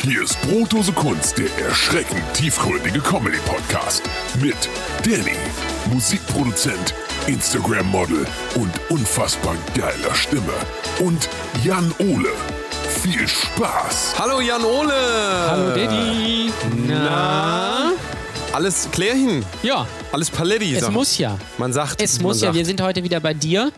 [0.00, 4.02] Hier ist Brotdose Kunst, der erschreckend tiefgründige Comedy-Podcast.
[4.40, 4.56] Mit
[5.04, 5.36] Danny,
[5.92, 6.94] Musikproduzent,
[7.26, 8.24] Instagram-Model
[8.54, 10.52] und unfassbar geiler Stimme.
[11.00, 11.28] Und
[11.64, 12.30] Jan Ole.
[13.02, 14.14] Viel Spaß!
[14.18, 14.94] Hallo Jan Ole!
[15.48, 16.52] Hallo Daddy!
[16.86, 17.92] Na?
[18.52, 19.44] Alles Klärchen?
[19.62, 20.74] Ja, Alles Paletti?
[20.74, 21.36] es muss ja.
[21.58, 22.00] Man sagt.
[22.00, 22.46] Es man muss ja.
[22.48, 22.56] sagt.
[22.56, 23.70] Wir sind heute wieder bei dir.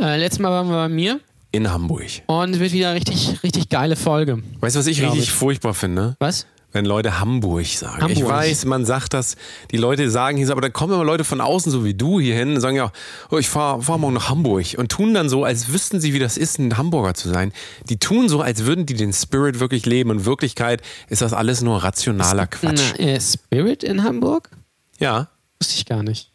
[0.00, 1.20] Äh, letztes Mal waren wir bei mir.
[1.50, 2.04] In Hamburg.
[2.26, 4.42] Und es wird wieder eine richtig, richtig geile Folge.
[4.60, 5.30] Weißt du, was ich richtig ich.
[5.30, 6.16] furchtbar finde?
[6.18, 6.46] Was?
[6.72, 8.10] Wenn Leute Hamburg sagen.
[8.10, 8.34] Ich Hamburg.
[8.36, 9.36] weiß, man sagt das,
[9.70, 12.20] die Leute sagen hier, so, aber dann kommen immer Leute von außen, so wie du
[12.20, 12.92] hier hin, und sagen ja,
[13.30, 16.18] oh, ich fahre fahr morgen nach Hamburg und tun dann so, als wüssten sie, wie
[16.18, 17.52] das ist, ein Hamburger zu sein.
[17.88, 20.10] Die tun so, als würden die den Spirit wirklich leben.
[20.10, 22.82] In Wirklichkeit ist das alles nur rationaler Quatsch.
[22.98, 24.50] Na, äh, Spirit in Hamburg?
[24.98, 25.28] Ja,
[25.60, 26.30] Wusste ich gar nicht.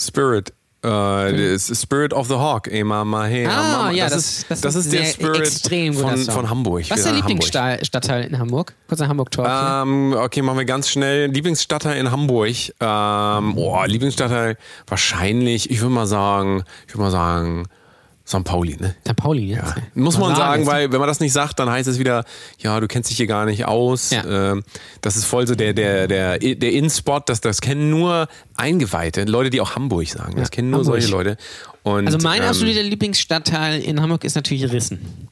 [0.00, 0.52] Spirit.
[0.86, 2.70] Äh, Spirit of the Hawk.
[2.84, 3.90] Mama, hey, Ah, Mama.
[3.90, 6.84] ja, das, das- ist, das das ist der Spirit von, von Hamburg.
[6.88, 8.74] Was ist der Lieblingsstadtteil in Hamburg?
[8.88, 9.46] Kurz nach Hamburg-Tor.
[9.82, 11.26] Ähm, okay, machen wir ganz schnell.
[11.30, 12.54] Lieblingsstadtteil in Hamburg.
[12.80, 17.64] Ähm, oh, Lieblingsstadtteil wahrscheinlich, ich würde mal sagen, ich würde mal sagen,
[18.28, 18.42] St.
[18.42, 18.96] Pauli, ne?
[19.06, 19.14] St.
[19.16, 19.58] Pauli, ja.
[19.58, 19.74] Ja.
[19.94, 20.70] Muss man Mal sagen, jetzt.
[20.72, 22.24] weil wenn man das nicht sagt, dann heißt es wieder,
[22.58, 24.10] ja, du kennst dich hier gar nicht aus.
[24.10, 24.24] Ja.
[24.52, 24.64] Ähm,
[25.00, 29.50] das ist voll so der, der, der, der In-Spot, das, das kennen nur Eingeweihte, Leute,
[29.50, 30.32] die auch Hamburg sagen.
[30.36, 31.00] Das Ja, kennen nur Hamburg.
[31.02, 31.36] solche Leute.
[31.84, 35.28] Und, Also mein ähm, absoluter Lieblingsstadtteil in Hamburg ist natürlich Rissen.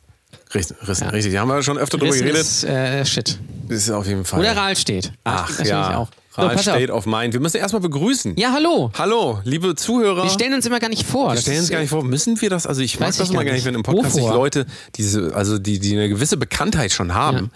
[0.54, 1.32] Richtig, richtig, richtig.
[1.32, 2.42] Da haben wir schon öfter drüber Rissen geredet.
[2.42, 3.38] ist äh, Shit.
[3.68, 4.40] Das ist auf jeden Fall.
[4.40, 5.12] Oder Rahlstedt.
[5.24, 6.08] Ach Natürlich ja, Auch.
[6.34, 6.74] So, Rahl pass auf.
[6.74, 7.32] State of Mind.
[7.32, 8.36] Wir müssen erstmal begrüßen.
[8.36, 8.90] Ja, hallo.
[8.98, 10.24] Hallo, liebe Zuhörer.
[10.24, 11.28] Wir stellen uns immer gar nicht vor.
[11.30, 12.66] Wir Das stellen uns gar nicht vor, müssen wir das?
[12.66, 14.24] Also ich mag Weiß das immer gar nicht, wenn im Podcast sich?
[14.24, 14.66] Leute,
[14.96, 17.50] diese, also die, die eine gewisse Bekanntheit schon haben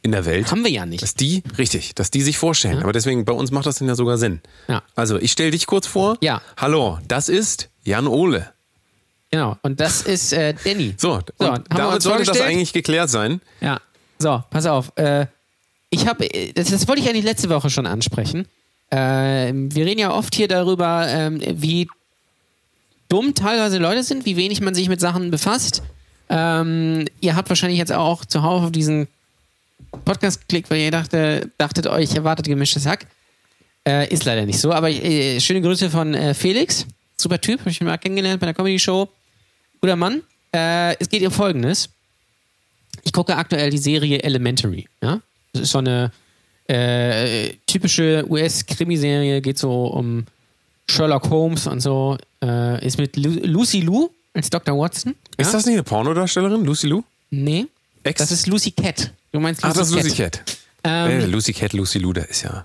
[0.00, 0.50] in der Welt.
[0.50, 1.02] Haben wir ja nicht.
[1.02, 2.82] Dass die, richtig, dass die sich vorstellen.
[2.82, 4.40] Aber deswegen, bei uns macht das dann ja sogar Sinn.
[4.68, 4.82] Ja.
[4.94, 6.16] Also, ich stelle dich kurz vor.
[6.20, 6.40] Ja.
[6.56, 8.53] Hallo, das ist Jan Ole.
[9.34, 9.56] Genau.
[9.62, 10.94] Und das ist äh, Danny.
[10.96, 13.40] So, So, und damit sollte das eigentlich geklärt sein.
[13.60, 13.80] Ja.
[14.20, 14.92] So, pass auf.
[14.94, 15.26] Äh,
[15.90, 18.46] ich habe, das, das wollte ich eigentlich letzte Woche schon ansprechen.
[18.90, 18.96] Äh,
[19.52, 21.88] wir reden ja oft hier darüber, ähm, wie
[23.08, 25.82] dumm teilweise Leute sind, wie wenig man sich mit Sachen befasst.
[26.28, 29.08] Ähm, ihr habt wahrscheinlich jetzt auch zuhauf auf diesen
[30.04, 33.08] Podcast geklickt, weil ihr dachte, dachtet euch, erwartet gemischtes Hack.
[33.84, 36.86] Äh, ist leider nicht so, aber äh, schöne Grüße von äh, Felix.
[37.16, 39.08] Super Typ, habe ich mal kennengelernt bei der Comedy Show.
[39.84, 40.22] Guter Mann.
[40.50, 41.90] Äh, es geht um Folgendes.
[43.02, 44.88] Ich gucke aktuell die Serie Elementary.
[45.02, 45.20] Ja?
[45.52, 46.10] Das ist so eine
[46.68, 50.24] äh, typische US-Krimiserie, geht so um
[50.88, 52.16] Sherlock Holmes und so.
[52.42, 54.74] Äh, ist mit Lu Lucy Liu als Dr.
[54.74, 55.14] Watson.
[55.36, 55.52] Ist ja?
[55.52, 57.02] das nicht eine Pornodarstellerin, Lucy Lou?
[57.28, 57.66] Nee.
[58.04, 58.20] Ex?
[58.20, 59.12] Das ist Lucy Cat.
[59.32, 60.04] Du meinst Ach, Lucy das ist Cat.
[60.04, 60.58] Lucy Cat.
[60.84, 62.64] Ähm, äh, Lucy Cat, Lucy Lou, das ist ja.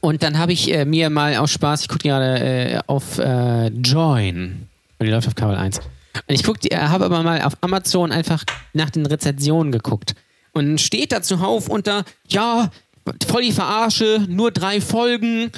[0.00, 3.68] Und dann habe ich äh, mir mal aus Spaß, ich gucke gerade äh, auf äh,
[3.68, 4.66] Join.
[4.98, 5.80] Und die läuft auf Kabel 1.
[6.26, 10.14] Und ich guck, äh, habe aber mal auf Amazon einfach nach den Rezensionen geguckt.
[10.52, 12.70] Und steht da zuhauf unter, ja,
[13.26, 15.50] voll die Verarsche, nur drei Folgen.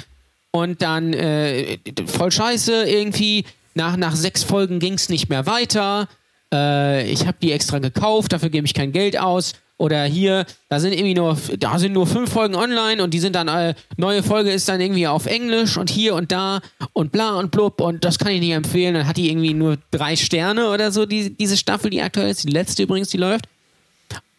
[0.51, 3.45] Und dann äh, voll scheiße irgendwie.
[3.73, 6.09] Nach, nach sechs Folgen ging es nicht mehr weiter.
[6.53, 9.53] Äh, ich habe die extra gekauft, dafür gebe ich kein Geld aus.
[9.81, 13.35] Oder hier, da sind irgendwie nur, da sind nur fünf Folgen online und die sind
[13.35, 16.61] dann, äh, neue Folge ist dann irgendwie auf Englisch und hier und da
[16.93, 18.93] und bla und blub und das kann ich nicht empfehlen.
[18.93, 22.43] Dann hat die irgendwie nur drei Sterne oder so, die, diese Staffel, die aktuell ist,
[22.43, 23.47] die letzte übrigens, die läuft.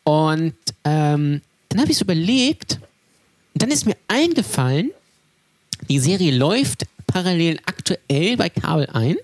[0.04, 0.54] Und
[0.84, 2.78] ähm, dann habe ich so überlegt
[3.54, 4.92] und dann ist mir eingefallen,
[5.88, 9.18] die Serie läuft parallel aktuell bei Kabel 1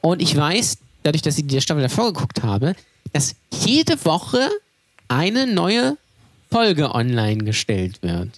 [0.00, 2.74] und ich weiß, dadurch, dass ich die Staffel davor geguckt habe,
[3.12, 4.50] dass jede Woche
[5.10, 5.96] eine neue
[6.50, 8.30] Folge online gestellt wird.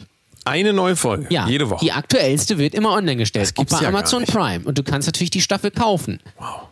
[0.45, 1.27] Eine neue Folge.
[1.31, 1.85] Ja, Jede Woche.
[1.85, 3.45] Die aktuellste wird immer online gestellt.
[3.45, 4.33] Das gibt's auch bei ja gar Amazon nicht.
[4.33, 4.65] Prime.
[4.65, 6.19] Und du kannst natürlich die Staffel kaufen.
[6.39, 6.63] Wow.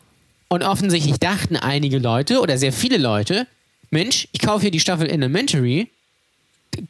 [0.48, 3.46] Und offensichtlich dachten einige Leute oder sehr viele Leute,
[3.90, 5.88] Mensch, ich kaufe hier die Staffel Elementary,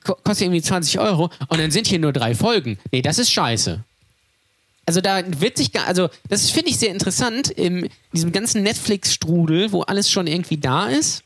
[0.04, 2.78] ko- kostet irgendwie 20 Euro und dann sind hier nur drei Folgen.
[2.92, 3.80] Nee, das ist scheiße.
[4.86, 9.72] Also da wird sich, gar- also das finde ich sehr interessant, in diesem ganzen Netflix-Strudel,
[9.72, 11.22] wo alles schon irgendwie da ist,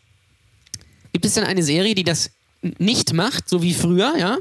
[1.15, 2.31] gibt es dann eine Serie, die das
[2.61, 4.38] nicht macht, so wie früher, ja,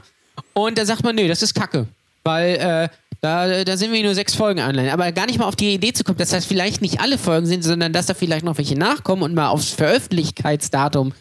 [0.53, 1.88] und da sagt man, nee, das ist Kacke,
[2.24, 2.89] weil äh,
[3.21, 4.92] da, da sind wir nur sechs Folgen online.
[4.92, 7.45] Aber gar nicht mal auf die Idee zu kommen, dass das vielleicht nicht alle Folgen
[7.45, 11.13] sind, sondern dass da vielleicht noch welche nachkommen und mal aufs Veröffentlichkeitsdatum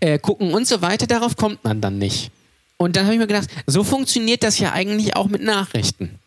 [0.00, 2.32] äh, gucken und so weiter, darauf kommt man dann nicht.
[2.76, 6.18] Und dann habe ich mir gedacht, so funktioniert das ja eigentlich auch mit Nachrichten.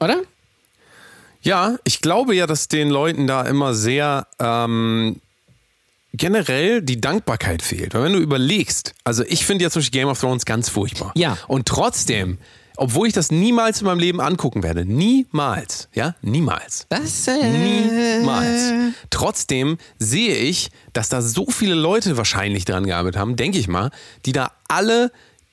[0.00, 0.22] Oder?
[1.42, 5.20] Ja, ich glaube ja, dass den Leuten da immer sehr ähm,
[6.12, 7.94] generell die Dankbarkeit fehlt.
[7.94, 11.12] Weil wenn du überlegst, also ich finde ja zum Beispiel Game of Thrones ganz furchtbar.
[11.14, 11.36] Ja.
[11.48, 12.38] Und trotzdem,
[12.76, 14.84] obwohl ich das niemals in meinem Leben angucken werde.
[14.84, 15.88] Niemals.
[15.94, 16.86] Ja, niemals.
[16.88, 18.94] Das, äh, Niemals.
[19.10, 23.90] Trotzdem sehe ich, dass da so viele Leute wahrscheinlich dran gearbeitet haben, denke ich mal,
[24.26, 25.10] die da alle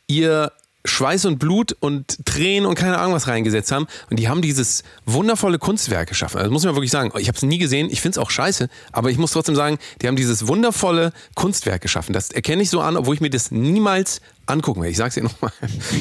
[0.08, 0.51] ihr
[0.86, 3.88] Schweiß und Blut und Tränen und keine Ahnung was reingesetzt haben.
[4.10, 6.38] Und die haben dieses wundervolle Kunstwerk geschaffen.
[6.38, 8.70] Also muss man wirklich sagen, ich habe es nie gesehen, ich finde es auch scheiße,
[8.92, 12.14] aber ich muss trotzdem sagen, die haben dieses wundervolle Kunstwerk geschaffen.
[12.14, 14.92] Das erkenne ich so an, obwohl ich mir das niemals angucken werde.
[14.92, 15.52] Ich sage es dir nochmal.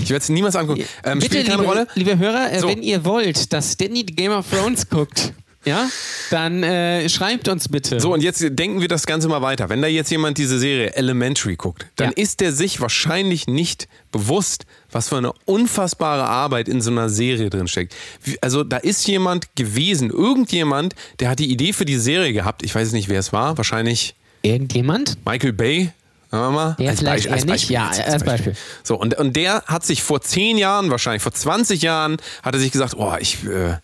[0.03, 0.85] Ich werde es niemals angucken.
[1.03, 1.87] Ähm, Bitte, spielt keine liebe, Rolle.
[1.95, 2.69] liebe Hörer, So.
[2.69, 5.33] wenn ihr wollt, dass Danny Game of Thrones guckt,
[5.65, 5.89] ja,
[6.31, 8.01] dann äh, schreibt uns bitte.
[8.01, 9.69] So, und jetzt denken wir das Ganze mal weiter.
[9.69, 12.17] Wenn da jetzt jemand diese Serie Elementary guckt, dann Ja.
[12.17, 17.51] ist der sich wahrscheinlich nicht bewusst, was für eine unfassbare Arbeit in so einer Serie
[17.51, 17.95] drin steckt.
[18.41, 22.63] Also da ist jemand gewesen, irgendjemand, der hat die Idee für die Serie gehabt.
[22.63, 23.57] Ich weiß nicht, wer es war.
[23.57, 25.17] Wahrscheinlich Irgendjemand?
[25.25, 25.91] Michael Bay.
[26.31, 26.77] Sagen wir mal.
[26.79, 27.71] Der vielleicht eher nicht.
[27.71, 28.55] Ja, jetzt, als Beispiel.
[28.83, 32.61] So, und, und der hat sich vor zehn Jahren, wahrscheinlich vor 20 Jahren, hat er
[32.61, 33.77] sich gesagt, oh, ich, äh,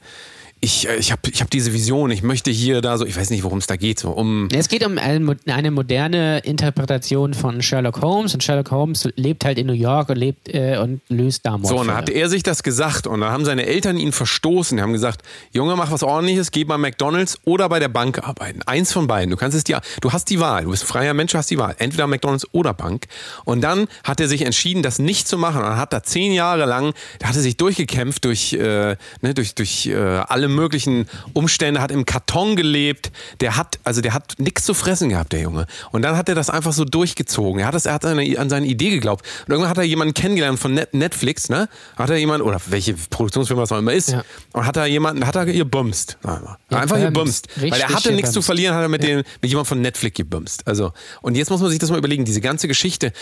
[0.60, 3.30] ich, äh, ich habe ich hab diese Vision, ich möchte hier da so, ich weiß
[3.30, 7.34] nicht, worum es da geht, so um Es geht um eine, mo- eine moderne Interpretation
[7.34, 11.00] von Sherlock Holmes und Sherlock Holmes lebt halt in New York und lebt äh, und
[11.08, 11.86] löst da So, und Mordfälle.
[11.86, 14.76] dann hat er sich das gesagt und dann haben seine Eltern ihn verstoßen.
[14.76, 15.22] Die haben gesagt,
[15.52, 18.60] Junge, mach was ordentliches, geh bei McDonalds oder bei der Bank arbeiten.
[18.66, 19.30] Eins von beiden.
[19.30, 20.64] Du kannst es dir, du hast die Wahl.
[20.64, 21.74] Du bist ein freier Mensch, du hast die Wahl.
[21.78, 23.06] Entweder McDonalds oder Bank.
[23.44, 25.58] Und dann hat er sich entschieden, das nicht zu machen.
[25.62, 29.34] Und dann hat er zehn Jahre lang, da hat er sich durchgekämpft durch, äh, ne,
[29.34, 33.10] durch, durch äh, alle möglichen Umstände, hat im Karton gelebt.
[33.40, 35.66] Der hat, also der hat nichts zu fressen gehabt, der Junge.
[35.92, 37.60] Und dann hat er das einfach so durchgezogen.
[37.60, 39.24] Er hat, das, er hat seine, an seine Idee geglaubt.
[39.46, 41.68] Und irgendwann hat er jemanden kennengelernt von Net Netflix, ne?
[41.96, 44.22] Hat er jemanden, oder welche Produktionsfirma das auch immer ist, Ja.
[44.52, 46.18] und hat er jemanden, hat er gebumst.
[46.22, 46.58] mal.
[46.70, 47.48] Ja, Einfach gebumst.
[47.56, 50.66] Weil er hatte nichts zu verlieren, hat er mit, dem, mit jemandem von Netflix gebumst.
[50.66, 50.92] Also,
[51.22, 53.12] und jetzt muss man sich das mal überlegen, diese ganze Geschichte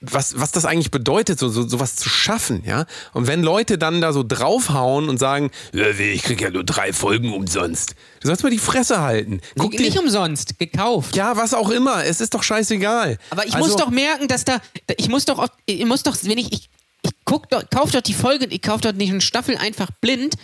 [0.00, 2.86] was, was das eigentlich bedeutet, so, so sowas zu schaffen, ja.
[3.14, 7.32] Und wenn Leute dann da so draufhauen und sagen, ich krieg ja nur drei Folgen
[7.32, 7.94] umsonst.
[8.20, 9.40] Du sollst mal die Fresse halten.
[9.58, 11.16] Guck nicht dir, umsonst, gekauft.
[11.16, 12.04] ja, was auch immer.
[12.04, 13.18] Es ist doch scheißegal.
[13.30, 14.58] Aber ich Also- muss doch merken, dass da,
[14.96, 16.70] ich muss doch, oft- ich muss doch, wenn ich, ich,
[17.02, 20.34] ich guck doch, kauf doch die Folge, ich kauf doch nicht eine Staffel einfach blind,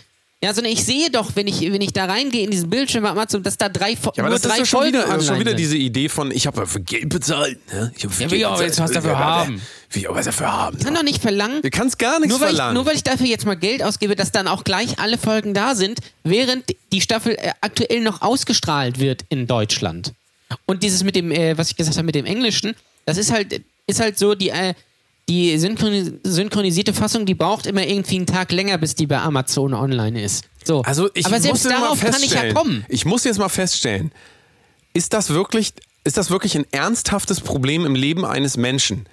[0.45, 3.09] ja, sondern ich sehe doch, wenn ich, wenn ich da reingehe in diesen Bildschirm, bei
[3.09, 5.17] Amazon, dass da drei, Fo- Ja, aber nur das ist drei ja schon Folgen wieder,
[5.17, 5.59] ist schon wieder sind.
[5.59, 7.57] diese Idee von, ich habe für Geld bezahlt.
[7.73, 7.91] Ne?
[7.97, 9.55] Ich hab für Ja, Geld will ich auch jetzt was dafür Ja, haben.
[9.91, 10.77] Will ich auch was dafür haben.
[10.77, 12.73] Ich kann doch nicht verlangen, Du kannst gar nichts nur weil, ich, verlangen.
[12.75, 15.73] nur weil ich dafür jetzt mal Geld ausgebe, dass dann auch gleich alle Folgen da
[15.75, 20.13] sind, während die Staffel äh, aktuell noch ausgestrahlt wird in Deutschland.
[20.67, 22.75] Und dieses mit dem, äh, was ich gesagt habe, mit dem Englischen,
[23.05, 24.73] das ist halt, ist halt so, die, äh,
[25.27, 29.73] die synchroni synchronisierte Fassung, die braucht immer irgendwie einen Tag länger, bis die bei Amazon
[29.73, 30.45] online ist.
[30.63, 30.81] So.
[30.83, 32.85] Also ich Aber muss selbst mal darauf kann ich ja kommen.
[32.89, 34.11] Ich muss jetzt mal feststellen,
[34.93, 35.73] ist das wirklich,
[36.03, 39.07] ist das wirklich ein ernsthaftes Problem im Leben eines Menschen?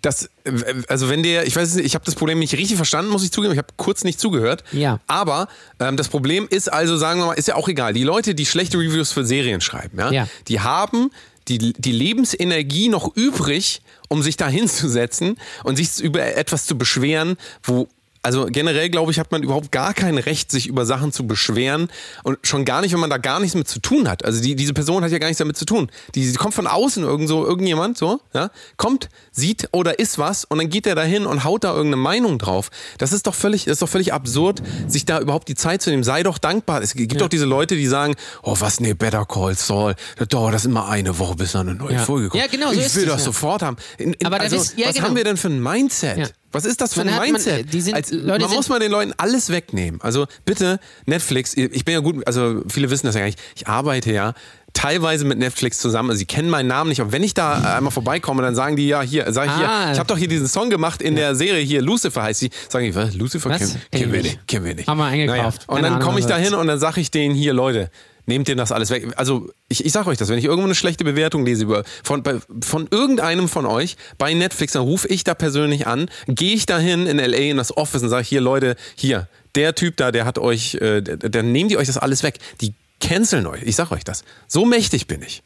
[0.00, 0.50] Das, äh,
[0.88, 3.30] also wenn der, ich weiß nicht, ich habe das Problem nicht richtig verstanden, muss ich
[3.30, 4.64] zugeben, ich habe kurz nicht zugehört.
[4.72, 5.00] Ja.
[5.06, 5.48] Aber
[5.78, 7.92] ähm, das Problem ist also, sagen wir mal, ist ja auch egal.
[7.92, 10.28] Die Leute, die schlechte Reviews für Serien schreiben, ja, Ja.
[10.48, 11.10] die haben
[11.48, 17.36] die, die Lebensenergie noch übrig, um sich da hinzusetzen und sich über etwas zu beschweren,
[17.62, 17.88] wo
[18.22, 21.88] also generell glaube ich, hat man überhaupt gar kein Recht, sich über Sachen zu beschweren
[22.22, 24.24] und schon gar nicht, wenn man da gar nichts mit zu tun hat.
[24.24, 25.90] Also die, diese Person hat ja gar nichts damit zu tun.
[26.14, 30.44] Die, die kommt von außen, irgend so, irgendjemand, so, ja, kommt, sieht oder ist was
[30.44, 32.70] und dann geht er dahin und haut da irgendeine Meinung drauf.
[32.98, 35.90] Das ist doch völlig, das ist doch völlig absurd, sich da überhaupt die Zeit zu
[35.90, 36.04] nehmen.
[36.04, 36.80] Sei doch dankbar.
[36.82, 40.54] Es gibt doch diese Leute, die sagen, oh was, nee, Better Call Saul, das dauert
[40.54, 41.98] das immer eine Woche, bis da eine neue Ja.
[42.00, 42.42] Folge kommt.
[42.42, 43.24] Ja, genau, so ich will das ja.
[43.24, 43.76] sofort haben.
[43.98, 45.08] In, in, Aber da also, wisst- ja, was genau.
[45.08, 46.34] haben wir denn für ein Mindset?
[46.52, 46.58] Ja.
[46.58, 47.60] Was ist das für ein man, Mindset?
[47.60, 50.00] äh, die sind- Als, Leute man muss mal den Leuten alles wegnehmen.
[50.02, 53.66] Also bitte, Netflix, ich bin ja gut, also viele wissen das ja gar nicht, ich
[53.66, 54.34] arbeite ja
[54.74, 57.90] teilweise mit Netflix zusammen, also sie kennen meinen Namen nicht, aber wenn ich da einmal
[57.92, 59.56] vorbeikomme, dann sagen die, ja, hier, sag ich Ah.
[59.84, 62.50] hier, ich habe doch hier diesen Song gemacht in der Serie hier, Lucifer heißt sie,
[62.70, 64.88] sagen die, was, Lucifer kennen, Kenn kennen wir ich nicht, kennen wir nicht.
[64.88, 65.68] Haben wir eingekauft.
[65.68, 67.90] Und Keine dann komme ich da hin und dann sage ich denen hier, Leute,
[68.26, 69.12] nehmt denen das alles weg.
[69.16, 72.22] Also ich, ich sage euch das, wenn ich irgendwo eine schlechte Bewertung lese über, von,
[72.22, 76.66] bei, von irgendeinem von euch bei Netflix, dann rufe ich da persönlich an, gehe ich
[76.66, 77.50] da hin in L.A.
[77.50, 81.02] in das Office und sage, hier Leute, hier, der Typ da, der hat euch, äh,
[81.02, 82.38] dann nehmen die euch das alles weg.
[82.60, 84.24] Die canceln euch, ich sag euch das.
[84.46, 85.42] So mächtig bin ich.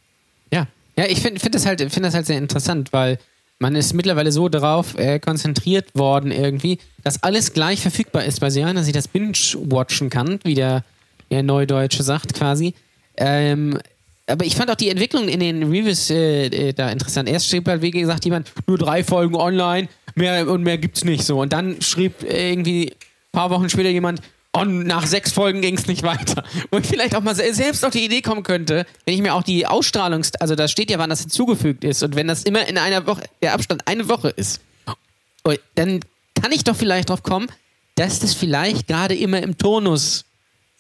[0.53, 0.67] Ja,
[0.97, 3.19] ja ich finde find das, halt, find das halt sehr interessant, weil
[3.59, 8.51] man ist mittlerweile so darauf äh, konzentriert worden irgendwie, dass alles gleich verfügbar ist bei
[8.51, 10.85] Serien, dass ich das binge-watchen kann, wie der,
[11.31, 12.75] der Neudeutsche sagt quasi.
[13.17, 13.79] Ähm,
[14.27, 17.29] aber ich fand auch die Entwicklung in den Reviews äh, äh, da interessant.
[17.29, 21.25] Erst schrieb halt, wie gesagt, jemand, nur drei Folgen online, mehr und mehr gibt's nicht
[21.25, 21.41] so.
[21.41, 22.97] Und dann schrieb irgendwie ein
[23.33, 24.21] paar Wochen später jemand,
[24.53, 26.43] und nach sechs Folgen ging es nicht weiter.
[26.71, 29.35] Wo ich vielleicht auch mal se- selbst auf die Idee kommen könnte, wenn ich mir
[29.35, 32.67] auch die Ausstrahlungs-, also da steht ja, wann das hinzugefügt ist und wenn das immer
[32.67, 34.61] in einer Woche, der Abstand eine Woche ist,
[35.45, 36.01] oh, dann
[36.41, 37.49] kann ich doch vielleicht drauf kommen,
[37.97, 40.25] dass das vielleicht gerade immer im Turnus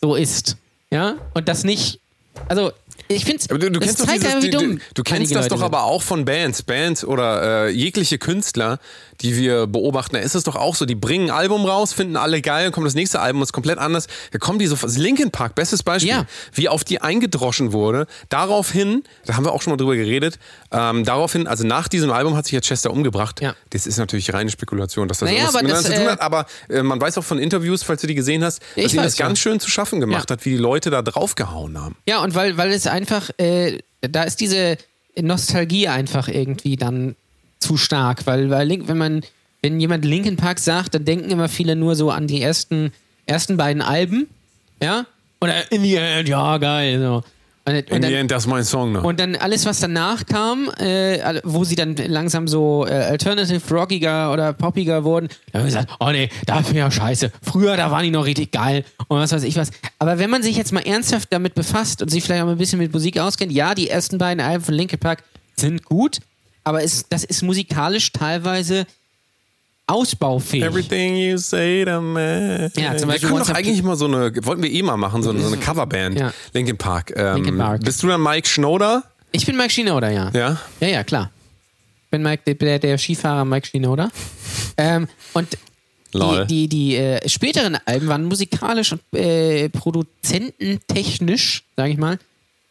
[0.01, 0.57] so ist.
[0.91, 1.17] Ja?
[1.35, 2.01] Und das nicht.
[2.49, 2.73] Also,
[3.09, 5.35] ich finde Aber du, du es kennst doch zeigt dieses, du, dumm du, du kennst
[5.35, 8.79] das Leute doch aber auch von Bands, Bands oder äh, jegliche Künstler,
[9.21, 10.15] die wir beobachten.
[10.17, 12.73] Da ist es doch auch so, die bringen ein Album raus, finden alle geil, dann
[12.73, 14.07] kommt das nächste Album, ist komplett anders.
[14.33, 16.27] Da kommen die so, Linkin Park, bestes Beispiel, Ja.
[16.53, 18.07] wie auf die eingedroschen wurde.
[18.29, 20.39] Daraufhin, da haben wir auch schon mal drüber geredet,
[20.73, 23.41] ähm, daraufhin, also nach diesem Album hat sich ja Chester umgebracht.
[23.41, 23.55] Ja.
[23.71, 26.21] Das ist natürlich reine Spekulation, dass das Naja, aber das, zu tun äh, hat.
[26.21, 29.17] Aber äh, man weiß auch von Interviews, falls du die gesehen hast, dass weiß, das
[29.17, 30.37] ganz schön zu schaffen gemacht Ja.
[30.37, 31.97] hat, wie die Leute da draufgehauen haben.
[32.09, 34.79] Ja, und weil, weil es einfach, äh, da ist diese
[35.21, 37.15] Nostalgie einfach irgendwie dann
[37.59, 39.23] zu stark, weil, weil Link, wenn man,
[39.63, 42.93] wenn jemand Linkin Park sagt, dann denken immer viele nur so an die ersten,
[43.27, 44.29] ersten beiden Alben,
[44.83, 45.07] ja,
[45.41, 47.23] oder in the end, ja, geil, so.
[47.69, 48.93] Und, In und, the dann, end, das ist mein Song.
[48.93, 49.03] Ne?
[49.03, 54.33] und dann alles, was danach kam, äh, wo sie dann langsam so äh, alternative rockiger
[54.33, 57.33] oder poppiger wurden, da haben wir gesagt, oh nee, da finde ich ja scheiße.
[57.43, 59.73] Früher, da waren die noch richtig geil und was weiß ich was.
[59.99, 62.79] Aber wenn man sich jetzt mal ernsthaft damit befasst und sich vielleicht auch ein bisschen
[62.79, 65.25] mit Musik auskennt, ja, die ersten beiden Alben von Linkin Park
[65.57, 66.21] sind gut,
[66.63, 68.87] aber es, das ist musikalisch teilweise
[69.87, 70.65] ausbaufähig.
[70.65, 72.71] Everything you say to me.
[72.77, 74.97] Ja, zum wir Beispiel können Once doch eigentlich mal so eine, wollten wir eh mal
[74.97, 76.19] machen, so eine, so eine Coverband.
[76.19, 76.33] Ja.
[76.53, 77.13] Linkin Park.
[77.17, 77.85] Ähm, Linkin Park.
[77.85, 79.05] Bist du dann Mike Schnoder?
[79.33, 80.31] Ich bin Mike Shinoda, ja.
[80.33, 80.61] Ja.
[80.81, 81.31] Ja, ja, klar.
[82.05, 84.11] Ich bin Mike, der, der Skifahrer Mike Shinoda.
[84.77, 85.59] ähm, und
[86.13, 86.47] Lol.
[86.47, 92.19] die, die, die äh, späteren Alben waren musikalisch und äh, produzententechnisch, sage ich mal,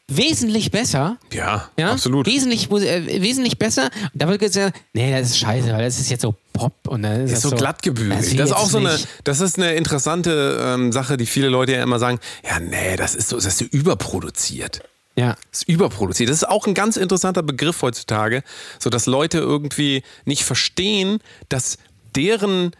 [0.07, 1.17] wesentlich besser.
[1.33, 2.25] Ja, Ja, absolut.
[2.27, 3.85] Wesentlich, äh, wesentlich besser.
[4.13, 7.03] Und da wird gesagt, nee, das ist scheiße, weil das ist jetzt so Pop und
[7.03, 8.31] dann ist Ist das so glatt gebügelt.
[8.31, 9.07] will Das ist auch so eine, nicht.
[9.23, 13.15] das ist eine interessante ähm, Sache, die viele Leute ja immer sagen, ja, nee, das
[13.15, 14.81] ist so, das ist so überproduziert.
[15.17, 15.35] Ja.
[15.51, 16.29] Das ist überproduziert.
[16.29, 18.43] Das ist auch ein ganz interessanter Begriff heutzutage,
[18.79, 21.19] so dass Leute irgendwie nicht verstehen,
[21.49, 21.77] dass
[22.15, 22.71] deren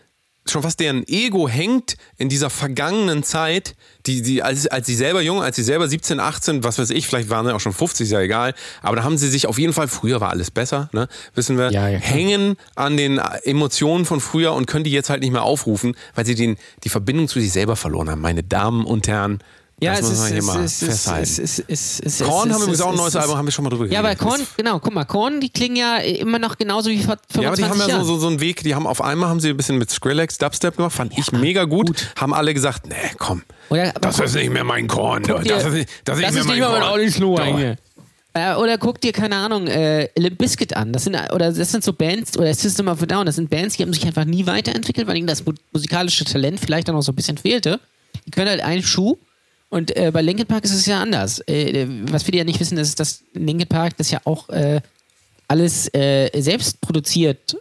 [0.48, 3.76] schon fast deren Ego hängt in dieser vergangenen Zeit,
[4.06, 7.08] die, die, als, als sie selber jung, als sie selber 17, 18, was weiß ich,
[7.08, 9.58] vielleicht waren sie auch schon 50, ist ja egal, aber da haben sie sich auf
[9.58, 14.06] jeden Fall, früher war alles besser, ne, wissen wir, Ja, ja, hängen an den Emotionen
[14.06, 17.28] von früher und können die jetzt halt nicht mehr aufrufen, weil sie den, die Verbindung
[17.28, 18.22] zu sich selber verloren haben.
[18.22, 19.40] Meine Damen und Herren,
[19.82, 22.88] Ja, das es muss ist, es ist, es ist, es ist, Korn haben übrigens auch
[22.88, 24.16] ein es neues Album, haben wir schon mal drüber Ja, aber.
[24.16, 27.48] Korn, genau, guck mal, Korn, die klingen ja immer noch genauso wie vor 25 Ja,
[27.50, 28.06] aber die haben ja Jahren.
[28.06, 30.38] so, so, so einen Weg, die haben auf einmal haben sie ein bisschen mit Skrillex
[30.38, 32.08] Dubstep gemacht, fand ich mega gut.
[32.16, 35.24] Haben alle gesagt, nee, komm, Oder, das guck- ist nicht mehr mein Korn.
[35.24, 36.84] dir- Das ist nicht, das ist nicht mehr mein.
[36.84, 37.78] Olli eigentlich.
[38.34, 40.92] Äh, oder guck dir, keine Ahnung, äh, Limp Bizkit an.
[40.94, 43.76] Das sind, oder das sind so Bands, oder System of a Down, das sind Bands,
[43.78, 47.02] die haben sich einfach nie weiterentwickelt, weil ihnen das mu- musikalische Talent vielleicht auch noch
[47.02, 47.80] so ein bisschen fehlte.
[48.26, 49.18] Die können halt einen Schuh.
[49.70, 51.40] Und äh, bei Linkin Park ist es ja anders.
[51.40, 54.82] Äh, äh, was viele ja nicht wissen, ist, dass Linkin Park das ja auch äh,
[55.48, 57.58] alles äh, selbst produziert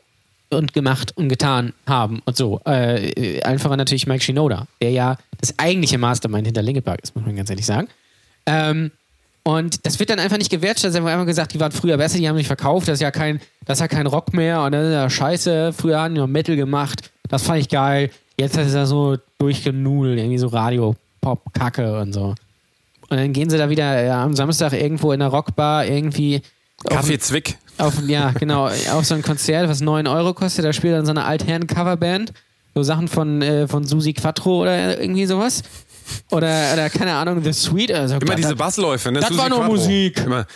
[0.50, 2.60] und gemacht und getan haben und so.
[2.66, 7.14] Äh, äh, einfacher natürlich Mike Shinoda, der ja das eigentliche Mastermind hinter Linkin Park ist,
[7.16, 7.88] muss man ganz ehrlich sagen.
[8.46, 8.90] Ähm,
[9.42, 10.96] und das wird dann einfach nicht gewertschätzt.
[10.96, 13.10] Da wird einfach gesagt, die waren früher besser, die haben sich verkauft, das ist ja
[13.10, 15.72] kein, das ist ja kein Rock mehr und das ist ja scheiße.
[15.74, 18.10] Früher haben die noch Metal gemacht, das fand ich geil.
[18.38, 20.48] Jetzt ist er so durchgenudelt, irgendwie so
[21.24, 22.34] Pop-Kacke und so.
[23.08, 26.42] Und dann gehen sie da wieder ja, am Samstag irgendwo in der Rockbar irgendwie.
[26.88, 27.56] Kaffee Zwick.
[27.78, 28.66] Auf, ja, genau.
[28.66, 30.64] auf so ein Konzert, was 9 Euro kostet.
[30.64, 32.32] Da spielt dann so eine Altherren-Coverband.
[32.74, 35.62] So Sachen von, äh, von Susi Quattro oder irgendwie sowas.
[36.30, 37.92] Oder, oder keine Ahnung, The Sweet.
[37.92, 39.20] Also, Immer Gott, diese Bassläufe, ne?
[39.20, 40.18] Das Susi war nur Musik.
[40.18, 40.46] Immer.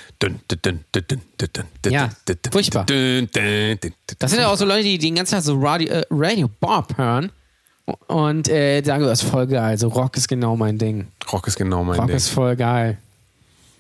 [1.89, 2.11] Ja,
[2.51, 2.85] furchtbar.
[2.85, 6.99] Das sind ja auch so Leute, die den ganzen Tag so Radio, äh, Radio Bob
[6.99, 7.33] hören
[8.07, 9.79] und äh, sagen, das ist voll geil.
[9.79, 11.09] So Rock ist genau mein Ding.
[11.33, 12.17] Rock ist genau mein Rock Ding.
[12.17, 12.99] ist voll geil.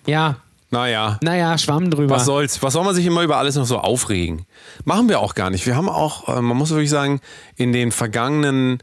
[0.06, 0.36] Ja,
[0.70, 2.14] Naja, naja, Schwamm drüber.
[2.16, 2.62] was soll's?
[2.62, 4.46] Was soll man sich immer über alles noch so aufregen?
[4.84, 5.66] Machen wir auch gar nicht.
[5.66, 7.20] Wir haben auch, äh, man muss wirklich sagen,
[7.56, 8.78] in den vergangenen,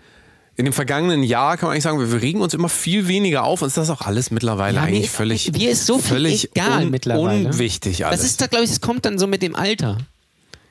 [0.56, 3.44] in dem vergangenen Jahr kann man eigentlich sagen, wir, wir regen uns immer viel weniger
[3.44, 3.62] auf.
[3.62, 6.50] Uns ist das auch alles mittlerweile Ja, eigentlich ist- völlig, mir ist so viel völlig
[6.56, 7.48] egal un, mittlerweile.
[7.50, 8.20] unwichtig alles.
[8.22, 9.98] Das ist, glaube ich, das kommt dann so mit dem Alter.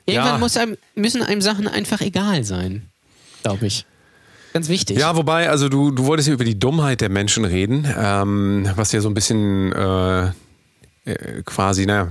[0.05, 0.37] Irgendwann Ja.
[0.37, 2.89] muss einem, müssen einem Sachen einfach egal sein.
[3.43, 3.85] Glaube ich.
[4.55, 4.97] Ganz wichtig.
[4.97, 8.93] Ja, wobei, also du, du wolltest ja über die Dummheit der Menschen reden, ähm, was
[8.93, 10.31] ja so ein bisschen äh, äh,
[11.43, 12.07] quasi, naja,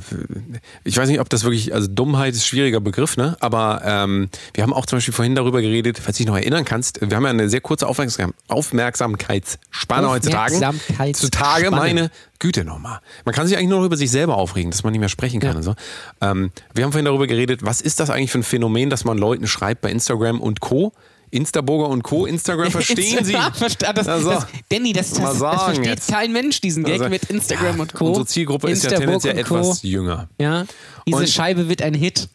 [0.85, 3.35] ich weiß nicht, ob das wirklich, also Dummheit ist ein schwieriger Begriff, ne?
[3.41, 6.67] Aber ähm, wir haben auch zum Beispiel vorhin darüber geredet, falls du dich noch erinnern
[6.67, 10.57] kannst, wir haben ja eine sehr kurze Aufmerksam Aufmerksamkeitsspanne heutzutage.
[10.57, 11.13] Aufmerksamkeitsspanne.
[11.15, 12.11] Zutage, meine
[12.41, 13.01] Güte nochmal.
[13.25, 15.41] Man kann sich eigentlich nur noch über sich selber aufregen, dass man nicht mehr sprechen
[15.41, 15.57] kann Ja.
[15.57, 15.75] und so.
[16.21, 19.17] Ähm, wir haben vorhin darüber geredet, was ist das eigentlich für ein Phänomen, dass man
[19.17, 20.93] Leuten schreibt bei Instagram und Co.,
[21.35, 22.27] Instaburger und Co.
[22.27, 23.33] Instagram verstehen Sie.
[23.33, 26.11] Ja, versta- das, Also, das, Danny, das, das, das versteht jetzt.
[26.11, 28.07] kein Mensch, diesen Gag Also, mit Instagram ja, und Co.
[28.09, 30.29] Unsere Zielgruppe ist ja tendenziell etwas jünger.
[30.39, 30.65] Ja,
[31.07, 32.29] diese Und- Scheibe wird ein Hit.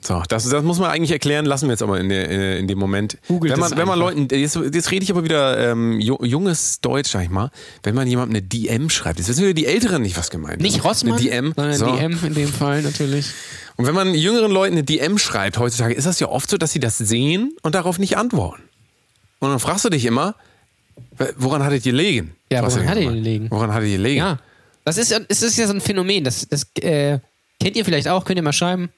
[0.00, 2.78] So, das, das muss man eigentlich erklären, lassen wir jetzt aber in, der, in dem
[2.78, 3.18] Moment.
[3.26, 3.98] Googelt wenn man, wenn man.
[3.98, 7.50] Leuten, jetzt, jetzt rede ich aber wieder ähm, ju- junges Deutsch, sag ich mal,
[7.82, 10.76] wenn man jemandem eine DM schreibt, jetzt wissen wieder die Älteren nicht, was gemeint Nicht
[10.76, 10.84] ist.
[10.84, 11.52] Rossmann, Eine DM.
[11.56, 11.96] sondern so.
[11.96, 13.26] DM in dem Fall natürlich.
[13.78, 16.72] Und wenn man jüngeren Leuten eine DM schreibt heutzutage, ist das ja oft so, dass
[16.72, 18.62] sie das sehen und darauf nicht antworten.
[19.38, 20.34] Und dann fragst du dich immer,
[21.36, 22.34] woran hattet ihr gelegen?
[22.52, 23.50] Ja, woran hattet ihr gelegen?
[23.50, 24.18] Woran hattet ihr gelegen?
[24.18, 24.38] Ja,
[24.84, 26.24] das ist, ja- es ist ja so ein Phänomen.
[26.24, 27.20] Das, das äh,
[27.60, 28.90] kennt ihr vielleicht auch, könnt ihr mal schreiben,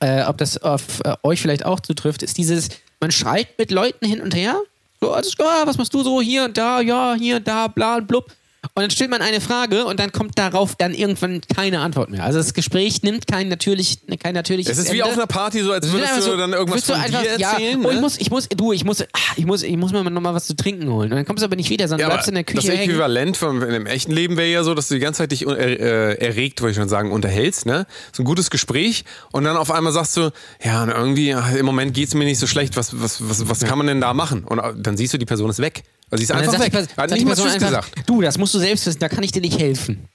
[0.00, 2.22] äh, ob das auf äh, euch vielleicht auch zutrifft.
[2.22, 2.68] Ist dieses,
[3.00, 4.60] man schreibt mit Leuten hin und her.
[5.00, 8.30] So, was machst du so hier und da, ja, hier und da, bla und blub.
[8.74, 12.24] Und dann stellt man eine Frage und dann kommt darauf dann irgendwann keine Antwort mehr.
[12.24, 15.04] Also das Gespräch nimmt kein, natürlich, kein natürliches Es ist wie Ende.
[15.10, 17.82] auf einer Party, so als Es würdest du so- dann irgendwas von einfach, dir erzählen.
[17.82, 18.00] Ja, oh, ich ne?
[18.00, 20.46] muss, ich muss, du, ich muss, ah, ich muss, ich muss mir noch mal was
[20.46, 21.10] zu trinken holen.
[21.10, 22.80] Und dann kommst du aber nicht wieder, sondern Ja, bleibst in der Küche das.
[22.80, 25.46] Äquivalent von in dem echten Leben wäre ja so, dass du die ganze Zeit dich
[25.46, 27.86] äh, erregt, würde ich schon sagen, unterhältst, ne?
[28.12, 30.30] So ein gutes Gespräch und dann auf einmal sagst du,
[30.64, 32.76] ja, irgendwie im Moment geht's mir nicht so schlecht.
[32.78, 34.44] Was, was, was, was kann man denn da machen?
[34.44, 35.82] Und äh, dann siehst du, die Person ist weg.
[36.12, 36.72] Also sie ist einfach weg.
[36.72, 37.92] die, Hat nicht mal Tschüss einfach, gesagt.
[38.06, 40.06] du, das musst du selbst wissen, da kann ich dir nicht helfen.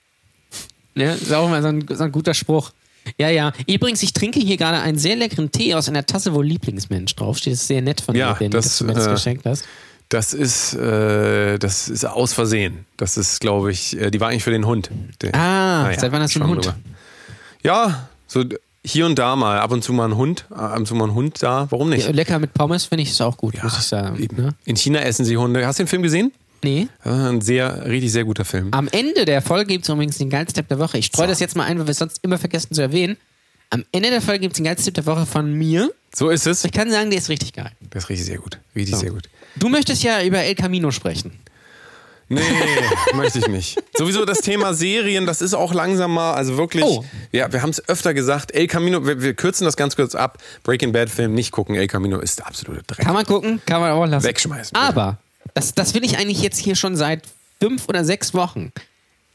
[0.95, 1.07] Ne?
[1.07, 2.71] Das ist auch mal so ein, so ein guter Spruch.
[3.17, 3.51] Ja, ja.
[3.67, 7.53] Übrigens, ich trinke hier gerade einen sehr leckeren Tee aus einer Tasse, wo Lieblingsmensch draufsteht.
[7.53, 9.65] Das ist sehr nett von Ja, dir, das, dass du mir das äh, geschenkt hast.
[10.09, 12.85] Das ist, äh, das ist aus Versehen.
[12.97, 14.89] Das ist, glaube ich, äh, die war eigentlich für den Hund.
[15.21, 16.65] Der, Ah, seit wann hast du einen Hund?
[16.65, 16.77] drüber.
[17.63, 18.43] Ja, so
[18.85, 19.59] hier und da mal.
[19.59, 20.45] Ab und zu mal ein Hund.
[20.49, 21.67] Ab und zu mal ein Hund da.
[21.69, 22.05] Warum nicht?
[22.05, 24.27] Ja, lecker mit Pommes finde ich ist auch gut, muss ich sagen.
[24.35, 24.53] Ne?
[24.65, 25.65] In China essen sie Hunde.
[25.65, 26.31] Hast du den Film gesehen?
[26.63, 26.87] Nee.
[27.03, 28.69] Ist ein sehr, richtig sehr guter Film.
[28.71, 30.97] Am Ende der Folge gibt es übrigens den Geilstipp der Woche.
[30.97, 33.17] Ich streue das jetzt mal ein, weil wir es sonst immer vergessen zu erwähnen.
[33.69, 35.91] Am Ende der Folge gibt es den Geilstipp der Woche von mir.
[36.15, 36.63] So ist es.
[36.63, 37.71] Ich kann sagen, der ist richtig geil.
[37.89, 38.59] Das ist richtig sehr gut.
[38.75, 39.29] Richtig sehr gut.
[39.55, 41.31] Du möchtest ja über El Camino sprechen.
[42.29, 42.41] Nee,
[43.15, 43.81] möchte ich nicht.
[43.97, 47.05] Sowieso das Thema Serien, das ist auch langsam mal, also wirklich, Oh.
[47.31, 50.37] ja, wir haben es öfter gesagt, El Camino, wir, wir kürzen das ganz kurz ab.
[50.63, 53.05] Breaking Bad Film nicht gucken, El Camino ist der absolute Dreck.
[53.05, 54.25] Kann man gucken, kann man auch lassen.
[54.27, 54.85] Wegschmeißen, bitte.
[54.85, 55.17] Aber,
[55.53, 57.23] das, das will ich eigentlich jetzt hier schon seit
[57.61, 58.71] fünf oder sechs Wochen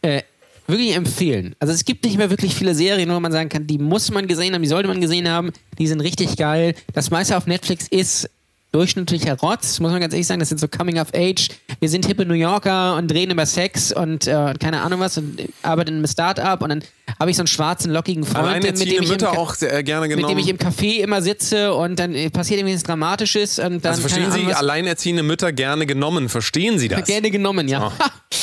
[0.03, 0.23] äh,
[0.67, 1.57] wirklich empfehlen.
[1.61, 4.27] Also es gibt nicht mehr wirklich viele Serien, wo man sagen kann, die muss man
[4.29, 6.75] gesehen haben, die sollte man gesehen haben, die sind richtig geil.
[6.93, 8.29] Das meiste auf Netflix ist
[8.73, 10.41] durchschnittlicher Rotz, muss man ganz ehrlich sagen.
[10.41, 11.49] Das sind so Coming of Age.
[11.81, 15.41] Wir sind hippe New Yorker und reden über Sex und äh, keine Ahnung was und
[15.63, 16.85] arbeiten in einem Start-up und dann
[17.21, 21.01] habe ich so einen schwarzen, lockigen Freund, mit dem im mit dem ich im Café
[21.01, 24.57] immer sitze und dann passiert irgendwie was Dramatisches und dann also verstehen Sie, Ahnung, was-
[24.57, 27.05] alleinerziehende Mütter gerne genommen, verstehen Sie das?
[27.05, 27.93] Gerne genommen, ja.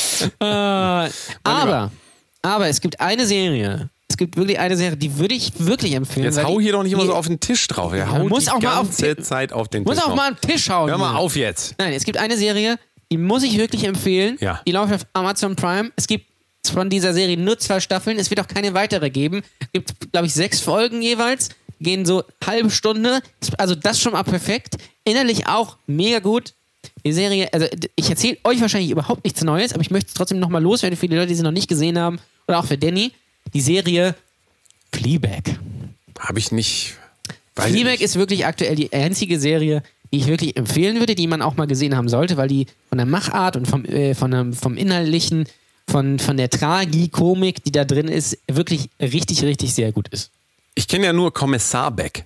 [0.40, 1.10] äh,
[1.42, 1.90] aber,
[2.42, 3.90] aber es gibt eine Serie.
[4.20, 6.24] Es gibt wirklich eine Serie, die würde ich wirklich empfehlen.
[6.26, 7.94] Jetzt hau die- hier doch nicht immer die- so auf den Tisch drauf.
[7.94, 10.16] Ja, haut muss die auch mal auf den- Zeit auf den Muss Tisch auch drauf.
[10.16, 10.90] mal am Tisch hauen.
[10.90, 11.74] Hör mal auf jetzt.
[11.78, 12.78] Nein, es gibt eine Serie,
[13.10, 14.36] die muss ich wirklich empfehlen.
[14.38, 14.60] Ja.
[14.66, 15.90] Die läuft auf Amazon Prime.
[15.96, 16.26] Es gibt
[16.70, 18.18] von dieser Serie nur zwei Staffeln.
[18.18, 19.40] Es wird auch keine weitere geben.
[19.58, 21.48] Es gibt, glaube ich, sechs Folgen jeweils.
[21.80, 23.22] Gehen so halbe Stunde.
[23.56, 24.76] Also das schon mal perfekt.
[25.04, 26.52] Innerlich auch mega gut.
[27.06, 27.64] Die Serie, also
[27.96, 31.08] ich erzähle euch wahrscheinlich überhaupt nichts Neues, aber ich möchte es trotzdem nochmal loswerden für
[31.08, 32.18] die Leute, die sie noch nicht gesehen haben.
[32.46, 33.12] Oder auch für Danny.
[33.54, 34.14] Die Serie
[34.92, 35.58] Fleabag.
[36.18, 36.94] Habe ich nicht.
[37.56, 38.00] Fleabag nicht.
[38.02, 41.66] ist wirklich aktuell die einzige Serie, die ich wirklich empfehlen würde, die man auch mal
[41.66, 45.46] gesehen haben sollte, weil die von der Machart und vom, äh, von dem, vom Inhaltlichen,
[45.88, 50.30] von, von der Tragikomik, die da drin ist, wirklich richtig, richtig sehr gut ist.
[50.74, 52.24] Ich kenne ja nur Kommissar Beck.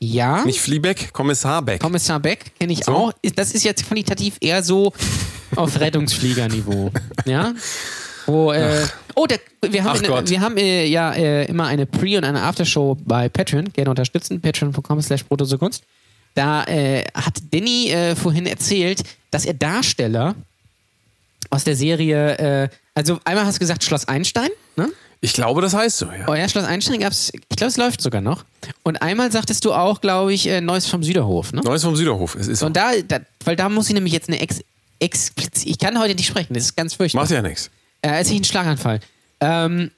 [0.00, 1.80] Ja, Nicht Fleabag, Kommissar Beck.
[1.80, 2.92] Kommissar Beck kenne ich So?
[2.92, 3.12] auch.
[3.36, 4.92] Das ist jetzt qualitativ eher so
[5.56, 6.90] auf Rettungsfliegerniveau.
[7.24, 7.54] Ja?
[8.26, 12.18] Wo, äh, oh, der, wir haben, eine, wir haben äh, ja äh, immer eine Pre-
[12.18, 13.72] und eine Aftershow bei Patreon.
[13.72, 14.40] Gerne unterstützen.
[14.40, 15.24] Patreon.com slash
[15.58, 15.84] Kunst.
[16.34, 20.34] Da äh, hat Danny äh, vorhin erzählt, dass er Darsteller
[21.50, 24.90] aus der Serie, äh, also einmal hast du gesagt Schloss Einstein, ne?
[25.20, 26.28] Ich glaube, das heißt so, ja.
[26.28, 28.44] Oh ja, Schloss Einstein gab's, ich glaube, es läuft sogar noch.
[28.82, 31.62] Und einmal sagtest du auch, glaube ich, äh, Neues vom Süderhof, ne?
[31.62, 32.34] Neues vom Süderhof.
[32.34, 32.66] Es ist so.
[32.66, 34.60] Und da, da, weil da muss ich nämlich jetzt eine ex,
[34.98, 37.30] explizit, ich kann heute nicht sprechen, das ist ganz fürchterlich.
[37.30, 37.70] Macht ja nichts.
[38.04, 39.00] Äh, als ich einen Schlaganfall.
[39.40, 39.90] Ähm,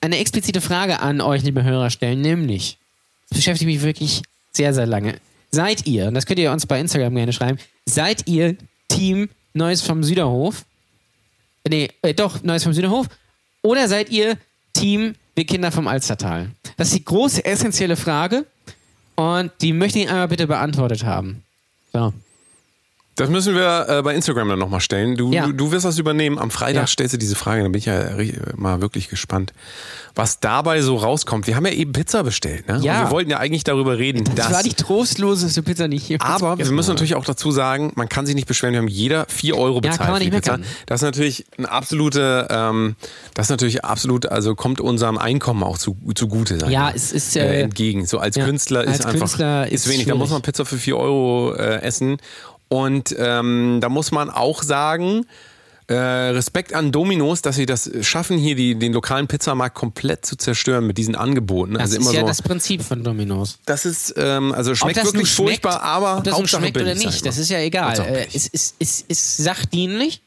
[0.00, 2.78] eine explizite Frage an euch, liebe Hörer, stellen, nämlich,
[3.28, 5.14] das beschäftigt mich wirklich sehr, sehr lange.
[5.52, 8.56] Seid ihr, und das könnt ihr uns bei Instagram gerne schreiben, seid ihr
[8.88, 10.64] Team Neues vom Süderhof?
[11.68, 13.06] Nee, äh, doch, Neues vom Süderhof.
[13.62, 14.36] Oder seid ihr
[14.72, 16.50] Team Wir Kinder vom Alstertal?
[16.76, 18.46] Das ist die große, essentielle Frage
[19.14, 21.44] und die möchte ich einmal bitte beantwortet haben.
[21.92, 22.12] So.
[23.16, 25.16] Das müssen wir äh, bei Instagram dann nochmal stellen.
[25.16, 25.46] Du, Ja.
[25.46, 26.38] du, du wirst das übernehmen.
[26.38, 26.86] Am Freitag Ja.
[26.86, 27.62] stellst du diese Frage.
[27.62, 28.10] Da bin ich ja
[28.56, 29.52] mal wirklich gespannt,
[30.14, 31.46] was dabei so rauskommt.
[31.46, 32.68] Wir haben ja eben Pizza bestellt.
[32.68, 32.78] Ne?
[32.82, 32.98] Ja.
[33.00, 34.52] Und wir wollten ja eigentlich darüber reden, Das, dass...
[34.52, 38.08] war die trostloseste Pizza, die ich jemals aber wir müssen natürlich auch dazu sagen, man
[38.08, 39.98] kann sich nicht beschweren, wir haben jeder 4 Euro bezahlt.
[40.00, 40.52] kann man für nicht die Pizza.
[40.58, 40.66] meckern.
[40.86, 42.96] Das ist natürlich eine absolute, ähm,
[43.34, 46.70] das ist natürlich absolut, also kommt unserem Einkommen auch zu, zugute sein.
[46.70, 48.04] Ja, es ist, äh, äh, entgegen.
[48.06, 50.06] So als ja, Künstler ist als einfach Künstler ist ist wenig.
[50.06, 50.32] Da muss schwierig.
[50.32, 52.18] man Pizza für 4 Euro äh, essen.
[52.68, 55.26] Und ähm, da muss man auch sagen,
[55.88, 60.36] äh, Respekt an Dominos, dass sie das schaffen, hier die, den lokalen Pizzamarkt komplett zu
[60.36, 61.74] zerstören mit diesen Angeboten.
[61.74, 62.26] Das also ist ja so.
[62.26, 63.58] das Prinzip von Dominos.
[63.66, 67.06] das ist, ähm, also schmeckt wirklich schmeckt, furchtbar, aber ob das Hauptsache schmeckt oder billig,
[67.06, 68.00] nicht, das ist ja egal.
[68.00, 70.22] Äh, es ist, ist, ist sachdienlich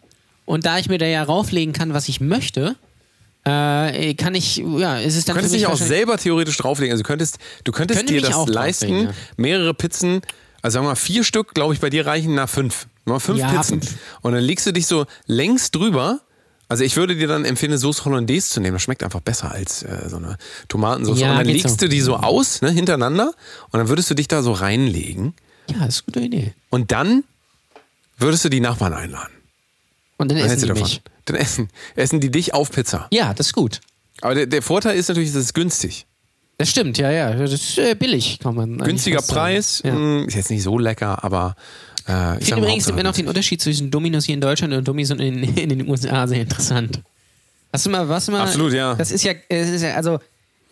[0.45, 2.77] und da ich mir da ja rauflegen kann, was ich möchte,
[3.43, 6.93] äh, kann ich, ja, ist es dann Du könntest dich auch selber theoretisch drauflegen.
[6.93, 9.11] Also du könntest, du könntest Könnte dir das leisten, ja.
[9.35, 10.21] mehrere Pizzen,
[10.61, 12.87] also sagen wir mal vier Stück, glaube ich, bei dir reichen nach fünf.
[13.05, 13.81] Mal fünf Ja, Pizzen.
[13.81, 13.97] fünf.
[14.21, 16.21] Und dann legst du dich so längs drüber.
[16.67, 18.75] Also ich würde dir dann empfehlen, Sauce Hollandaise zu nehmen.
[18.75, 21.19] Das schmeckt einfach besser als äh, so eine Tomatensauce.
[21.19, 21.75] Ja, und dann legst so.
[21.77, 23.33] du die so aus, ne, hintereinander.
[23.71, 25.33] Und dann würdest du dich da so reinlegen.
[25.69, 26.53] Ja, ist eine gute Idee.
[26.69, 27.23] Und dann
[28.17, 29.33] würdest du die Nachbarn einladen.
[30.17, 30.83] Und dann Dann essen die davon.
[30.83, 31.01] mich.
[31.25, 33.07] Dann essen, essen die dich auf Pizza.
[33.11, 33.79] Ja, das ist gut.
[34.21, 36.05] Aber der, der Vorteil ist natürlich, es ist günstig.
[36.59, 37.33] Das stimmt, ja, ja.
[37.33, 39.21] Das ist äh, billig, kann man Günstiger.
[39.21, 39.93] Preis, Ja.
[39.95, 41.55] mh, ist jetzt nicht so lecker, aber
[42.07, 45.09] äh, Ich finde übrigens immer noch den Unterschied zwischen Dominos hier in Deutschland und Dominos
[45.11, 45.19] in,
[45.57, 47.01] in den USA sehr interessant.
[47.71, 48.41] Hast du mal, was mal?
[48.41, 48.93] Absolut, ja.
[48.95, 50.19] Das ist ja, es ist ja also,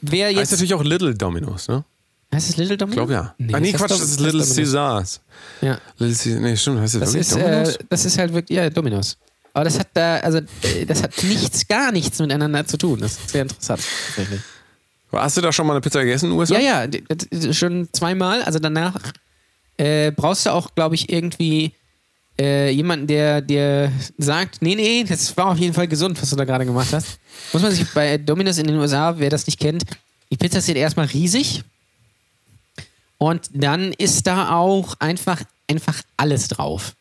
[0.01, 0.51] wer Heißt jetzt.
[0.51, 1.83] natürlich auch Little Domino's, ne?
[2.33, 2.95] heißt es Little Ich Domino?
[3.05, 3.33] glaube ja.
[3.37, 4.73] Nee, ah, nee, das Quatsch, heißt das ist Little das heißt Domino's.
[4.73, 5.21] Caesars.
[5.61, 5.79] Ja.
[5.99, 7.75] Little Caesars, nee, stimmt, heißt das, Das wirklich ist, Domino's?
[7.75, 9.17] äh, das ist halt wirklich, ja, Dominos.
[9.53, 12.99] Aber das hat da, also, äh, das hat nichts, gar nichts miteinander zu tun.
[12.99, 14.41] Das ist sehr interessant, tatsächlich.
[15.21, 16.59] Hast du da schon mal eine Pizza gegessen in den USA?
[16.59, 18.41] Ja, ja, schon zweimal.
[18.43, 18.95] Also danach
[19.77, 21.73] äh, brauchst du auch, glaube ich, irgendwie
[22.39, 26.35] äh, jemanden, der dir sagt, nee, nee, das war auf jeden Fall gesund, was du
[26.35, 27.19] da gerade gemacht hast.
[27.53, 29.83] Muss man sich bei Domino's in den USA, wer das nicht kennt,
[30.31, 31.63] die Pizza ist erstmal riesig
[33.17, 36.93] und dann ist da auch einfach, einfach alles drauf.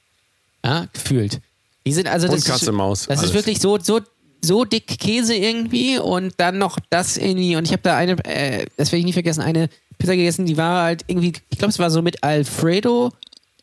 [0.65, 1.41] Ja, gefühlt.
[1.85, 3.31] Die sind also das Und Katze, ist, Maus, Das alles.
[3.31, 4.01] ist wirklich so, so,
[4.47, 7.57] so dick Käse irgendwie und dann noch das irgendwie.
[7.57, 10.57] Und ich habe da eine, äh, das werde ich nie vergessen, eine Pizza gegessen, die
[10.57, 13.13] war halt irgendwie, ich glaube, es war so mit Alfredo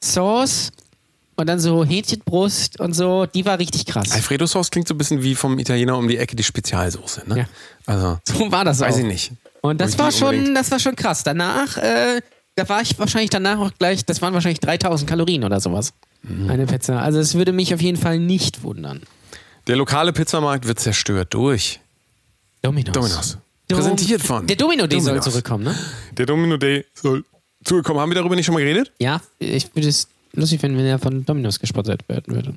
[0.02, 0.72] Sauce
[1.36, 3.26] und dann so Hähnchenbrust und so.
[3.26, 4.12] Die war richtig krass.
[4.12, 7.38] Alfredo Sauce klingt so ein bisschen wie vom Italiener um die Ecke die Spezialsoße, ne?
[7.40, 7.46] Ja.
[7.86, 9.00] Also, So war das weiß auch.
[9.00, 9.32] ich nicht.
[9.62, 11.24] Und das war schon, unbedingt- das war schon krass.
[11.24, 12.20] Danach, äh,
[12.56, 15.94] da war ich wahrscheinlich danach auch gleich, das waren wahrscheinlich 3000 Kalorien oder sowas.
[16.24, 16.50] Mhm.
[16.50, 17.02] Eine Pizza.
[17.02, 19.02] Also es würde mich auf jeden Fall nicht wundern.
[19.68, 21.80] Der lokale Pizzamarkt wird zerstört durch
[22.62, 22.94] Dominos.
[22.94, 23.38] Domino's.
[23.68, 25.26] Dom- Präsentiert von Der Domino Day soll Domino's.
[25.26, 25.76] zurückkommen, ne?
[26.12, 27.24] Der Domino Day soll
[27.64, 28.00] zurückkommen.
[28.00, 28.92] Haben wir darüber nicht schon mal geredet?
[29.00, 32.54] Ja, ich würde es lustig finden, wenn er von Dominos gesponsert werden würde.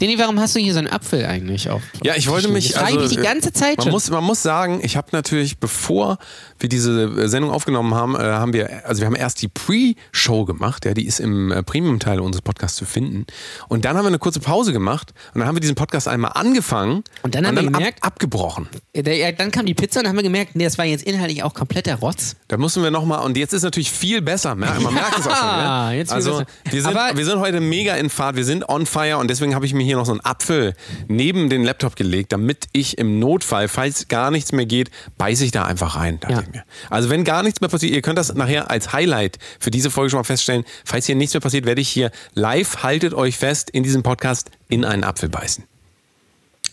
[0.00, 1.82] Deni, warum hast du hier so einen Apfel eigentlich auf?
[2.02, 2.70] Ja, ich wollte mich.
[2.70, 3.92] Ich also, mich die ganze Zeit man schon.
[3.92, 6.18] Muss, man muss sagen, ich habe natürlich, bevor
[6.58, 10.44] wir diese äh, Sendung aufgenommen haben, äh, haben wir, also wir haben erst die Pre-Show
[10.44, 13.26] gemacht, ja, die ist im äh, Premium-Teil unseres Podcasts zu finden.
[13.68, 16.32] Und dann haben wir eine kurze Pause gemacht und dann haben wir diesen Podcast einmal
[16.34, 18.68] angefangen Und dann haben wir ab, gemerkt- abgebrochen.
[18.94, 21.04] Der- ja, dann kam die Pizza und dann haben wir gemerkt, nee, das war jetzt
[21.04, 22.36] inhaltlich auch kompletter Rotz.
[22.48, 25.48] Da mussten wir nochmal, und jetzt ist natürlich viel besser, man merkt es auch schon.
[25.48, 26.04] Ja, Ne?
[26.08, 29.28] also wir sind, Aber- wir sind heute mega in Fahrt, wir sind on fire und
[29.28, 30.74] deswegen habe ich mir hier noch so einen Apfel
[31.08, 35.50] neben den Laptop gelegt, damit ich im Notfall, falls gar nichts mehr geht, beiße ich
[35.50, 36.40] da einfach rein, dachte Ja.
[36.42, 36.64] ich mir.
[36.90, 40.10] Also wenn gar nichts mehr passiert, ihr könnt das nachher als Highlight für diese Folge
[40.10, 43.70] schon mal feststellen, falls hier nichts mehr passiert, werde ich hier live, haltet euch fest,
[43.70, 45.64] in diesem Podcast in einen Apfel beißen.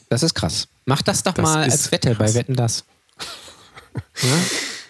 [0.10, 0.68] Das ist krass.
[0.86, 2.34] Mach das doch Das mal als Wette krass.
[2.34, 2.84] bei Wetten das.
[4.22, 4.30] Ja?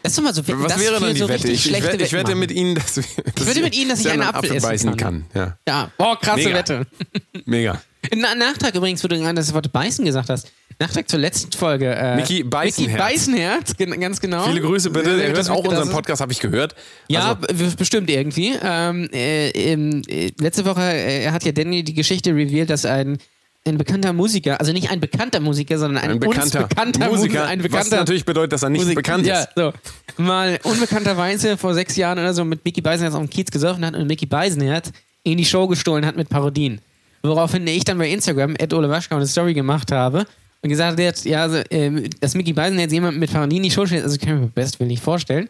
[0.04, 1.52] Das ist doch mal so Was das wäre dann die so Wette?
[1.52, 3.04] Ich, ich, wette, ich wette mit Ihnen, dass, wir,
[3.36, 5.26] dass wette mit Ihnen, dass ich einen Apfel essen beißen kann.
[5.34, 5.58] kann.
[5.68, 5.74] Ja.
[5.84, 6.58] Ja, boah, krasse Mega.
[6.58, 6.88] Wette.
[7.46, 7.82] Mega.
[8.16, 10.52] Na, Nachtrag übrigens, wo du gerade das Wort beißen gesagt hast.
[10.80, 11.94] Nachtrag zur letzten Folge.
[11.94, 12.88] Äh, Mickey Beißenherz.
[12.92, 14.46] Mickey Beißenherz, ganz genau.
[14.46, 15.10] Viele Grüße bitte.
[15.22, 16.74] Äh, Er hört auch unseren Podcast, habe ich gehört.
[17.10, 18.54] Ja, Also, bestimmt irgendwie.
[18.64, 23.18] Ähm, äh, äh, letzte Woche äh, hat ja Danny die Geschichte revealed, dass ein,
[23.66, 27.46] ein bekannter Musiker, also nicht ein bekannter Musiker, sondern ein, ein bekannter, bekannter Musiker, Mu-
[27.50, 29.50] ein was bekannter natürlich bedeutet, dass er nicht Musik- bekannt ja, ist.
[29.56, 29.74] so.
[30.18, 33.96] Mal unbekannterweise vor sechs Jahren oder so mit Mickey Beisenherz auf dem Kiez gesurft hat
[33.96, 34.92] und Mickey Beisenherz
[35.24, 36.80] in die Show gestohlen hat mit Parodien.
[37.22, 40.26] Woraufhin ich dann bei Instagram, Ed Ole Waschka, eine Story gemacht habe
[40.62, 43.86] und gesagt hat, ja, also, ähm, dass Mickey Beisenherz jemand mit Parodien in die Show
[43.86, 45.50] stellt, also kann ich mir best will nicht vorstellen.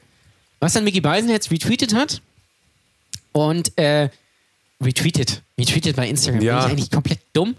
[0.60, 2.22] Was dann Mickey Beisenherz retweetet hat
[3.32, 4.10] und äh,
[4.84, 6.56] retweetet, retweetet bei Instagram, Ja.
[6.60, 7.56] Bin ich eigentlich komplett dumm,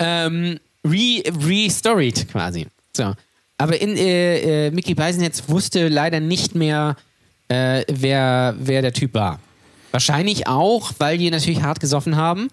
[0.00, 2.66] ähm, re, restoried quasi.
[2.96, 3.14] So.
[3.58, 6.96] Aber in, äh, äh, Mickey Beisenherz wusste leider nicht mehr,
[7.48, 9.38] äh, wer, wer der Typ war.
[9.92, 12.48] Wahrscheinlich auch, weil die natürlich hart gesoffen haben.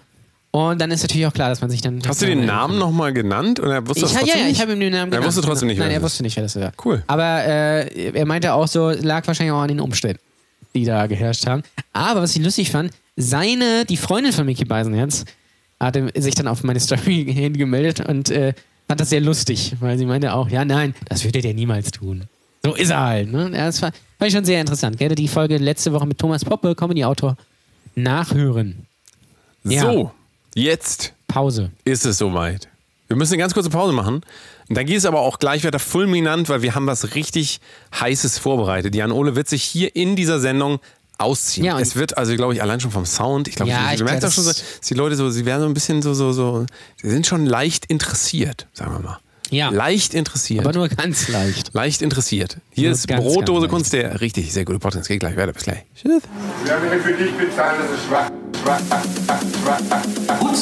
[0.51, 2.01] Und dann ist natürlich auch klar, dass man sich dann.
[2.07, 3.60] Hast du den Namen nochmal genannt?
[3.60, 4.55] Oder wusste Ich, das ja, trotzdem ja, nicht?
[4.55, 5.27] ich habe ihm den Namen Er genannt.
[5.27, 6.71] wusste trotzdem nicht, wer Nein, er wusste nicht, wer das war.
[6.83, 7.03] Cool.
[7.07, 10.19] Aber äh, er meinte auch so, lag wahrscheinlich auch an den Umständen,
[10.73, 11.62] die da geherrscht haben.
[11.93, 15.25] Aber was ich lustig fand, seine, die Freundin von Mickey Beisenherz,
[15.80, 18.54] hatte sich dann auf meine Story hingemeldet und äh,
[18.88, 22.24] fand das sehr lustig, weil sie meinte auch, ja, nein, das würde der niemals tun.
[22.63, 23.32] So ist er halt.
[23.32, 23.52] Ne?
[23.54, 24.98] Ja, das war, fand ich schon sehr interessant.
[24.98, 27.38] Gerne die Folge letzte Woche mit Thomas Poppe, Comedy-Autor,
[27.96, 28.88] nachhören.
[29.63, 29.82] Ja.
[29.82, 30.12] So,
[30.56, 31.72] jetzt Pause.
[31.84, 32.68] ist es soweit.
[33.08, 34.22] Wir müssen eine ganz kurze Pause machen.
[34.70, 37.62] Und dann geht es aber auch gleich weiter fulminant, weil wir haben was richtig
[37.98, 38.96] Heißes vorbereitet.
[38.96, 40.80] Jan Ole wird sich hier in dieser Sendung
[41.17, 41.65] ausziehen.
[41.65, 44.25] Ja, es wird, also glaube ich, allein schon vom Sound, ich glaube, Ja, du merkst
[44.25, 46.32] auch schon so, das- dass die Leute so, sie werden so ein bisschen so, so,
[46.32, 46.65] so,
[47.01, 49.19] sie sind schon leicht interessiert, sagen wir mal.
[49.49, 49.69] Ja.
[49.69, 50.65] Leicht interessiert.
[50.65, 51.73] Aber nur ganz leicht.
[51.73, 52.58] leicht interessiert.
[52.69, 55.08] Hier Nur ist ganz, Brotdose ganz Kunst, der richtig sehr gute Podcast.
[55.08, 55.84] Geht gleich weiter, bis gleich.
[56.03, 56.12] Wer
[56.82, 58.30] will für dich bezahlen, das ist schwach.
[58.62, 60.01] Schwach, schwach, schwach.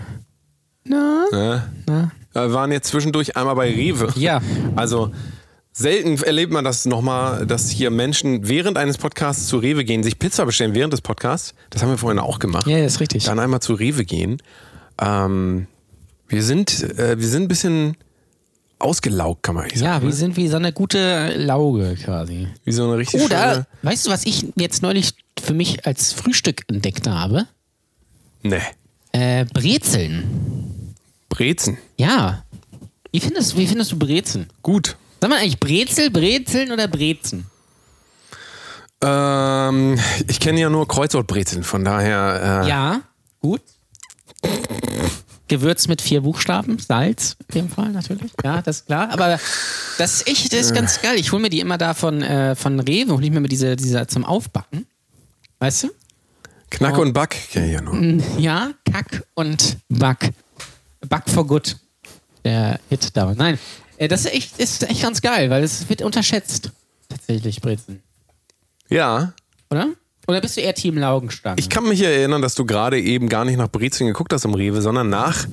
[0.83, 1.25] Na?
[1.31, 2.11] Ja.
[2.33, 4.09] Wir waren jetzt zwischendurch einmal bei Rewe.
[4.13, 4.39] Ja.
[4.75, 5.09] Also
[5.71, 10.19] selten erlebt man das nochmal, dass hier Menschen während eines Podcasts zu Rewe gehen, sich
[10.19, 11.55] Pizza bestellen während des Podcasts.
[11.71, 12.67] Das haben wir vorhin auch gemacht.
[12.67, 13.23] Ja, ist richtig.
[13.23, 14.43] Dann einmal zu Rewe gehen.
[15.01, 15.65] Ähm,
[16.27, 17.97] wir sind, äh, wir sind ein bisschen
[18.81, 20.03] ausgelaugt, kann man eigentlich Ja, sagen.
[20.03, 20.15] wir ne?
[20.15, 22.47] sind wie so eine gute Lauge quasi.
[22.65, 23.67] Wie so eine richtig Oder, schöne...
[23.83, 27.47] weißt du, was ich jetzt neulich für mich als Frühstück entdeckt habe?
[28.43, 28.61] Nee,
[29.13, 30.93] Äh, Brezeln.
[31.29, 31.77] Brezen.
[31.97, 32.43] Ja.
[33.11, 34.47] Wie findest, wie findest du Brezeln?
[34.61, 34.95] Gut.
[35.19, 37.45] Sag mal eigentlich Brezel, Brezeln oder Brezen?
[39.03, 42.63] Ähm, ich kenne ja nur Kreuzwortbrezeln, von daher...
[42.65, 43.01] Äh, Ja,
[43.41, 43.61] gut.
[45.51, 48.31] Gewürzt mit vier Buchstaben, Salz in dem Fall natürlich.
[48.41, 49.09] Ja, das ist klar.
[49.11, 49.37] Aber
[49.97, 51.17] das ist echt, das ist ganz geil.
[51.17, 54.07] Ich hole mir die immer da von, äh, von Rewe, hole ich mir diese, diese
[54.07, 54.87] zum Aufbacken.
[55.59, 55.89] Weißt du?
[56.69, 58.21] Knack und Back kenne ich ja nur.
[58.39, 60.31] Ja, Kack und Back.
[61.09, 61.75] Back for Good.
[62.45, 63.37] Der Hit damals.
[63.37, 63.59] Nein,
[63.97, 66.71] äh, das ist echt, ist echt ganz geil, weil es wird unterschätzt.
[67.09, 68.01] Tatsächlich, Brezeln.
[68.87, 69.33] Ja,
[69.69, 69.89] Oder?
[70.27, 71.57] Oder bist du eher Team Laugenstangen?
[71.59, 74.53] ich kann mich erinnern, dass du gerade eben gar nicht nach Brezeln geguckt hast im
[74.53, 75.47] Rewe, sondern nach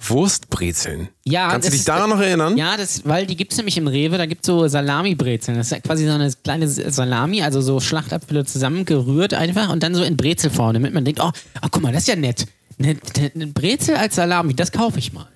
[0.00, 1.08] Wurstbrezeln.
[1.24, 2.56] Ja, Kannst du dich daran noch erinnern?
[2.56, 5.56] Ja, das, weil die gibt es nämlich im Rewe, da gibt es so Salami-Brezeln.
[5.56, 10.02] Das ist quasi so eine kleine Salami, also so Schlachtabfülle zusammengerührt einfach und dann so
[10.02, 11.30] in Brezelform, damit man denkt, oh,
[11.62, 12.46] oh guck mal, das ist ja nett.
[12.78, 12.96] Eine,
[13.34, 15.28] eine Brezel als Salami, das kaufe ich mal.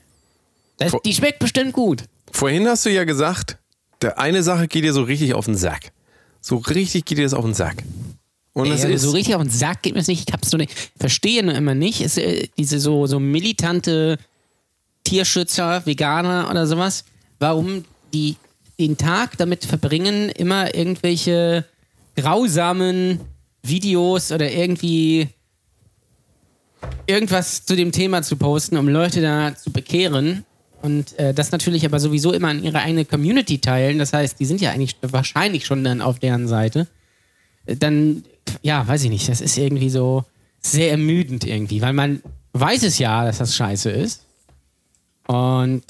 [0.79, 2.03] Das, Vor- die schmeckt bestimmt gut.
[2.33, 3.59] Vorhin hast du ja gesagt,
[4.03, 5.93] der eine Sache geht dir so richtig auf den Sack.
[6.41, 7.83] So richtig geht dir das auf den Sack.
[8.57, 10.27] Und es Ey, ist so richtig auf den Sack geht mir das nicht.
[10.27, 12.01] Ich hab's so nicht, verstehe nur immer nicht.
[12.01, 14.17] Ist, äh, diese so, so militante
[15.05, 17.05] Tierschützer, Veganer oder sowas,
[17.39, 18.37] warum die
[18.81, 21.67] den Tag damit verbringen, immer irgendwelche
[22.17, 23.21] grausamen
[23.63, 25.29] Videos oder irgendwie
[27.07, 30.47] irgendwas zu dem Thema zu posten, um Leute da zu bekehren.
[30.81, 33.99] Und äh, das natürlich aber sowieso immer an ihre eigene Community teilen.
[33.99, 36.87] Das heißt, die sind ja eigentlich wahrscheinlich schon dann auf deren Seite
[37.67, 38.25] dann,
[38.63, 40.25] ja, weiß ich nicht, das ist irgendwie so
[40.61, 44.23] sehr ermüdend irgendwie, weil man weiß es ja, dass das scheiße ist.
[45.27, 45.83] Und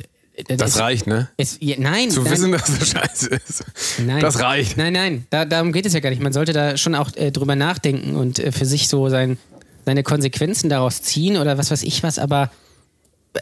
[0.49, 1.29] das ist, reicht, ne?
[1.37, 3.65] ist, ja, nein, Zu nein, wissen, dass das scheiße ist.
[4.05, 4.77] nein, Das reicht.
[4.77, 6.23] Nein, nein, da, darum geht es ja gar nicht.
[6.23, 9.39] Man sollte da schon auch äh, drüber nachdenken und äh, für sich so sein,
[9.85, 12.51] seine Konsequenzen daraus ziehen oder was weiß ich was, aber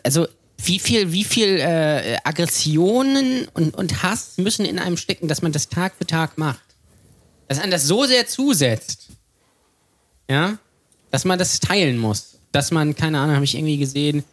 [0.04, 0.26] also
[0.58, 5.52] wie viel, wie viel äh, Aggressionen und, und Hass müssen in einem stecken, dass man
[5.52, 6.60] das Tag für Tag macht?
[7.48, 9.08] Dass einem das so sehr zusetzt,
[10.30, 10.58] ja,
[11.10, 12.38] dass man das teilen muss.
[12.52, 14.24] Dass man, keine Ahnung, habe ich irgendwie gesehen,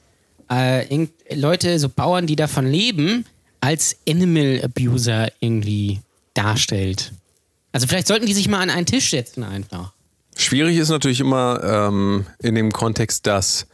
[0.50, 3.26] äh, irgend- Leute, so Bauern, die davon leben,
[3.60, 6.00] als Animal Abuser irgendwie
[6.34, 7.12] darstellt.
[7.72, 9.94] Also vielleicht sollten die sich mal an einen Tisch setzen einfach.
[10.36, 13.68] Schwierig ist natürlich immer ähm, in dem Kontext, dass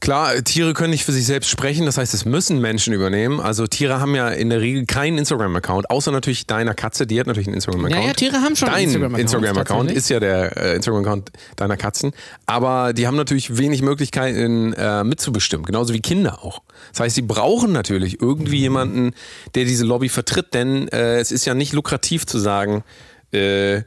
[0.00, 3.40] klar, Tiere können nicht für sich selbst sprechen, das heißt, es müssen Menschen übernehmen.
[3.40, 7.26] Also Tiere haben ja in der Regel keinen Instagram-Account, außer natürlich deiner Katze, die hat
[7.26, 8.02] natürlich einen Instagram-Account.
[8.02, 11.76] Ja, ja, Tiere haben schon einen Dein Instagram-Account, Instagram-Account ist ja der äh, Instagram-Account deiner
[11.76, 12.12] Katzen,
[12.46, 16.62] aber die haben natürlich wenig Möglichkeiten äh, mitzubestimmen, genauso wie Kinder auch.
[16.92, 19.12] Das heißt, sie brauchen natürlich irgendwie jemanden,
[19.54, 22.84] der diese Lobby vertritt, denn äh, es ist ja nicht lukrativ zu sagen,
[23.32, 23.82] äh,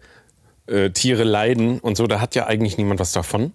[0.69, 3.53] äh, Tiere leiden und so, da hat ja eigentlich niemand was davon.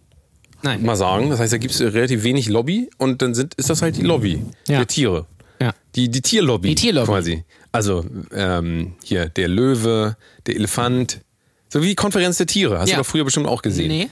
[0.64, 0.82] Nein.
[0.82, 1.30] Mal sagen.
[1.30, 4.02] Das heißt, da gibt es relativ wenig Lobby und dann sind, ist das halt die
[4.02, 4.78] Lobby Ja.
[4.78, 5.26] der Tiere.
[5.60, 5.72] Ja.
[5.94, 6.68] Die, die Tierlobby.
[6.70, 7.06] Die Tierlobby.
[7.06, 7.44] Quasi.
[7.70, 11.20] Also ähm, hier der Löwe, der Elefant.
[11.68, 12.78] So wie die Konferenz der Tiere.
[12.78, 12.96] Hast Ja.
[12.96, 13.88] du doch früher bestimmt auch gesehen.
[13.88, 14.08] Nee.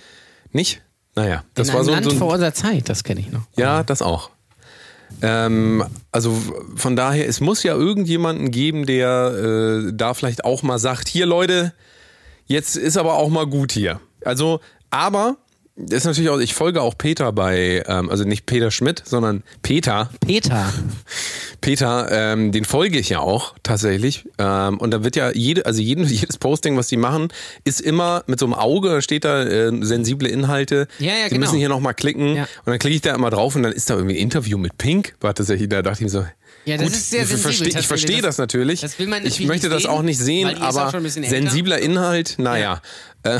[0.52, 0.82] Nicht?
[1.14, 3.42] Naja, das In war so, Land so ein, vor unserer Zeit, das kenne ich noch.
[3.56, 4.30] Ja, das auch.
[5.20, 6.36] Ähm, also
[6.76, 11.26] von daher, es muss ja irgendjemanden geben, der äh, da vielleicht auch mal sagt, hier
[11.26, 11.72] Leute,
[12.46, 14.00] jetzt ist aber auch mal gut hier.
[14.24, 14.60] Also,
[14.90, 15.36] aber
[15.76, 19.42] das ist natürlich auch, ich folge auch Peter bei, ähm, also nicht Peter Schmidt, sondern
[19.62, 20.10] Peter.
[20.24, 20.70] Peter.
[21.62, 24.26] Peter, ähm, den folge ich ja auch tatsächlich.
[24.38, 27.28] Ähm, und da wird ja jede, also jeden, jedes Posting, was die machen,
[27.64, 30.88] ist immer mit so einem Auge, steht da äh, sensible Inhalte.
[30.98, 31.40] Ja, ja, Sie genau.
[31.40, 32.36] müssen hier nochmal klicken.
[32.36, 32.42] Ja.
[32.42, 34.76] Und dann klicke ich da immer drauf und dann ist da irgendwie ein Interview mit
[34.76, 35.14] Pink.
[35.20, 36.26] War tatsächlich, da dachte ich mir so.
[36.64, 38.80] Ja, das gut, ist sehr sensibel, verstehe, ich verstehe das, Das- natürlich.
[38.82, 42.82] das will man ich möchte das sehen, auch nicht sehen, die aber sensibler Inhalt, naja.
[43.24, 43.38] Äh,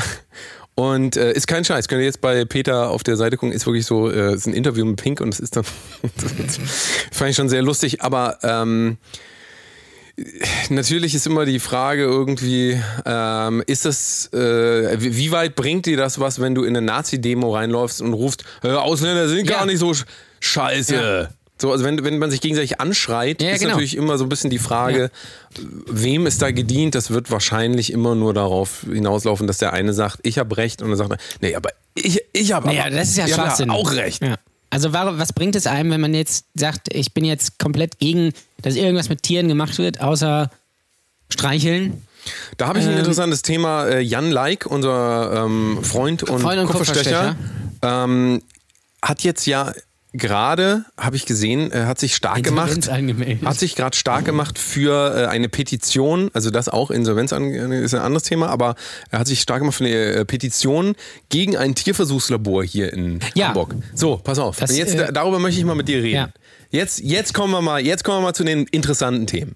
[0.75, 1.87] und äh, ist kein Scheiß.
[1.87, 4.53] Könnt ihr jetzt bei Peter auf der Seite gucken, ist wirklich so, äh, ist ein
[4.53, 5.63] Interview mit Pink und es ist dann,
[7.11, 8.97] fand ich schon sehr lustig, aber ähm,
[10.69, 16.19] Natürlich ist immer die Frage irgendwie, ähm, ist das, äh, wie weit bringt dir das
[16.19, 19.57] was, wenn du in eine Nazi-Demo reinläufst und rufst, Ausländer sind Ja.
[19.57, 20.05] gar nicht so sch
[20.39, 20.95] scheiße.
[20.95, 21.29] Ja.
[21.59, 23.71] So, also wenn, wenn man sich gegenseitig anschreit, Ja, ist genau.
[23.73, 25.11] natürlich immer so ein bisschen die Frage,
[25.87, 26.95] wem ist da gedient?
[26.95, 30.89] Das wird wahrscheinlich immer nur darauf hinauslaufen, dass der eine sagt, ich habe recht und
[30.89, 33.69] dann sagt nee, aber ich, ich habe Naja, das ist ja Schwachsinn.
[33.69, 34.23] auch recht.
[34.23, 34.35] Ja.
[34.71, 38.75] Also was bringt es einem, wenn man jetzt sagt, ich bin jetzt komplett gegen, dass
[38.75, 40.49] irgendwas mit Tieren gemacht wird, außer
[41.29, 42.01] streicheln?
[42.57, 43.85] Da habe ich ein Ähm, interessantes Thema.
[43.85, 47.35] Äh, Jan Like, unser ähm, Freund und, Freund und Kupferstecher,
[47.81, 48.41] ähm,
[49.03, 49.73] hat jetzt ja
[50.13, 52.89] gerade, habe ich gesehen, äh, hat sich stark Insolvenz gemacht.
[52.89, 53.45] angemeldet.
[53.45, 57.93] Hat sich gerade stark gemacht für äh, eine Petition, also das auch, Insolvenz an, ist
[57.93, 58.75] ein anderes Thema, aber
[59.09, 60.95] er hat sich stark gemacht für eine äh, Petition
[61.29, 63.47] gegen ein Tierversuchslabor hier in Ja.
[63.47, 63.75] Hamburg.
[63.95, 64.57] So, pass auf.
[64.57, 66.15] Das, jetzt, äh, da- darüber möchte ich mal mit dir reden.
[66.15, 66.29] Ja.
[66.69, 69.55] Jetzt, jetzt kommen wir mal, jetzt kommen wir mal zu den interessanten Themen.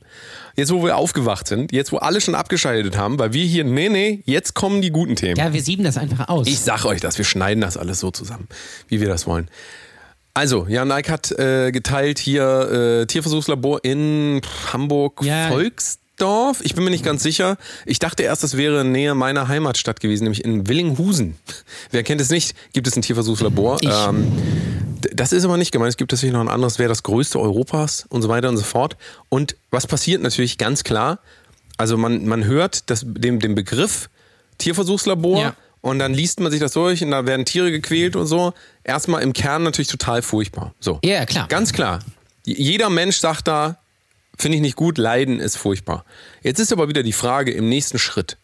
[0.55, 3.89] Jetzt, wo wir aufgewacht sind, jetzt, wo alle schon abgeschaltet haben, weil wir hier, nee,
[3.89, 5.35] nee, jetzt kommen die guten Themen.
[5.37, 6.47] Ja, wir sieben das einfach aus.
[6.47, 8.47] Ich sag euch das, wir schneiden das alles so zusammen,
[8.87, 9.49] wie wir das wollen.
[10.37, 14.39] Also, Jan Nike hat äh, geteilt hier äh, Tierversuchslabor in
[14.71, 15.47] Hamburg Ja.
[15.47, 16.59] Volksdorf.
[16.61, 17.57] Ich bin mir nicht ganz sicher.
[17.87, 21.37] Ich dachte erst, das wäre nähe meiner Heimatstadt gewesen, nämlich in Willinghusen.
[21.89, 22.55] Wer kennt es nicht?
[22.71, 23.79] Gibt es ein Tierversuchslabor?
[23.81, 23.89] Ich.
[23.89, 24.31] Ähm,
[25.11, 25.89] das ist aber nicht gemeint.
[25.89, 28.63] Es gibt tatsächlich noch ein anderes, wäre das größte Europas und so weiter und so
[28.63, 28.95] fort.
[29.29, 31.17] Und was passiert natürlich ganz klar?
[31.77, 34.07] Also man, man hört das, den, den Begriff
[34.59, 35.55] Tierversuchslabor Ja.
[35.81, 38.53] Und dann liest man sich das durch und da werden Tiere gequält und so.
[38.83, 40.73] Erstmal im Kern natürlich total furchtbar.
[40.79, 40.99] So.
[41.03, 41.47] Ja, klar.
[41.47, 41.99] Ganz klar.
[42.45, 43.77] Jeder Mensch sagt da,
[44.37, 46.05] finde ich nicht gut, Leiden ist furchtbar.
[46.43, 48.37] Jetzt ist aber wieder die Frage im nächsten Schritt.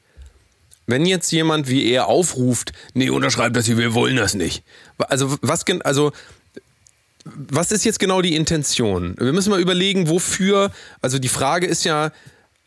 [0.86, 4.64] Wenn jetzt jemand wie er aufruft, nee, unterschreibt das hier, wir wollen das nicht.
[4.98, 6.12] Also was, also
[7.26, 9.16] was ist jetzt genau die Intention?
[9.18, 12.12] Wir müssen mal überlegen, wofür, also die Frage ist ja,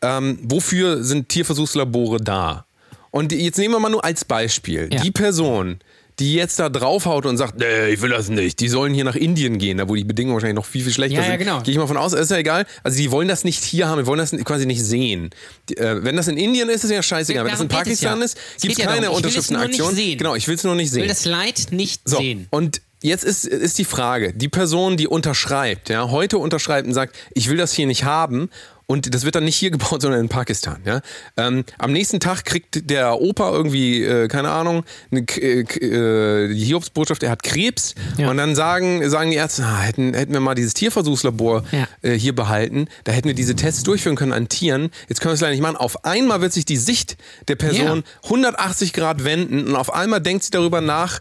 [0.01, 2.66] ähm, wofür sind Tierversuchslabore da?
[3.11, 5.01] Und jetzt nehmen wir mal nur als Beispiel, Ja.
[5.01, 5.79] die Person,
[6.19, 9.15] die jetzt da draufhaut und sagt, nee, ich will das nicht, die sollen hier nach
[9.15, 11.39] Indien gehen, da wo die Bedingungen wahrscheinlich noch viel, viel schlechter Ja, ja, sind.
[11.39, 11.61] genau.
[11.61, 12.65] Gehe ich mal von aus, ist ja egal.
[12.83, 15.29] Also die wollen das nicht hier haben, die wollen das quasi nicht sehen.
[15.69, 17.45] Die, äh, wenn das in Indien ist, ist ja scheißegal.
[17.45, 18.25] Wenn das in Pakistan ja.
[18.25, 19.95] ist, gibt es ja keine darum, ich will es nur nicht Unterschriftenaktion.
[19.95, 20.17] sehen.
[20.17, 21.01] Genau, ich will es nur nicht ich sehen.
[21.03, 22.47] will das Leid nicht So, sehen.
[22.49, 27.15] und jetzt ist, ist die Frage, die Person, die unterschreibt, ja, heute unterschreibt und sagt,
[27.35, 28.49] ich will das hier nicht haben
[28.87, 31.01] und das wird dann nicht hier gebaut, sondern in Pakistan, ja.
[31.35, 36.63] Ähm, am nächsten Tag kriegt der Opa irgendwie, äh, keine Ahnung, eine, äh, äh, die
[36.65, 38.29] Hiobsbotschaft, er hat Krebs Ja.
[38.29, 41.87] und dann sagen, sagen die Ärzte, ah, hätten, hätten wir mal dieses Tierversuchslabor Ja.
[42.01, 45.35] äh, hier behalten, da hätten wir diese Tests durchführen können an Tieren, jetzt können wir
[45.35, 45.75] es leider nicht machen.
[45.77, 47.17] Auf einmal wird sich die Sicht
[47.49, 51.19] der Person 180 Grad wenden und auf einmal denkt sie darüber nach,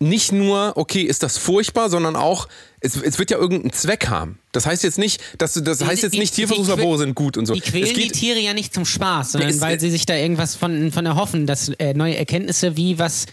[0.00, 2.46] nicht nur, okay, ist das furchtbar, sondern auch,
[2.80, 4.38] es, es wird ja irgendeinen Zweck haben.
[4.52, 7.36] Das heißt jetzt nicht, dass das heißt jetzt Die- nicht, die- Tierversuchslabore die- sind gut
[7.36, 7.54] und so.
[7.54, 10.14] Die quälen es die Tiere ja nicht zum Spaß, sondern es- weil sie sich da
[10.14, 13.26] irgendwas von, von erhoffen, dass äh, neue Erkenntnisse, wie was,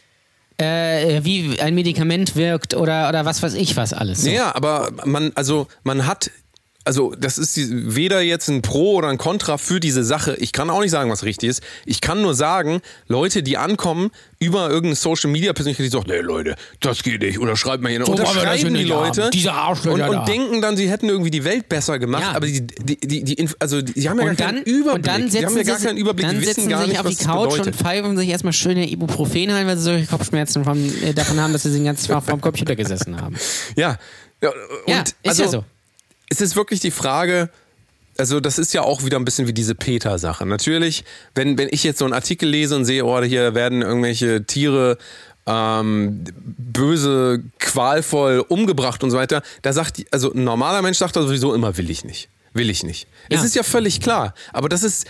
[0.58, 4.22] äh, wie ein Medikament wirkt oder, oder was weiß ich was alles.
[4.24, 4.30] So.
[4.30, 6.32] ja, aber man, also man hat,
[6.86, 10.36] also das ist die, weder jetzt ein Pro oder ein Contra für diese Sache.
[10.36, 11.64] Ich kann auch nicht sagen, was richtig ist.
[11.86, 16.20] Ich kann nur sagen, Leute, die ankommen über irgendeine Social Media Persönlichkeit, die sagt, nee
[16.20, 17.40] Leute, das geht nicht.
[17.40, 18.06] Oder schreibt mal hier.
[18.06, 19.06] So wir das unterschreiben die haben.
[19.06, 20.20] Leute Diese Arschlöcher und, da.
[20.22, 22.22] und denken dann, sie hätten irgendwie die Welt besser gemacht.
[22.24, 22.34] Ja.
[22.34, 24.96] Aber die, die, die, die, also die, die haben ja Und gar dann, keinen Überblick.
[24.96, 26.28] und dann die setzen haben ja gar sie, keinen Überblick.
[26.28, 27.68] dann die wissen setzen gar sich nicht, auf die Couch bedeutet.
[27.68, 31.52] und pfeifen sich erstmal schöne Ibuprofen ein, weil sie solche Kopfschmerzen vom, äh, davon haben,
[31.52, 33.36] dass sie den ganzen Tag vorm Computer gesessen haben.
[33.76, 33.98] Ja.
[34.44, 34.56] ja, und
[34.88, 35.66] Ja, ist also, ja so.
[36.30, 37.50] Es ist wirklich die Frage,
[38.18, 40.46] also das ist ja auch wieder ein bisschen wie diese Peter-Sache.
[40.46, 41.04] Natürlich,
[41.34, 44.98] wenn, wenn ich jetzt so einen Artikel lese und sehe, oh, hier werden irgendwelche Tiere
[45.46, 51.22] ähm, böse, qualvoll umgebracht und so weiter, da sagt, also ein normaler Mensch sagt da
[51.22, 52.30] sowieso immer, will ich nicht.
[52.54, 53.08] Will ich nicht.
[53.30, 53.38] Ja.
[53.38, 54.34] Es ist ja völlig klar.
[54.54, 55.06] Aber das ist,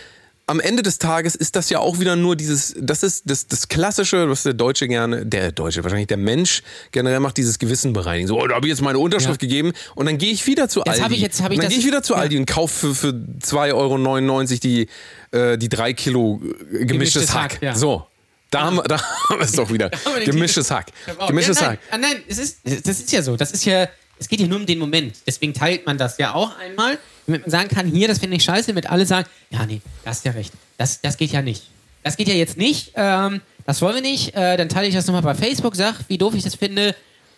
[0.48, 3.68] am Ende des Tages ist das ja auch wieder nur dieses, das ist das, das
[3.68, 8.28] Klassische, was der Deutsche gerne, der Deutsche, wahrscheinlich der Mensch generell macht, dieses Gewissen bereinigen.
[8.28, 9.48] So, oh, da habe ich jetzt meine Unterschrift Ja.
[9.48, 11.02] gegeben und dann gehe ich wieder zu Jetzt Aldi.
[11.02, 12.20] hab ich- jetzt hab ich und dann gehe ich wieder zu Ja.
[12.20, 14.88] Aldi und kaufe für, für 2,99 Euro die,
[15.32, 16.48] äh, die drei Kilo äh,
[16.86, 17.54] gemischtes, Gemischtes Hack.
[17.56, 17.76] Hack, ja.
[17.76, 18.06] So.
[18.52, 19.90] Da haben, wir, da haben wir es doch wieder.
[20.24, 20.88] Gemischtes Hack.
[21.28, 21.80] Gemischtes ja, Hack.
[21.92, 23.36] nein, ah, nein, es ist, das ist ja so.
[23.36, 23.88] Das ist ja,
[24.20, 25.16] es geht ja nur um den Moment.
[25.26, 28.44] Deswegen teilt man das ja auch einmal, damit man sagen kann, hier, das finde ich
[28.44, 30.54] scheiße, damit alle sagen, ja, nee, da hast ja recht.
[30.78, 31.64] Das, das geht ja nicht.
[32.04, 32.92] Das geht ja jetzt nicht.
[32.96, 34.36] Ähm, das wollen wir nicht.
[34.36, 36.96] Äh, dann teile ich das nochmal bei Facebook, sag, wie doof ich das finde.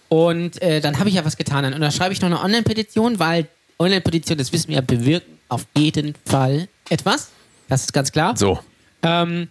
[0.09, 1.65] Und äh, dann habe ich ja was getan.
[1.73, 3.47] Und dann schreibe ich noch eine Online-Petition, weil
[3.79, 7.29] Online-Petition, das wissen wir ja, bewirken auf jeden Fall etwas.
[7.69, 8.35] Das ist ganz klar.
[8.35, 8.59] So.
[9.03, 9.49] Ähm,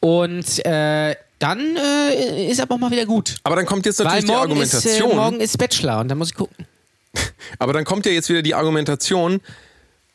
[0.00, 3.36] und äh, dann äh, ist aber auch mal wieder gut.
[3.44, 5.16] Aber dann kommt jetzt natürlich die morgen ist, äh, Argumentation.
[5.16, 6.66] morgen ist Bachelor und da muss ich gucken.
[7.58, 9.40] Aber dann kommt ja jetzt wieder die Argumentation,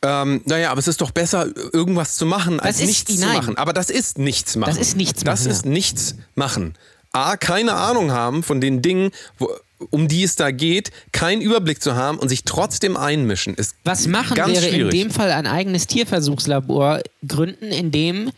[0.02, 3.36] ähm, naja, aber es ist doch besser, irgendwas zu machen, als ist- nichts zu nein.
[3.36, 3.56] machen.
[3.58, 4.70] Aber das ist nichts machen.
[4.70, 5.70] Das ist nichts Das machen, ist ja.
[5.70, 6.74] nichts machen.
[7.12, 9.48] A, keine Ahnung haben von den Dingen, wo,
[9.90, 14.06] um die es da geht, keinen Überblick zu haben und sich trotzdem einmischen, ist Was
[14.06, 14.94] machen ganz wäre schwierig.
[14.94, 18.30] in dem Fall ein eigenes Tierversuchslabor gründen, in dem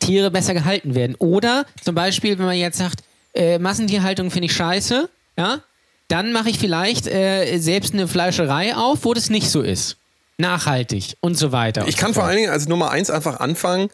[0.00, 1.14] Tiere besser gehalten werden.
[1.18, 3.04] Oder zum Beispiel, wenn man jetzt sagt,
[3.34, 5.08] äh, Massentierhaltung finde ich scheiße,
[5.38, 5.60] ja,
[6.08, 9.96] dann mache ich vielleicht äh, selbst eine Fleischerei auf, wo das nicht so ist.
[10.38, 11.86] Nachhaltig und so weiter.
[11.86, 13.88] Ich kann so vor allen Dingen als Nummer eins einfach anfangen,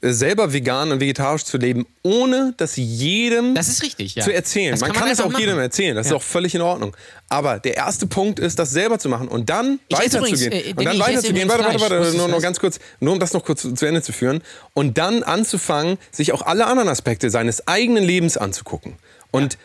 [0.00, 4.22] äh, selber vegan und vegetarisch zu leben, ohne das jedem Das ist richtig, ja.
[4.22, 4.70] zu erzählen.
[4.72, 5.62] Das man kann, es einfach auch jedem machen.
[5.64, 6.12] erzählen, das Ja.
[6.12, 6.96] ist auch völlig in Ordnung.
[7.28, 10.52] Aber der erste Punkt ist, das selber zu machen und dann weiterzugehen.
[10.52, 11.48] äh, und dann weiterzugehen.
[11.48, 12.42] Warte, warte, warte, nur das?
[12.42, 14.42] ganz kurz, nur um das noch kurz zu, zu Ende zu führen.
[14.74, 18.94] Und dann anzufangen, sich auch alle anderen Aspekte seines eigenen Lebens anzugucken.
[19.30, 19.58] Und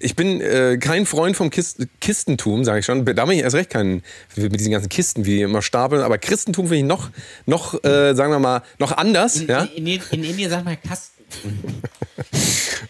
[0.00, 3.04] ich bin äh, kein Freund vom Kist Kistentum, sage ich schon.
[3.04, 4.02] Da bin ich erst recht kein
[4.36, 6.02] mit diesen ganzen Kisten, wie die immer stapeln.
[6.02, 7.10] Aber Christentum finde ich noch,
[7.46, 9.36] noch äh, sagen wir mal, noch anders.
[9.36, 9.62] In, ja?
[9.64, 11.18] in, in, in Indien sagt man Kasten.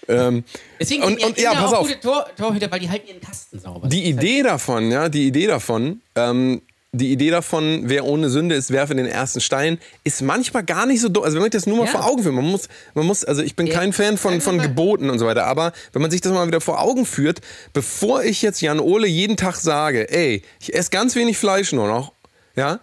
[0.09, 0.45] Ähm,
[0.81, 1.89] Deswegen Und- und- ja, pass auch auf.
[1.89, 3.89] gute Tor, Torhüter, weil die halten ihren Kasten sauber.
[3.89, 6.63] Die Idee davon, ja, die Idee davon, ähm,
[6.93, 11.01] die Idee davon, wer ohne Sünde ist, werfe den ersten Stein, ist manchmal gar nicht
[11.03, 11.23] so dumm.
[11.25, 11.91] Also wenn man das nur mal Ja.
[11.91, 13.75] vor Augen führt, man muss, man muss, also ich bin Ja.
[13.75, 16.63] kein Fan von, von Geboten und so weiter, aber wenn man sich das mal wieder
[16.63, 17.41] vor Augen führt,
[17.75, 21.89] bevor ich jetzt Jan Ole jeden Tag sage, ey, ich esse ganz wenig Fleisch nur
[21.89, 22.13] noch,
[22.57, 22.81] ja,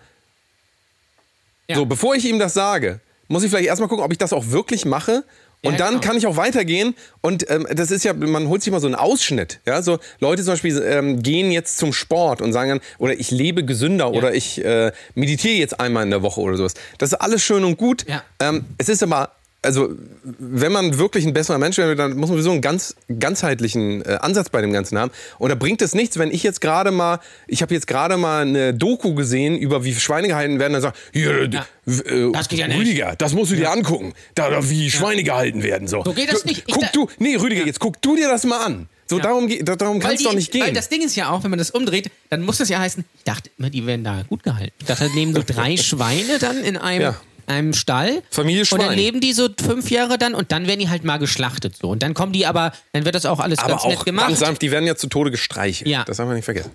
[1.67, 1.75] Ja.
[1.77, 4.49] so, bevor ich ihm das sage, muss ich vielleicht erstmal gucken, ob ich das auch
[4.51, 5.23] wirklich mache.
[5.65, 6.01] Und Ja, dann genau.
[6.01, 6.95] kann ich auch weitergehen.
[7.21, 9.59] Und ähm, das ist ja, man holt sich mal so einen Ausschnitt.
[9.65, 13.31] Ja, so Leute zum Beispiel ähm, gehen jetzt zum Sport und sagen dann, oder ich
[13.31, 16.75] lebe gesünder oder ich äh, meditiere jetzt einmal in der Woche oder sowas.
[16.99, 18.05] Das ist alles schön und gut.
[18.07, 18.23] Ja.
[18.39, 19.31] Ähm, es ist aber,
[19.65, 19.89] also
[20.23, 24.03] wenn man wirklich ein besserer Mensch werden will, dann muss man sowieso einen ganz ganzheitlichen
[24.05, 25.11] äh, Ansatz bei dem Ganzen haben.
[25.39, 28.43] Und da bringt es nichts, wenn ich jetzt gerade mal, ich habe jetzt gerade mal
[28.43, 31.65] eine Doku gesehen über wie Schweine gehalten werden, dann sagt, hier, Ja.
[31.87, 32.79] äh, Das geht ja nicht.
[32.79, 35.87] Rüdiger, das musst du dir angucken, da, wie Schweine gehalten werden.
[35.87, 36.63] So, So geht das nicht.
[36.67, 38.87] Ich Guck du, nee, Rüdiger, jetzt guck du dir das mal an.
[39.07, 39.23] So, Ja.
[39.23, 40.73] darum, darum kann es doch nicht Weil gehen.
[40.73, 43.23] das Ding ist ja auch, wenn man das umdreht, dann muss das ja heißen, ich
[43.23, 44.73] dachte immer, die werden da gut gehalten.
[44.79, 47.15] Ich dachte, da leben so drei Schweine dann in einem, Ja.
[47.47, 48.21] Einem Stall.
[48.29, 48.97] Familie Und dann Schwein.
[48.97, 51.75] leben die so fünf Jahre dann und dann werden die halt mal geschlachtet.
[51.81, 51.89] So.
[51.89, 54.27] Und dann kommen die aber, dann wird das auch alles aber ganz nett auch gemacht.
[54.27, 55.89] ganz sanft, die werden ja zu Tode gestreichelt.
[55.89, 56.03] Ja.
[56.05, 56.71] Das darf man nicht vergessen.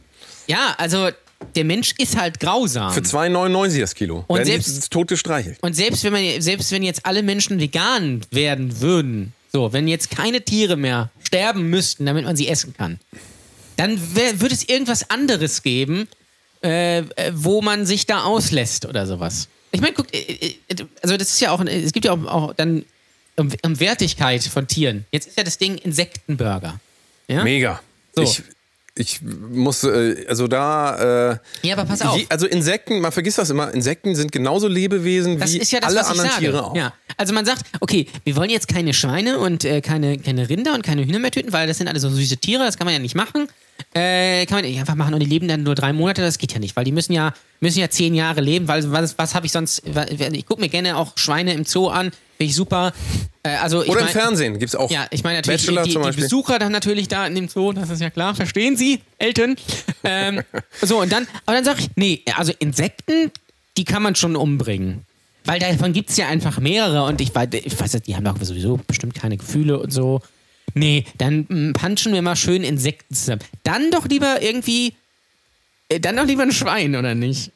[0.47, 1.09] Ja, also
[1.55, 2.93] der Mensch ist halt grausam.
[2.93, 4.25] Für 2,99 das Kilo.
[4.27, 5.59] Und werden selbst- Tod gestreichelt.
[5.63, 10.11] Und selbst wenn, man, selbst wenn jetzt alle Menschen vegan werden würden, so, wenn jetzt
[10.11, 13.01] keine Tiere mehr sterben müssten, damit man sie essen kann,
[13.77, 16.07] dann würde es irgendwas anderes geben,
[16.63, 19.49] äh, äh, wo man sich da auslässt oder sowas.
[19.73, 20.55] Ich meine, guck, äh, äh,
[21.03, 22.85] also das ist ja auch, es gibt ja auch, auch dann
[23.37, 25.05] um, um Wertigkeit von Tieren.
[25.13, 26.81] Jetzt ist ja das Ding Insektenburger.
[27.29, 27.45] Ja?
[27.45, 27.81] Mega.
[28.15, 28.23] So.
[28.23, 28.43] Ich,
[28.97, 31.31] ich muss, äh, also da.
[31.33, 32.19] Äh, Ja, aber pass auf.
[32.19, 35.81] je- Also Insekten, man vergisst das immer, Insekten sind genauso Lebewesen Das wie ist ja
[35.81, 36.41] das, alle anderen sage.
[36.41, 36.75] Tiere auch.
[36.77, 36.93] Ja.
[37.17, 40.83] Also man sagt, okay, wir wollen jetzt keine Schweine und äh, keine, keine Rinder und
[40.83, 42.99] keine Hühner mehr töten, weil das sind alle so süße Tiere, das kann man ja
[42.99, 43.49] nicht machen.
[43.95, 46.53] Äh, kann man nicht einfach machen und die leben dann nur drei Monate, das geht
[46.53, 49.47] ja nicht, weil die müssen ja, müssen ja zehn Jahre leben, weil was, was habe
[49.47, 49.83] ich sonst,
[50.33, 52.93] ich gucke mir gerne auch Schweine im Zoo an, finde ich super.
[53.43, 54.91] Äh, also ich Oder im mein- Fernsehen gibt es auch.
[54.91, 56.25] ja, ich meine natürlich Bachelor die, die Beispiel.
[56.25, 59.57] Besucher dann natürlich da in dem Zoo, das ist ja klar, verstehen Sie, Eltern?
[60.05, 60.43] ähm,
[60.83, 63.31] so, und dann, aber dann sage ich, nee, also Insekten,
[63.77, 65.05] die kann man schon umbringen.
[65.47, 68.37] Weil davon gibt es ja einfach mehrere und ich weiß, ich weiß, die haben doch
[68.43, 70.21] sowieso bestimmt keine Gefühle und so.
[70.75, 73.43] Nee, dann mm, punchen wir mal schön Insekten zusammen.
[73.63, 74.95] Dann doch lieber irgendwie,
[75.89, 77.53] äh, dann doch lieber ein Schwein, oder nicht?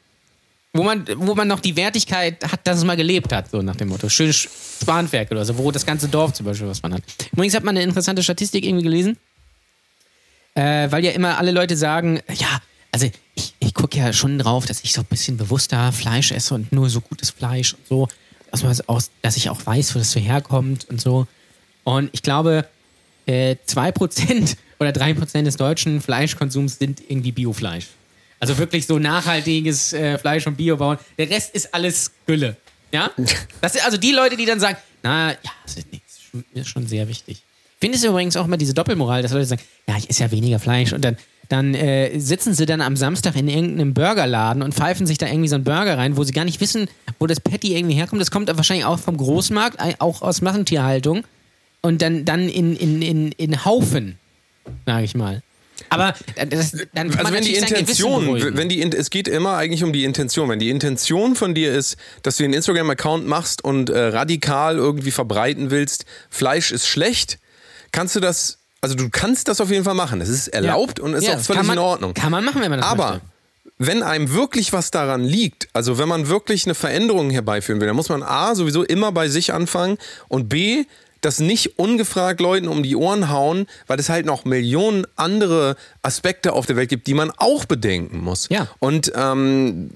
[0.73, 3.77] Wo man, wo man noch die Wertigkeit hat, dass es mal gelebt hat, so nach
[3.77, 4.09] dem Motto.
[4.09, 4.49] Schönes
[4.83, 7.03] Spanferkel oder so, wo das ganze Dorf zum Beispiel was man hat.
[7.33, 9.17] Übrigens hat man eine interessante Statistik irgendwie gelesen,
[10.55, 12.61] äh, weil ja immer alle Leute sagen, ja,
[12.91, 16.55] also ich, ich gucke ja schon drauf, dass ich so ein bisschen bewusster Fleisch esse
[16.55, 18.09] und nur so gutes Fleisch und so,
[18.51, 21.27] dass, man aus, dass ich auch weiß, wo das so herkommt und so.
[21.83, 22.67] Und ich glaube,
[23.27, 27.87] äh, 2% oder 3% des deutschen Fleischkonsums sind irgendwie Biofleisch.
[28.41, 30.99] Also wirklich so nachhaltiges äh, Fleisch und Bio bauen.
[31.17, 32.57] Der Rest ist alles Gülle.
[32.93, 33.11] Ja?
[33.61, 36.69] Das sind also die Leute, die dann sagen, na ja, das ist, nicht, das ist
[36.69, 37.43] schon- sehr wichtig.
[37.81, 40.59] Findest du übrigens auch immer diese Doppelmoral, dass Leute sagen, ja, ich esse ja weniger
[40.59, 41.17] Fleisch und dann,
[41.51, 45.49] dann äh, sitzen sie dann am Samstag in irgendeinem Burgerladen und pfeifen sich da irgendwie
[45.49, 48.21] so einen Burger rein, wo sie gar nicht wissen, wo das Patty irgendwie herkommt.
[48.23, 51.25] Das kommt wahrscheinlich auch vom Großmarkt, auch aus Massentierhaltung
[51.85, 54.19] und dann, dann in, in, in, in Haufen,
[54.87, 55.43] sage ich mal.
[55.91, 56.15] Aber
[56.49, 59.93] das, dann kann Also man wenn die Intention, wenn die, es geht immer eigentlich um
[59.93, 60.49] die Intention.
[60.49, 65.11] Wenn die Intention von dir ist, dass du einen Instagram-Account machst und äh, radikal irgendwie
[65.11, 67.39] verbreiten willst, Fleisch ist schlecht,
[67.93, 70.23] kannst du das, also du kannst das auf jeden Fall machen.
[70.23, 72.15] Es ist erlaubt und ist Ja, auch völlig man, in Ordnung.
[72.15, 73.27] Kann man machen, wenn man das Aber möchte.
[73.79, 77.97] wenn einem wirklich was daran liegt, also wenn man wirklich eine Veränderung herbeiführen will, dann
[77.97, 80.85] muss man A, sowieso immer bei sich anfangen und B,
[81.25, 86.53] das nicht ungefragt Leuten um die Ohren hauen, weil es halt noch Millionen andere Aspekte
[86.53, 88.49] auf der Welt gibt, die man auch bedenken muss.
[88.51, 88.69] Ja.
[88.79, 89.91] Und ähm,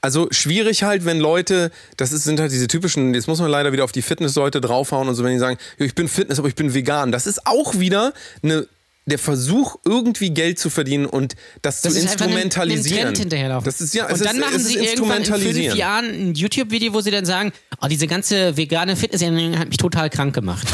[0.00, 3.72] also schwierig halt, wenn Leute, das ist, sind halt diese typischen, jetzt muss man leider
[3.72, 6.48] wieder auf die Fitnessleute draufhauen und so, wenn die sagen, "Ja, ich bin Fitness, aber
[6.48, 7.12] ich bin vegan.
[7.12, 8.12] Das ist auch wieder
[8.42, 8.66] eine
[9.06, 12.98] der Versuch, irgendwie Geld zu verdienen und das, Das zu einem- instrumentalisieren.
[12.98, 13.64] einem Trend hinterherlaufen.
[13.66, 15.74] Das ist ja, und dann ist, machen sie irgendwann in fünf.
[15.74, 17.52] Jahren ein YouTube-Video, wo sie dann sagen,
[17.82, 20.66] oh, diese ganze vegane Fitnessernährung hat mich total krank gemacht.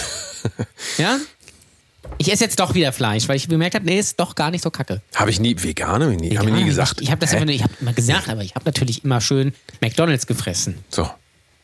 [0.98, 1.18] ja?
[2.18, 4.62] Ich esse jetzt doch wieder Fleisch, weil ich bemerkt habe, nee, ist doch gar nicht
[4.62, 5.00] so kacke.
[5.14, 6.94] Habe ich nie, vegane, habe ich nie, hab ich nie gesagt.
[7.00, 9.52] Ich, ich habe das nur, ich habe immer gesagt, aber ich habe natürlich immer schön
[9.80, 10.78] McDonalds gefressen.
[10.88, 11.08] So.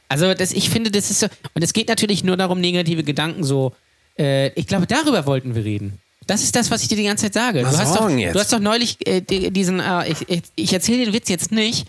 [0.09, 1.27] Also das, ich finde, das ist so.
[1.55, 3.75] Und es geht natürlich nur darum, negative Gedanken so.
[4.19, 5.99] Äh, ich glaube, darüber wollten wir reden.
[6.27, 7.61] Das ist das, was ich dir die ganze Zeit sage.
[7.61, 9.81] Du, hast doch, du hast doch neulich äh, die- diesen.
[9.81, 11.87] Äh, ich ich, erzähle den Witz jetzt nicht,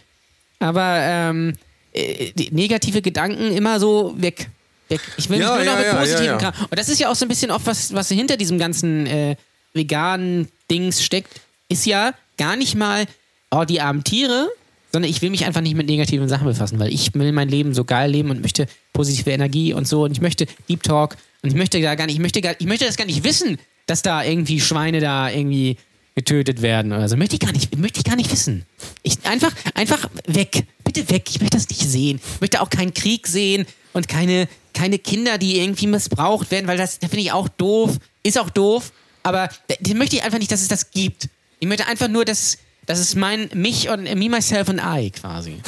[0.59, 1.53] aber ähm,
[1.93, 4.49] äh, negative Gedanken immer so weg.
[4.89, 5.01] weg.
[5.17, 7.15] Ich will Ja, nur ja, noch mit ja, positiven ja, Und das ist ja auch
[7.15, 9.35] so ein bisschen auch was, was hinter diesem ganzen äh,
[9.73, 13.05] veganen Dings steckt, ist ja gar nicht mal,
[13.51, 14.49] oh, die armen Tiere,
[14.91, 17.73] sondern ich will mich einfach nicht mit negativen Sachen befassen, weil ich will mein Leben
[17.73, 21.49] so geil leben und möchte positive Energie und so und ich möchte Deep Talk und
[21.49, 23.57] ich möchte da gar nicht, ich möchte, gar, ich möchte das gar nicht wissen,
[23.87, 25.77] dass da irgendwie Schweine da irgendwie
[26.17, 27.15] getötet werden oder so.
[27.15, 28.65] Möchte ich gar nicht, möchte ich gar nicht wissen.
[29.03, 30.65] Ich, einfach, einfach weg.
[30.83, 31.25] Bitte weg.
[31.29, 32.19] Ich möchte das nicht sehen.
[32.35, 36.77] Ich möchte auch keinen Krieg sehen und keine, keine Kinder, die irgendwie missbraucht werden, weil
[36.77, 37.97] das, das finde ich auch doof.
[38.23, 38.91] Ist auch doof.
[39.23, 41.29] Aber das möchte ich einfach nicht, dass es das gibt.
[41.59, 45.61] Ich möchte einfach nur, dass, dass es mein, mich und me, myself und I quasi.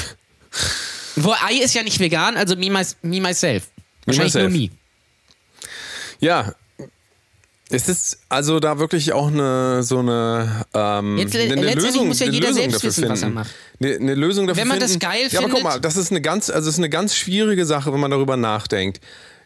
[1.15, 3.67] Wo I ist ja nicht vegan, also me, my, me myself.
[4.05, 4.51] Wahrscheinlich myself.
[4.51, 4.69] nur me.
[6.19, 6.55] Ja.
[7.71, 12.19] Es ist also da wirklich auch eine so eine, ähm, Jetzt, eine, eine Lösung, muss
[12.19, 13.13] ja eine jeder Lösung selbst dafür wissen, finden.
[13.13, 13.51] was er macht.
[13.79, 15.05] Eine, eine Lösung dafür Wenn man das finden.
[15.05, 17.65] geil ja, aber guck findet- mal, das ist eine ganz, also ist eine ganz schwierige
[17.65, 18.99] Sache, wenn man darüber nachdenkt.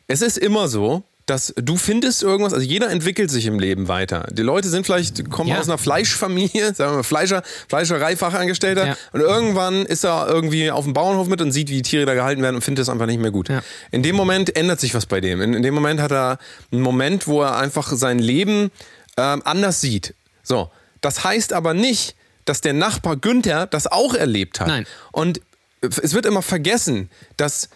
[0.07, 4.27] Es ist immer so, dass du findest irgendwas, also jeder entwickelt sich im Leben weiter.
[4.31, 5.59] Die Leute sind vielleicht, kommen Ja.
[5.59, 8.97] aus einer Fleischfamilie, sagen wir mal Fleischer, Fleischereifachangestellter Ja.
[9.13, 12.13] und irgendwann ist er irgendwie auf dem Bauernhof mit und sieht, wie die Tiere da
[12.13, 13.49] gehalten werden und findet das einfach nicht mehr gut.
[13.49, 13.61] Ja.
[13.91, 15.41] In dem Moment ändert sich was bei dem.
[15.41, 16.39] In, in dem Moment hat er
[16.71, 18.71] einen Moment, wo er einfach sein Leben
[19.17, 20.15] ähm, anders sieht.
[20.43, 20.69] So,
[21.01, 22.15] das heißt aber nicht,
[22.45, 24.67] dass der Nachbar Günther das auch erlebt hat.
[24.67, 24.85] Nein.
[25.13, 25.39] Und
[25.81, 27.69] es wird immer vergessen, dass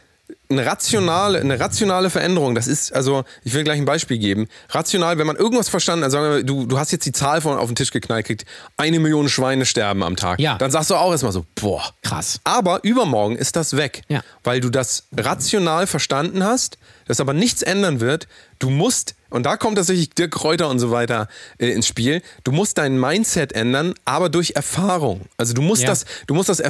[0.49, 4.47] eine rationale, eine rationale Veränderung, das ist, also, ich will gleich ein Beispiel geben.
[4.69, 7.57] Rational, wenn man irgendwas verstanden hat, sagen wir, du, du hast jetzt die Zahl von
[7.57, 8.45] auf den Tisch geknallt, kriegt
[8.78, 10.39] eine Million Schweine sterben am Tag.
[10.39, 10.57] Ja.
[10.57, 11.84] Dann sagst du auch erstmal so, boah.
[12.01, 12.39] Krass.
[12.43, 14.03] Aber übermorgen ist das weg.
[14.07, 14.21] Ja.
[14.43, 18.28] Weil du das rational verstanden hast, das aber nichts ändern wird.
[18.59, 22.51] Du musst, und da kommt tatsächlich Dirk Kräuter und so weiter äh, ins Spiel, du
[22.51, 25.21] musst dein Mindset ändern, aber durch Erfahrung.
[25.38, 25.89] Also du musst Ja.
[25.89, 26.69] das, du musst das, äh,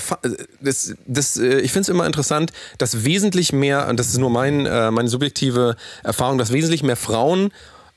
[0.62, 4.30] das, das äh, ich finde es immer interessant, dass wesentlich mehr, und das ist nur
[4.30, 7.52] mein, äh, meine subjektive Erfahrung, dass wesentlich mehr Frauen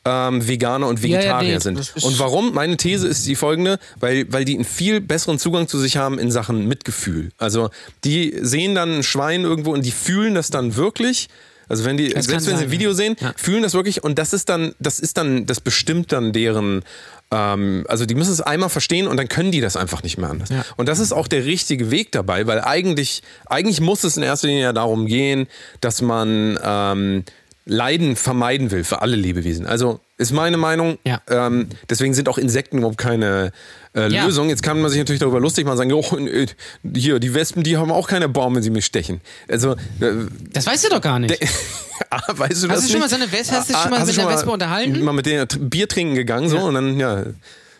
[0.04, 1.92] ähm, Veganer und Ja, ja, Vegetarier nee, sind.
[2.02, 2.54] Und warum?
[2.54, 6.18] Meine These ist die folgende, weil, weil die einen viel besseren Zugang zu sich haben
[6.18, 7.32] in Sachen Mitgefühl.
[7.36, 7.68] Also
[8.04, 11.28] die sehen dann ein Schwein irgendwo und die fühlen das dann wirklich.
[11.70, 13.32] Also wenn die, Das selbst wenn sie ein Video sehen, Ja.
[13.36, 16.82] fühlen das wirklich und das ist dann, das ist dann, das bestimmt dann deren,
[17.30, 20.28] ähm, also die müssen es einmal verstehen und dann können die das einfach nicht mehr
[20.30, 20.48] anders.
[20.50, 20.64] Ja.
[20.76, 24.48] Und das ist auch der richtige Weg dabei, weil eigentlich, eigentlich muss es in erster
[24.48, 25.46] Linie ja darum gehen,
[25.80, 27.24] dass man, ähm,
[27.66, 29.66] Leiden vermeiden will für alle Lebewesen.
[29.66, 30.98] Also ist meine Meinung.
[31.04, 31.20] Ja.
[31.28, 33.52] Ähm, deswegen sind auch Insekten überhaupt keine
[33.94, 34.24] äh, Ja.
[34.24, 34.48] Lösung.
[34.48, 36.46] Jetzt kann man sich natürlich darüber lustig machen und sagen, oh, äh,
[36.94, 39.20] hier, die Wespen, die haben auch keine Baum, wenn sie mich stechen.
[39.48, 40.12] Also, äh,
[40.52, 41.38] Das weißt du doch gar nicht.
[42.10, 43.00] ah, weißt du das Hast du schon nicht?
[43.00, 45.04] mal so eine Wespe- hast du Ah, schon mal hast mit einer Wespe unterhalten?
[45.04, 47.24] Mal mit der Bier trinken gegangen, so, und dann, ja.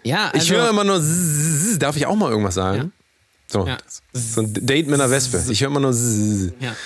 [0.05, 2.79] ja, also, Ich höre immer nur, zzzz, darf ich auch mal irgendwas sagen?
[2.79, 2.89] Ja.
[3.53, 3.79] So, Ja.
[4.13, 5.43] so ein Date mit einer Wespe.
[5.49, 6.53] Ich höre immer nur, zzzz.
[6.61, 6.77] ja.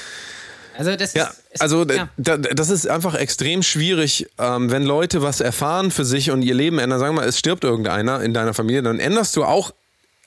[0.77, 2.09] Also das Ja, ist, es- also ja.
[2.17, 6.55] da, das ist einfach extrem schwierig, ähm, wenn Leute was erfahren für sich und ihr
[6.55, 6.99] Leben ändern.
[6.99, 9.73] Sagen wir mal, es stirbt irgendeiner in deiner Familie, dann änderst du auch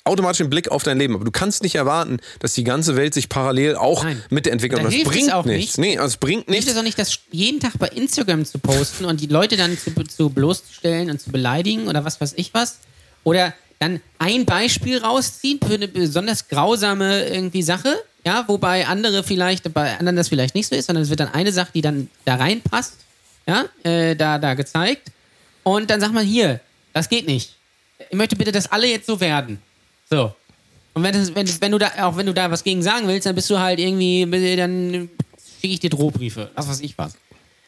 [0.06, 1.16] automatisch den Blick auf dein Leben.
[1.16, 4.24] Aber du kannst nicht erwarten, dass die ganze Welt sich parallel auch Nein.
[4.30, 4.80] mitentwickelt.
[4.80, 5.78] Und das hilft es bringt auch nichts.
[5.78, 5.90] nicht.
[5.96, 6.72] Nee, also es bringt Hilft nichts.
[6.72, 9.92] es auch nicht, das jeden Tag bei Instagram zu posten und die Leute dann zu,
[10.06, 12.78] zu bloßzustellen und zu beleidigen oder was weiß ich was?
[13.26, 17.94] Oder dann ein Beispiel rausziehen für eine besonders grausame irgendwie Sache,
[18.28, 21.34] ja, wobei andere vielleicht, bei anderen das vielleicht nicht so ist, sondern es wird dann
[21.34, 22.98] eine Sache, die dann da reinpasst,
[23.48, 25.12] ja, äh, da, da gezeigt.
[25.64, 26.60] Und dann sagt man hier,
[26.92, 27.56] das geht nicht.
[28.10, 29.62] Ich möchte bitte, dass alle jetzt so werden.
[30.10, 30.36] So.
[30.94, 33.26] Und wenn, das, wenn, wenn du da, auch wenn du da was gegen sagen willst,
[33.26, 34.26] dann bist du halt irgendwie,
[34.58, 35.10] dann
[35.62, 36.52] schicke ich dir Drohbriefe.
[36.54, 37.14] Was weiß ich was.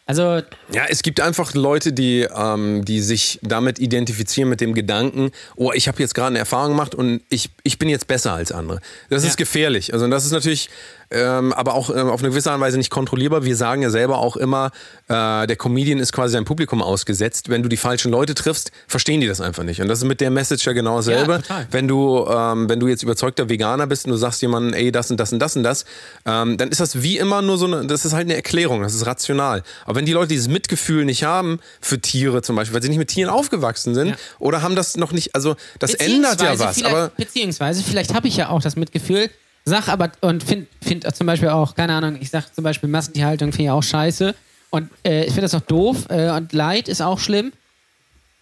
[0.09, 0.41] Also,
[0.73, 5.71] Ja, es gibt einfach Leute, die, ähm, die sich damit identifizieren mit dem Gedanken, oh,
[5.71, 8.79] ich habe jetzt gerade eine Erfahrung gemacht und ich, ich bin jetzt besser als andere.
[9.11, 9.29] Das Ja.
[9.29, 9.93] ist gefährlich.
[9.93, 10.71] Also das ist natürlich
[11.11, 13.43] ähm, aber auch ähm, auf eine gewisse Art und Weise nicht kontrollierbar.
[13.43, 14.71] Wir sagen ja selber auch immer,
[15.07, 17.49] äh, der Comedian ist quasi sein Publikum ausgesetzt.
[17.49, 19.81] Wenn du die falschen Leute triffst, verstehen die das einfach nicht.
[19.81, 21.37] Und das ist mit der Message ja genau dasselbe.
[21.41, 21.67] total.
[21.71, 25.09] wenn du, ähm, wenn du jetzt überzeugter Veganer bist und du sagst jemandem, ey, das
[25.09, 25.85] und das und das und das,
[26.25, 28.93] ähm, dann ist das wie immer nur so eine, das ist halt eine Erklärung, das
[28.93, 29.63] ist rational.
[29.85, 32.97] Aber wenn die Leute dieses Mitgefühl nicht haben für Tiere zum Beispiel, weil sie nicht
[32.99, 34.15] mit Tieren aufgewachsen sind Ja.
[34.37, 36.77] oder haben das noch nicht, also das ändert ja was.
[36.77, 39.29] vielleicht- Aber beziehungsweise, vielleicht habe ich ja auch das Mitgefühl,
[39.65, 43.51] sag aber und finde find zum Beispiel auch, keine Ahnung, ich sag zum Beispiel Massentierhaltung
[43.51, 44.35] finde ich auch scheiße
[44.69, 47.51] und äh, ich finde das auch doof äh, und Leid ist auch schlimm.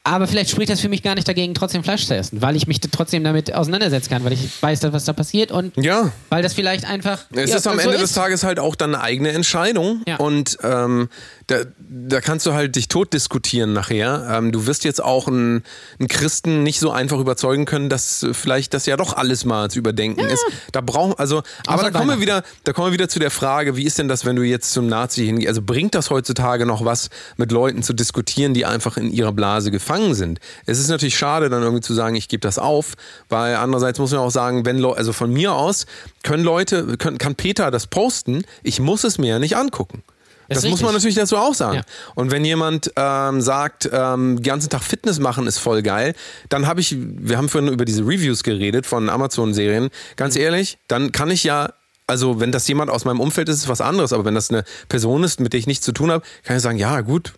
[0.07, 2.65] Aber vielleicht spricht das für mich gar nicht dagegen, trotzdem Fleisch zu essen, weil ich
[2.65, 6.53] mich trotzdem damit auseinandersetzen kann, weil ich weiß, was da passiert und ja, weil das
[6.53, 7.25] vielleicht einfach.
[7.31, 8.03] Es ja, ist am so Ende ist.
[8.03, 10.03] des Tages halt auch deine eigene Entscheidung.
[10.07, 10.15] Ja.
[10.15, 11.09] Und ähm,
[11.47, 14.27] da, da kannst du halt dich tot diskutieren nachher.
[14.31, 15.63] Ähm, du wirst jetzt auch einen,
[15.99, 19.77] einen Christen nicht so einfach überzeugen können, dass vielleicht das ja doch alles mal zu
[19.77, 20.45] überdenken ist.
[20.71, 23.75] Da brauchen, also, aber da kommen wir wieder, da kommen wir wieder zu der Frage,
[23.75, 25.49] wie ist denn das, wenn du jetzt zum Nazi hingehst?
[25.49, 29.69] Also bringt das heutzutage noch was, mit Leuten zu diskutieren, die einfach in ihrer Blase
[29.69, 30.39] gefangen sind?
[30.65, 32.93] Es ist natürlich schade, dann irgendwie zu sagen, ich gebe das auf,
[33.29, 35.85] weil andererseits muss man auch sagen, wenn Leute, also von mir aus
[36.23, 40.03] können Leute, können, kann Peter das posten, ich muss es mir ja nicht angucken.
[40.49, 41.77] Das Das, muss man natürlich dazu auch sagen.
[41.77, 41.83] Ja.
[42.15, 46.13] Und wenn jemand ähm, sagt, ähm, den ganzen Tag Fitness machen ist voll geil,
[46.47, 49.89] dann habe ich, wir haben vorhin über diese Reviews geredet von Amazon-Serien.
[50.15, 50.41] Ganz Mhm.
[50.41, 51.73] ehrlich, dann kann ich ja,
[52.07, 54.13] also wenn das jemand aus meinem Umfeld ist, ist es was anderes.
[54.13, 56.63] Aber wenn das eine Person ist, mit der ich nichts zu tun habe, kann ich
[56.63, 57.33] sagen, ja gut,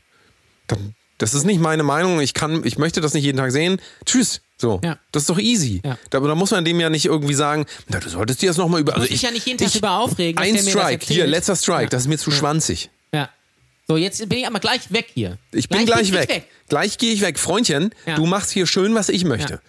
[0.67, 2.19] dann, das ist nicht meine Meinung.
[2.21, 3.79] Ich kann, ich möchte das nicht jeden Tag sehen.
[4.05, 4.41] Tschüss.
[4.57, 4.97] So, Ja.
[5.13, 5.81] das ist doch easy.
[5.85, 5.97] Ja.
[6.09, 8.81] Da, da muss man dem ja nicht irgendwie sagen, na, du solltest dir das nochmal
[8.81, 8.91] über.
[8.93, 11.89] muss Also mich ja nicht jeden Tag drüber aufregen, Ein Strike, hier, letzter Strike, Ja.
[11.89, 12.89] das ist mir zu schwanzig.
[13.13, 13.29] Ja.
[13.87, 15.37] So, jetzt bin ich aber gleich weg hier.
[15.51, 16.43] Ich bin gleich, bin ich weg.
[16.67, 17.39] Gleich gehe ich weg.
[17.39, 19.61] Freundchen, du machst hier schön, was ich möchte.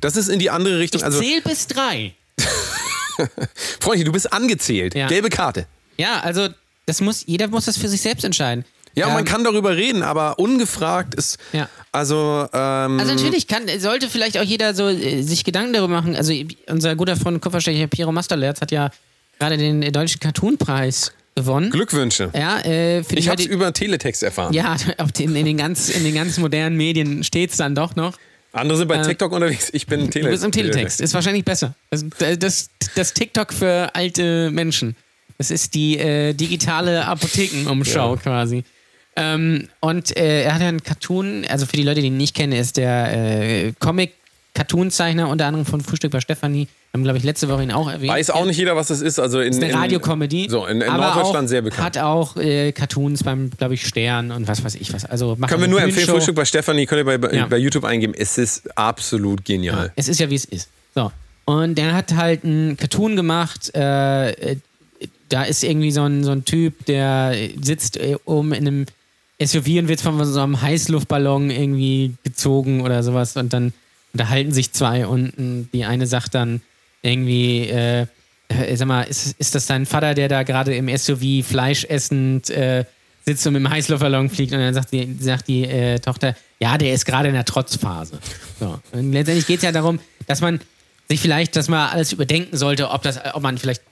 [0.00, 1.00] Das ist in die andere Richtung.
[1.00, 2.14] Ich Also, zähl bis drei.
[3.80, 4.94] Freundchen, du bist angezählt.
[4.94, 5.08] Ja.
[5.08, 5.66] Gelbe Karte.
[5.96, 6.48] Ja, also
[6.86, 8.64] das muss, jeder muss das für sich selbst entscheiden.
[8.98, 11.38] Ja, Ähm, man kann darüber reden, aber ungefragt ist.
[11.52, 11.68] Ja.
[11.92, 16.14] Also, ähm, Also natürlich kann, sollte vielleicht auch jeder so äh, sich Gedanken darüber machen.
[16.16, 16.32] Also
[16.68, 18.90] unser guter Freund Kupferstecher Piero Masterlerz hat ja
[19.38, 21.70] gerade den äh, deutschen Cartoon-Preis gewonnen.
[21.70, 22.30] Glückwünsche.
[22.34, 24.52] Ja, äh, für Ich habe es über Teletext erfahren.
[24.52, 27.94] ja, auf den, in, den ganz, in den ganz modernen Medien steht es dann doch
[27.96, 28.14] noch.
[28.52, 29.68] Andere sind bei Äh, TikTok unterwegs.
[29.72, 31.00] Ich bin Tele Du bist im Teletext.
[31.00, 31.74] Ist wahrscheinlich besser.
[31.90, 32.04] Das,
[32.38, 34.96] das, das TikTok für alte Menschen.
[35.36, 38.20] Das ist die äh, digitale Apothekenumschau Ja.
[38.20, 38.64] quasi.
[39.18, 42.34] Ähm, und äh, er hat ja einen Cartoon, also für die Leute, die ihn nicht
[42.36, 43.12] kennen, ist der
[43.66, 46.68] äh, Comic-Cartoon-Zeichner, unter anderem von Frühstück bei Stefanie.
[46.94, 48.10] Haben, glaube ich, letzte Woche ihn auch erwähnt.
[48.10, 49.18] Weiß auch nicht jeder, was das ist.
[49.18, 50.48] Also in, ist eine in- Radiokomödie.
[50.48, 51.84] So, in, in Norddeutschland sehr bekannt.
[51.84, 55.04] Hat auch äh, Cartoons beim, glaube ich, Stern und was weiß ich was.
[55.04, 56.08] Also Können wir nur empfehlen.
[56.08, 57.46] Frühstück bei Stefanie, könnt ihr bei, Ja.
[57.46, 58.14] bei YouTube eingeben.
[58.16, 59.92] Es ist absolut genial.
[59.96, 60.70] Es ist ja, wie es ist.
[60.94, 61.12] So.
[61.44, 63.70] Und der hat halt einen Cartoon gemacht.
[63.74, 64.56] Äh, äh,
[65.28, 68.86] da ist irgendwie so ein, so ein Typ, der sitzt äh, oben in einem
[69.42, 73.36] SUV und wird von so einem Heißluftballon irgendwie gezogen oder sowas.
[73.36, 73.72] Und dann
[74.12, 76.60] unterhalten sich zwei und die eine sagt dann
[77.02, 78.06] irgendwie, äh,
[78.48, 82.50] äh, sag mal, ist, ist das dein Vater, der da gerade im SUV Fleisch essend
[82.50, 82.84] äh,
[83.24, 84.52] sitzt und mit dem Heißluftballon fliegt?
[84.52, 88.18] Und dann sagt die, sagt die äh, Tochter, ja, der ist gerade in der Trotzphase.
[88.58, 88.80] So.
[88.92, 90.60] Und letztendlich geht es ja darum, dass man
[91.08, 93.82] sich vielleicht, dass man alles überdenken sollte, ob, das, ob man vielleicht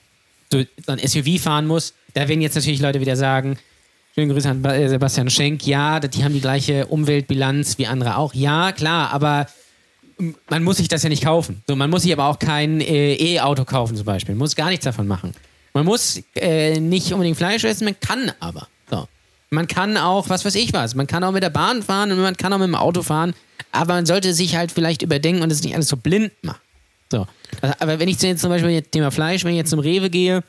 [0.50, 1.94] so, ein SUV fahren muss.
[2.14, 3.58] Da werden jetzt natürlich Leute wieder sagen,
[4.18, 5.66] Schöne Grüße an äh, Sebastian Schenk.
[5.66, 8.32] Ja, die haben die gleiche Umweltbilanz wie andere auch.
[8.32, 9.46] Ja, klar, aber
[10.48, 11.62] man muss sich das ja nicht kaufen.
[11.68, 14.34] So, man muss sich aber auch kein äh, E-Auto kaufen zum Beispiel.
[14.34, 15.34] Man muss gar nichts davon machen.
[15.74, 18.68] Man muss äh, nicht unbedingt Fleisch essen, man kann aber.
[18.90, 19.06] So.
[19.50, 22.18] Man kann auch, was weiß ich was, man kann auch mit der Bahn fahren und
[22.18, 23.34] man kann auch mit dem Auto fahren,
[23.70, 26.62] aber man sollte sich halt vielleicht überdenken und es nicht alles so blind machen.
[27.12, 27.26] So.
[27.60, 30.08] Also, aber wenn ich jetzt zum Beispiel jetzt Thema Fleisch, wenn ich jetzt zum Rewe
[30.08, 30.42] gehe,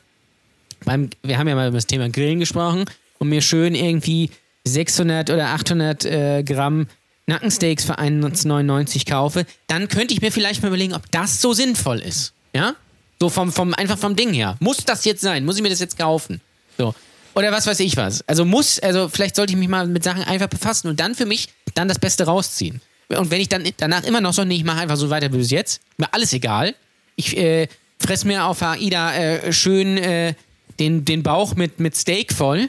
[0.86, 2.86] beim, wir haben ja mal über das Thema Grillen gesprochen
[3.18, 4.30] und mir schön irgendwie
[4.64, 6.86] 600 oder 800 äh, Gramm
[7.26, 11.98] Nackensteaks für 1,99 kaufe, dann könnte ich mir vielleicht mal überlegen, ob das so sinnvoll
[11.98, 12.32] ist.
[12.54, 12.74] Ja?
[13.20, 14.56] So vom, vom, einfach vom Ding her.
[14.60, 15.44] Muss das jetzt sein?
[15.44, 16.40] Muss ich mir das jetzt kaufen?
[16.78, 16.94] So.
[17.34, 18.26] Oder was weiß ich was.
[18.26, 21.26] Also muss, also vielleicht sollte ich mich mal mit Sachen einfach befassen und dann für
[21.26, 22.80] mich dann das Beste rausziehen.
[23.08, 25.38] Und wenn ich dann danach immer noch so, nee, ich mache einfach so weiter wie
[25.38, 26.74] bis jetzt, mir alles egal.
[27.16, 30.34] Ich äh, fress mir auf AIDA äh, schön äh,
[30.80, 32.68] den, den Bauch mit, mit Steak voll,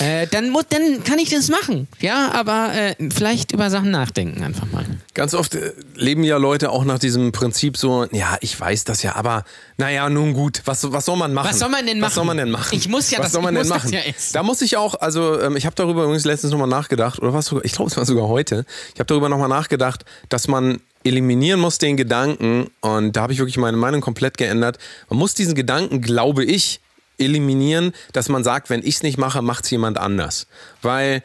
[0.00, 1.88] äh, dann, muss, dann kann ich das machen.
[2.00, 4.84] Ja, aber äh, vielleicht über Sachen nachdenken einfach mal.
[5.14, 9.02] Ganz oft äh, leben ja Leute auch nach diesem Prinzip so, ja, ich weiß das
[9.02, 9.44] ja, aber
[9.76, 11.48] naja, nun gut, was, was soll man machen?
[11.50, 12.36] Was soll man denn Was soll machen?
[12.36, 12.76] man denn machen?
[12.76, 13.92] Ich muss ja was das- soll man denn machen?
[13.92, 14.00] ja.
[14.32, 17.46] Da muss ich auch, also ähm, ich habe darüber übrigens letztens nochmal nachgedacht, oder was
[17.46, 21.60] sogar, ich glaube, es war sogar heute, ich habe darüber nochmal nachgedacht, dass man eliminieren
[21.60, 24.78] muss den Gedanken, und da habe ich wirklich meine Meinung komplett geändert,
[25.10, 26.80] man muss diesen Gedanken, glaube ich,
[27.18, 30.46] eliminieren, dass man sagt, wenn ich es nicht mache, macht es jemand anders.
[30.82, 31.22] Weil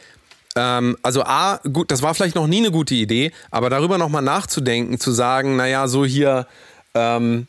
[0.56, 4.22] ähm, also A, gut, das war vielleicht noch nie eine gute Idee, aber darüber nochmal
[4.24, 6.48] nachzudenken, zu sagen, naja, so hier,
[6.96, 7.48] ähm,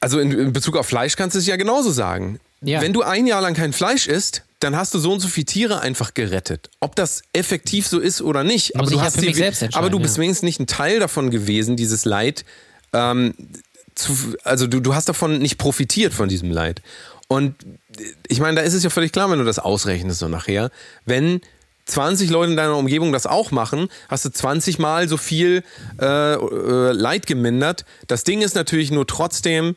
[0.00, 2.40] also in, in Bezug auf Fleisch kannst du es ja genauso sagen.
[2.60, 2.80] Ja.
[2.80, 5.46] Wenn du ein Jahr lang kein Fleisch isst, dann hast du so und so viele
[5.46, 6.70] Tiere einfach gerettet.
[6.78, 9.90] Ob das effektiv so ist oder nicht, aber ich du ja hast die- selbst aber
[9.90, 10.22] du bist ja.
[10.22, 12.44] wenigstens nicht ein Teil davon gewesen, dieses Leid.
[12.92, 13.34] Ähm,
[13.94, 14.12] zu,
[14.44, 16.80] also du, du hast davon nicht profitiert von diesem Leid.
[17.32, 17.54] Und
[18.28, 20.70] ich meine, da ist es ja völlig klar, wenn du das ausrechnest so nachher,
[21.06, 21.40] wenn
[21.86, 25.64] 20 Leute in deiner Umgebung das auch machen, hast du 20 Mal so viel
[25.98, 27.86] äh, äh, Leid gemindert.
[28.06, 29.76] Das Ding ist natürlich nur trotzdem,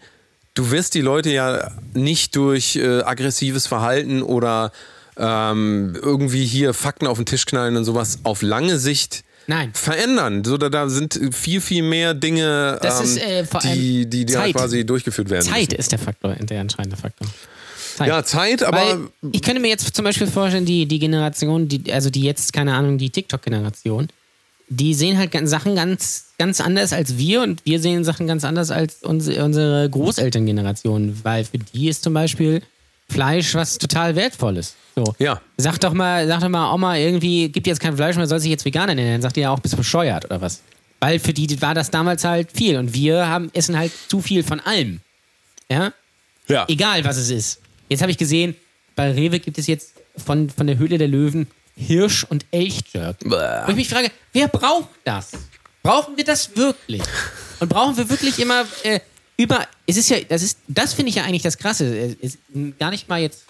[0.54, 4.74] du wirst die Leute ja nicht durch äh, aggressives Verhalten oder
[5.16, 9.72] ähm, irgendwie hier Fakten auf den Tisch knallen und sowas auf lange Sicht Nein.
[9.74, 10.44] verändern.
[10.44, 14.34] So, da, da sind viel, viel mehr Dinge, Das ähm, ist, äh, die, die, die
[14.34, 14.56] Zeit.
[14.56, 15.46] quasi durchgeführt werden.
[15.46, 15.76] Zeit müssen.
[15.80, 17.28] ist der Faktor, der entscheidende Faktor.
[17.96, 18.08] Zeit.
[18.08, 21.94] Ja, Zeit, aber Weil ich könnte mir jetzt zum Beispiel vorstellen, die, die Generation, die,
[21.94, 24.08] also die jetzt, keine Ahnung, die TikTok-Generation,
[24.68, 28.72] die sehen halt Sachen ganz, ganz anders als wir und wir sehen Sachen ganz anders
[28.72, 32.62] als unsere, unsere Großelterngeneration, weil für die ist zum Beispiel
[33.10, 34.76] Fleisch was total Wertvolles.
[34.96, 35.16] So.
[35.20, 35.42] Ja.
[35.58, 38.50] Sag doch mal, sag doch mal, Oma, irgendwie gibt jetzt kein Fleisch mehr, soll sich
[38.50, 39.14] jetzt Veganer nennen.
[39.14, 40.62] Dann sagt die ja auch, bist bescheuert oder was?
[41.00, 44.44] Weil für die war das damals halt viel und wir haben, essen halt zu viel
[44.44, 45.02] von allem.
[45.70, 45.94] Ja?
[46.48, 46.66] ja.
[46.68, 47.62] Egal, was es ist.
[47.90, 48.56] Jetzt habe ich gesehen,
[48.96, 51.48] bei Rewe gibt es jetzt von, von der Höhle der Löwen
[51.78, 53.18] Hirsch- und Elchjerk.
[53.24, 55.32] Wo ich mich frage, wer braucht das?
[55.84, 57.04] Brauchen wir das wirklich?
[57.60, 59.00] Und brauchen wir wirklich immer äh,
[59.38, 59.66] über.
[59.86, 61.86] Es ist ja, das ist, das finde ich ja eigentlich das Krasse.
[61.98, 62.40] Es ist
[62.80, 63.46] gar nicht mal jetzt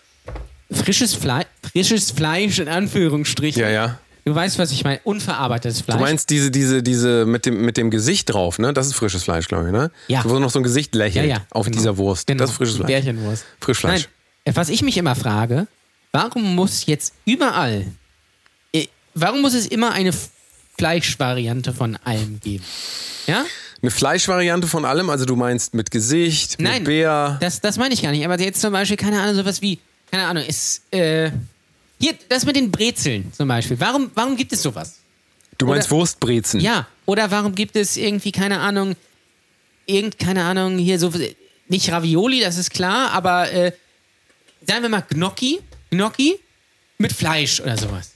[0.71, 3.61] frisches Fleisch, frisches Fleisch in Anführungsstrichen.
[3.61, 3.99] Ja, ja.
[4.25, 4.99] Du weißt, was ich meine.
[5.03, 5.97] Unverarbeitetes Fleisch.
[5.97, 8.73] Du meinst diese, diese, diese mit dem, mit dem Gesicht drauf, ne?
[8.73, 9.91] Das ist frisches Fleisch, glaube ich, ne?
[10.07, 10.23] Ja.
[10.25, 11.77] Wo noch so ein Gesicht ja, lächelt ja, auf genau.
[11.77, 12.25] dieser Wurst.
[12.25, 12.39] Genau.
[12.39, 12.87] Das ist frisches Fleisch.
[12.87, 13.45] Bärchenwurst.
[13.61, 14.09] Frischfleisch.
[14.45, 15.67] Nein, was ich mich immer frage,
[16.11, 17.85] warum muss jetzt überall,
[18.73, 20.11] äh, warum muss es immer eine
[20.77, 22.63] Fleischvariante von allem geben?
[23.27, 23.45] Ja?
[23.85, 27.37] Eine Fleischvariante von allem, also du meinst mit Gesicht, Nein, mit Bär.
[27.39, 28.25] das, das meine ich gar nicht.
[28.25, 29.77] Aber jetzt zum Beispiel, keine Ahnung, sowas wie,
[30.09, 31.29] keine Ahnung, ist, äh,
[31.99, 33.79] hier, das mit den Brezeln zum Beispiel.
[33.79, 34.95] Warum, warum gibt es sowas?
[35.59, 36.61] Du meinst oder- Wurstbrezen.
[36.61, 38.95] Ja, oder warum gibt es irgendwie, keine Ahnung,
[39.85, 41.11] irgend, keine Ahnung, hier so,
[41.67, 43.71] nicht Ravioli, das ist klar, aber äh,
[44.65, 45.59] sagen wir mal Gnocchi,
[45.91, 46.39] Gnocchi
[46.97, 48.13] mit Fleisch oder sowas.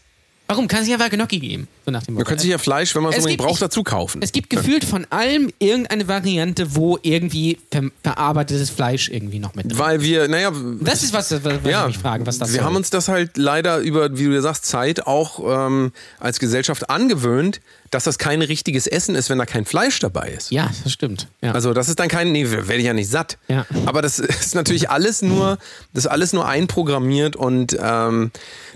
[0.47, 1.67] Warum kann es nicht einfach Gnocchi geben?
[1.89, 2.29] So nach dem Man Motto.
[2.29, 4.21] könnte sich ja Fleisch, wenn man es unbedingt braucht, ich- dazu kaufen.
[4.21, 9.65] es gibt gefühlt von allem irgendeine Variante, wo irgendwie ver verarbeitetes Fleisch irgendwie noch mit
[9.65, 9.79] drin ist.
[9.79, 12.57] Weil wir, naja, Das ist was, was, was ja, ich mich frage, was das wir
[12.57, 12.65] soll.
[12.65, 16.89] haben uns das halt leider über, wie du ja sagst, Zeit auch ähm, als Gesellschaft
[16.89, 17.59] angewöhnt,
[17.91, 20.51] dass das kein richtiges Essen ist, wenn da kein Fleisch dabei ist.
[20.51, 21.27] Ja, das stimmt.
[21.41, 21.53] Ja.
[21.53, 23.39] Also das ist dann kein, nee, werde ich ja nicht satt.
[23.47, 23.65] Ja.
[23.87, 25.57] Aber das ist natürlich alles nur,
[25.93, 28.29] das ist alles nur einprogrammiert und ähm,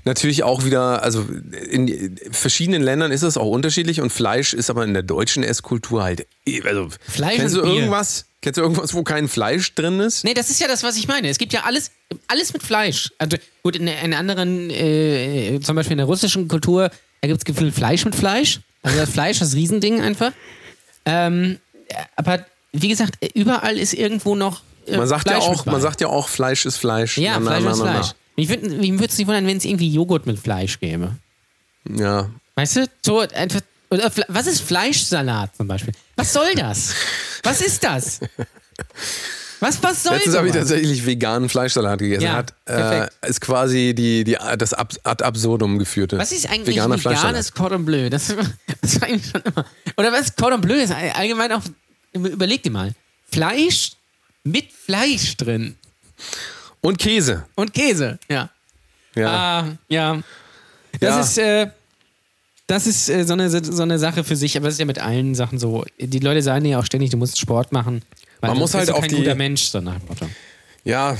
[0.04, 1.26] natürlich auch wieder, also
[1.70, 6.04] in verschiedenen Ländern ist es auch unterschiedlich und Fleisch ist aber in der deutschen Esskultur
[6.04, 6.28] halt,
[6.66, 8.26] also Fleisch kennst du irgendwas?
[8.42, 10.26] Kennst du irgendwas, wo kein Fleisch drin ist?
[10.26, 11.30] Nee, das ist ja das, was ich meine.
[11.30, 11.92] Es gibt ja alles,
[12.28, 13.10] alles mit Fleisch.
[13.18, 16.92] Also gut, in, in anderen, äh, zum Beispiel in der russischen Kultur,
[17.22, 18.60] da gibt es gefühlt Fleisch mit Fleisch.
[18.82, 20.34] Also das Fleisch, das Riesending einfach.
[21.06, 21.58] Ähm,
[22.18, 25.72] aber wie gesagt, überall ist irgendwo noch äh, Man sagt ja Fleisch auch, mit bei.
[25.72, 27.18] man sagt ja auch, Fleisch ist Fleisch.
[27.18, 27.92] Ja, Na, Fleisch na, ist na, na.
[27.94, 28.12] Fleisch.
[28.36, 31.16] Mich würde es nicht wundern, wenn es irgendwie Joghurt mit Fleisch gäbe.
[31.88, 32.30] Ja.
[32.56, 32.86] Weißt du?
[33.06, 33.62] So einfach.
[33.90, 35.94] Oder, was ist Fleischsalat zum Beispiel?
[36.16, 36.94] Was soll das?
[37.44, 38.20] Was ist das?
[39.60, 42.24] Was, was soll Letztens habe ich tatsächlich veganen Fleischsalat gegessen.
[42.24, 46.18] Ja, Hat, äh, ist quasi die, die, das Ab ad absurdum geführte.
[46.18, 47.54] Was ist eigentlich veganer veganes Fleischsalat.
[47.56, 48.10] Cordon Bleu?
[48.10, 48.28] Das,
[48.82, 49.66] das war eigentlich schon immer.
[49.96, 51.62] Oder was Cordon Bleu ist all- allgemein auch.
[52.14, 52.94] Überleg dir mal.
[53.32, 53.94] Fleisch
[54.44, 55.78] mit Fleisch drin.
[56.82, 57.46] Und Käse.
[57.56, 58.20] Und Käse.
[58.30, 58.50] Ja.
[59.16, 59.30] Ja.
[59.62, 60.22] Ah, ja.
[61.00, 61.20] Das Ja.
[61.22, 61.68] ist, äh,
[62.68, 65.00] das ist äh, so, eine, so eine Sache für sich, aber das ist ja mit
[65.00, 65.86] allen Sachen so.
[66.00, 68.02] Die Leute sagen ja auch ständig, du musst Sport machen.
[68.42, 70.26] Man muss halt auf kein die- guter Mensch, so nach dem Motto.
[70.86, 71.18] Ja,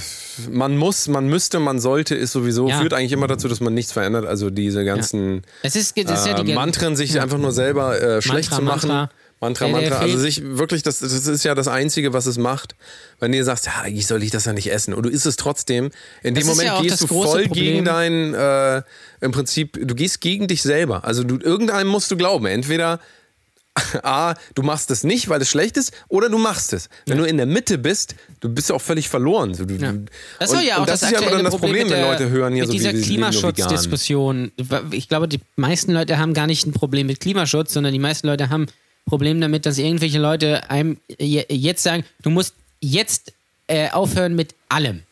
[0.52, 2.80] man muss, man müsste, man sollte, ist sowieso, Ja.
[2.82, 4.26] führt eigentlich immer dazu, dass man nichts verändert.
[4.26, 8.02] Also diese ganzen Es ist, das ist ja äh, die Mantren, sich einfach nur selber
[8.02, 8.90] äh, schlecht Mantra, zu machen.
[8.90, 9.16] Mantra.
[9.44, 10.04] Mantra, Der- der Mantra.
[10.06, 12.76] Also sich wirklich, das, das ist ja das Einzige, was es macht.
[13.20, 14.94] Wenn du sagst, ja, eigentlich soll ich das ja nicht essen.
[14.94, 15.92] Und du isst es trotzdem.
[16.24, 17.54] In Das dem Moment ja gehst du voll Problem.
[17.54, 18.82] gegen dein, äh,
[19.22, 21.04] im Prinzip, du gehst gegen dich selber.
[21.04, 22.46] Also du, irgendeinem musst du glauben.
[22.46, 23.00] Entweder
[24.04, 26.90] A, du machst es nicht, weil es schlecht ist, oder du machst es.
[27.08, 29.54] Wenn du in der Mitte bist, du bist auch völlig verloren.
[29.54, 29.94] Du, Ja.
[30.40, 32.02] Das und, ja auch und das, das, ist ja immer dann das Problem, mit wenn
[32.02, 33.02] der, Leute hören hier mit so dieser wie.
[33.02, 34.52] Klimaschutzdiskussion.
[34.92, 38.28] Ich glaube, die meisten Leute haben gar nicht ein Problem mit Klimaschutz, sondern die meisten
[38.28, 38.68] Leute haben
[39.06, 43.34] Problem damit, dass irgendwelche Leute einem je- jetzt sagen, du musst jetzt
[43.68, 45.04] äh, aufhören mit allem.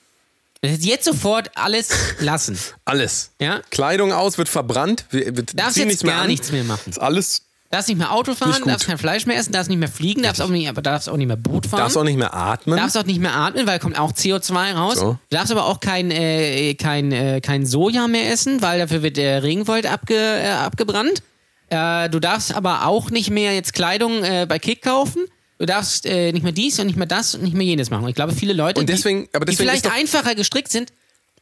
[0.62, 1.90] Das jetzt sofort alles
[2.20, 2.58] lassen.
[2.86, 3.32] Alles.
[3.40, 3.62] Ja?
[3.72, 5.06] Kleidung aus, wird verbrannt.
[5.10, 6.28] Wir, wir Darfst jetzt nichts gar an.
[6.28, 6.90] nichts mehr machen.
[6.92, 7.44] Ist alles.
[7.72, 10.42] Darfst nicht mehr Auto fahren, darfst kein Fleisch mehr essen, darfst nicht mehr fliegen, darfst
[10.42, 11.80] auch nicht, aber darfst auch nicht mehr Boot fahren.
[11.80, 12.78] Darfst auch nicht mehr atmen.
[12.78, 14.98] darfst auch nicht mehr atmen, weil kommt auch CO2 raus.
[15.00, 15.12] So.
[15.30, 19.16] Du darfst aber auch kein, äh, kein, äh, kein Soja mehr essen, weil dafür wird
[19.16, 21.24] der Regenwald abge, äh, abgebrannt.
[21.72, 25.26] Äh, du darfst aber auch nicht mehr jetzt Kleidung äh, bei Kick kaufen.
[25.58, 28.04] Du darfst äh, nicht mehr dies und nicht mehr das und nicht mehr jenes machen.
[28.04, 30.92] Und ich glaube, viele Leute, Und deswegen- die, aber die vielleicht einfacher gestrickt sind,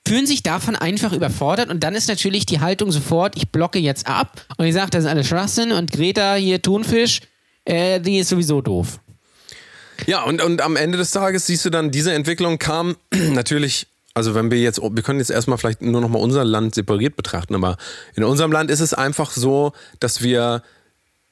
[0.08, 4.08] fühlen sich davon einfach überfordert und dann ist natürlich die Haltung sofort, ich blocke jetzt
[4.08, 7.20] ab und ich sage, das ist alles Schwachsinn und Greta hier Thunfisch,
[7.66, 9.00] äh, die ist sowieso doof.
[10.08, 14.36] Ja, und, und am Ende des Tages siehst du dann, diese Entwicklung kam natürlich, also
[14.36, 17.56] wenn wir jetzt, wir können jetzt erstmal vielleicht nur noch mal unser Land separiert betrachten,
[17.56, 17.78] aber
[18.16, 20.64] in unserem Land ist es einfach so, dass wir,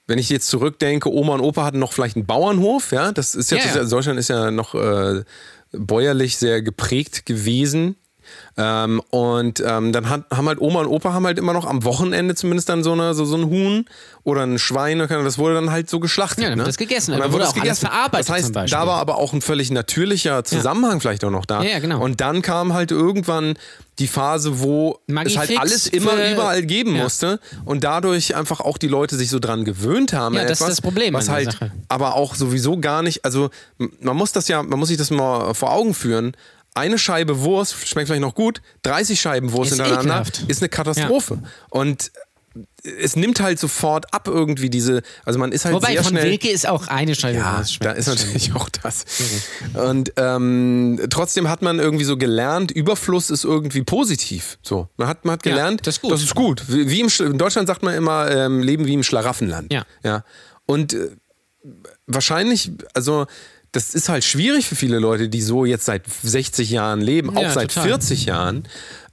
[0.05, 3.51] wenn ich jetzt zurückdenke, Oma und Opa hatten noch vielleicht einen Bauernhof, ja, das ist
[3.51, 5.23] ja, ja Deutschland ist ja noch äh,
[5.71, 7.95] bäuerlich sehr geprägt gewesen.
[8.59, 11.83] Ähm, und ähm, dann hat, haben halt Oma und Opa haben halt immer noch am
[11.83, 13.85] Wochenende zumindest dann so, eine, so, so ein Huhn
[14.23, 16.43] oder ein Schwein, das wurde dann halt so geschlachtet.
[16.43, 16.63] Ja, dann ne?
[16.63, 17.13] wird das gegessen.
[17.13, 17.87] Und Dann wurde es alles gegessen.
[17.87, 21.61] verarbeitet Das heißt, da war aber auch ein völlig natürlicher Zusammenhang vielleicht auch noch da.
[21.61, 22.03] Ja, ja, genau.
[22.03, 23.53] Und dann kam halt irgendwann
[23.99, 27.03] die Phase, wo es Magifix halt alles immer überall geben Ja.
[27.03, 30.35] musste und dadurch einfach auch die Leute sich so dran gewöhnt haben.
[30.35, 31.71] Ja, an das ist etwas, das Problem Was halt Sache.
[31.87, 33.49] aber auch sowieso gar nicht, also
[34.01, 36.33] man muss das ja, man muss sich das mal vor Augen führen.
[36.77, 40.43] Eine Scheibe Wurst schmeckt vielleicht noch gut, 30 Scheiben Wurst Ist hintereinander ekelhaft.
[40.47, 41.39] ist eine Katastrophe.
[41.69, 42.11] Und
[42.83, 46.23] es nimmt halt sofort ab irgendwie diese, also man ist halt Wobei sehr von schnell.
[46.25, 49.05] Wilke ist auch eine Scheibe Ja, Wurst da ist natürlich auch das.
[49.73, 54.57] Und ähm, trotzdem hat man irgendwie so gelernt, Überfluss ist irgendwie positiv.
[54.61, 56.11] So, man hat, man hat Ja, gelernt, das ist gut.
[56.11, 56.63] Das ist gut.
[56.67, 59.71] Wie, im, in Deutschland sagt man immer, ähm, leben wie im Schlaraffenland.
[59.71, 59.83] Ja.
[60.03, 60.23] ja.
[60.65, 61.09] Und äh,
[62.05, 63.27] wahrscheinlich, also
[63.77, 67.47] das ist halt schwierig für viele Leute, die so jetzt seit 60 Jahren leben, Ja,
[67.47, 67.89] auch seit total.
[67.89, 68.63] 40 Jahren.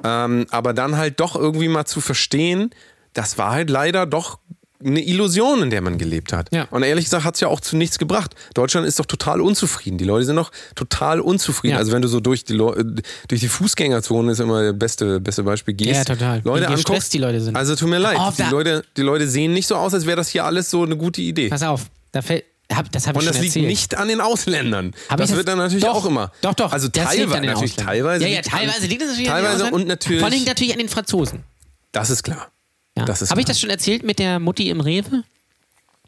[0.02, 2.70] Ähm, aber dann halt doch irgendwie mal zu verstehen,
[3.12, 4.38] das war halt leider doch
[4.82, 6.48] eine Illusion, in der man gelebt hat.
[6.50, 6.66] Ja.
[6.70, 8.34] Und ehrlich gesagt hat es ja auch zu nichts gebracht.
[8.54, 9.98] Deutschland ist doch total unzufrieden.
[9.98, 11.72] Die Leute sind doch total unzufrieden.
[11.74, 11.78] Ja.
[11.78, 12.84] Also wenn du so durch die, äh,
[13.28, 16.08] durch die Fußgängerzone ist immer das beste, beste Beispiel gehst.
[16.08, 16.40] Ja, total.
[16.42, 17.54] Leute Wie anguckst, die Leute sind.
[17.54, 18.16] Also tut mir leid.
[18.18, 20.82] Oh, die, Leute, die Leute sehen nicht so aus, als wäre das hier alles so
[20.82, 21.50] eine gute Idee.
[21.50, 23.66] Pass auf, da fällt, hab, das habe ich Und das liegt erzählt.
[23.66, 24.94] nicht an den Ausländern.
[25.08, 26.32] Hab das, wird dann natürlich doch, auch immer.
[26.40, 26.72] Doch, doch.
[26.72, 28.24] Also teilweise, natürlich teilweise.
[28.24, 29.80] Ja, ja, liegt teilweise liegt es natürlich an den Teilweise Ausländern.
[29.82, 30.20] und natürlich.
[30.20, 31.44] Vor allem natürlich an den Franzosen.
[31.92, 32.50] das ist klar.
[32.96, 33.04] Ja.
[33.04, 35.24] Das ist Habe ich das schon erzählt mit der Mutti im Rewe?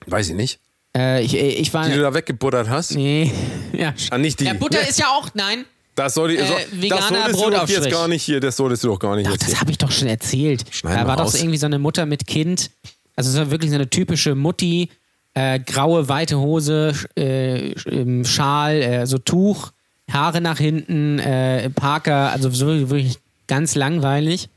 [0.06, 0.60] Weiß ich nicht.
[0.96, 1.86] Äh, ich, äh, ich war.
[1.86, 2.92] Die du da weggebuttert hast.
[2.94, 3.32] Nee.
[3.72, 3.92] Ja.
[4.10, 4.44] Ah, nicht die.
[4.46, 5.28] ja, Butter ist ja auch.
[5.34, 5.66] Nein.
[5.96, 8.40] Das, soll die, Äh, das solltest du doch jetzt gar nicht hier.
[8.40, 10.64] Das solltest du doch gar nicht Ach, das habe ich doch schon erzählt.
[10.70, 12.70] Schneiden da war doch so irgendwie so eine Mutter mit Kind.
[13.16, 14.88] Also es war wirklich so eine typische Mutti.
[15.36, 19.70] Äh, graue, weite Hose, äh, Sch- Schal, äh, so Tuch,
[20.10, 24.48] Haare nach hinten, äh, Parker, also so wirklich ganz langweilig.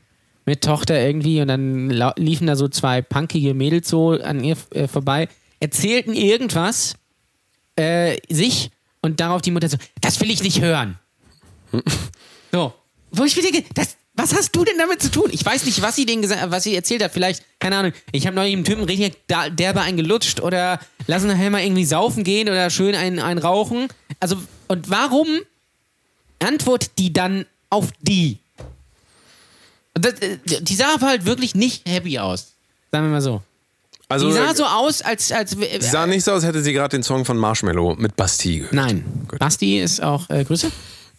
[0.46, 4.88] Mit Tochter irgendwie und dann liefen da so zwei punkige Mädels so an ihr äh,
[4.88, 5.28] vorbei,
[5.60, 6.94] erzählten irgendwas
[7.76, 8.70] äh, sich
[9.02, 10.98] und darauf die Mutter so, das will ich nicht hören.
[12.52, 12.72] So.
[13.12, 15.28] Wo ich mir denke, das, was hast du denn damit zu tun?
[15.30, 17.12] Ich weiß nicht, was sie denen gesagt was sie erzählt hat.
[17.12, 21.28] Vielleicht, keine Ahnung, ich habe neulich einem Typen richtig da- derbe einen gelutscht oder lassen
[21.28, 23.88] nachher mal irgendwie saufen gehen oder schön einen, einen rauchen.
[24.18, 24.36] Also,
[24.68, 25.26] und warum
[26.40, 28.38] antwortet die dann auf die?
[29.94, 32.52] Das, äh, die sah aber halt wirklich nicht happy aus.
[32.92, 33.42] Sagen wir mal so.
[34.08, 35.30] Also, Die sah äh, so aus, als.
[35.30, 38.16] als sie sah nicht so aus, als hätte sie gerade den Song von Marshmallow mit
[38.16, 38.72] Bastille gehört.
[38.72, 39.04] Nein.
[39.28, 39.38] Gut.
[39.38, 40.70] Basti ist auch äh, Grüße.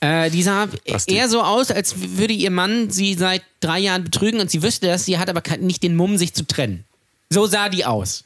[0.01, 1.13] Äh, die sah Basti.
[1.13, 4.87] eher so aus, als würde ihr Mann sie seit drei Jahren betrügen und sie wüsste
[4.87, 6.85] das, sie hat aber nicht den Mumm, sich zu trennen.
[7.29, 8.23] So sah die aus.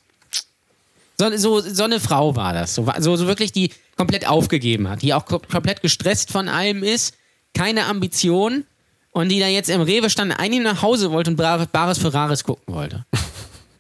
[1.17, 2.75] So, so, so eine Frau war das.
[2.75, 6.81] So, so, so wirklich, die komplett aufgegeben hat, die auch ko komplett gestresst von allem
[6.83, 7.15] ist,
[7.53, 8.65] keine Ambition
[9.11, 12.73] und die da jetzt im Rewe stand, eigentlich nach Hause wollte und Bares Ferraris gucken
[12.73, 13.05] wollte.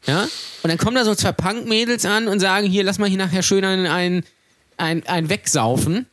[0.07, 0.27] Ja?
[0.61, 3.41] Und dann kommen da so zwei Punk-Mädels an und sagen, hier, lass mal hier nachher
[3.41, 4.23] schön ein, ein,
[4.77, 6.05] ein, ein Wegsaufen.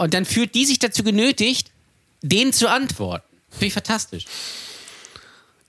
[0.00, 1.72] Und dann fühlt die sich dazu genötigt,
[2.22, 3.26] denen zu antworten.
[3.50, 4.24] Finde ich fantastisch.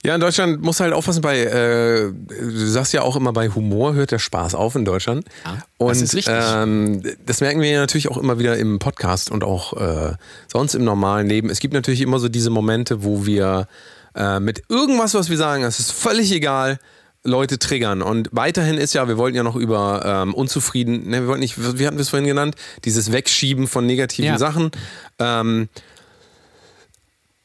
[0.02, 3.50] Ja, in Deutschland musst du halt aufpassen bei, äh, du sagst ja auch immer, bei
[3.50, 5.26] Humor hört der Spaß auf in Deutschland.
[5.44, 6.34] Ja, das und ist richtig.
[6.34, 10.14] Ähm, das merken wir ja natürlich auch immer wieder im Podcast und auch äh,
[10.50, 11.50] sonst im normalen Leben.
[11.50, 13.68] Es gibt natürlich immer so diese Momente, wo wir
[14.14, 16.78] äh, mit irgendwas, was wir sagen, es ist völlig egal,
[17.24, 18.02] Leute triggern.
[18.02, 21.56] Und weiterhin ist ja, wir wollten ja noch über ähm, unzufrieden, ne, wir wollten nicht,
[21.58, 24.38] wie hatten wir es vorhin genannt, dieses Wegschieben von negativen Ja.
[24.38, 24.70] Sachen.
[25.18, 25.68] Ähm,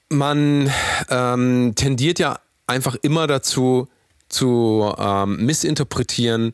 [0.09, 0.71] man
[1.09, 3.87] ähm, tendiert ja einfach immer dazu,
[4.29, 6.53] zu ähm, missinterpretieren,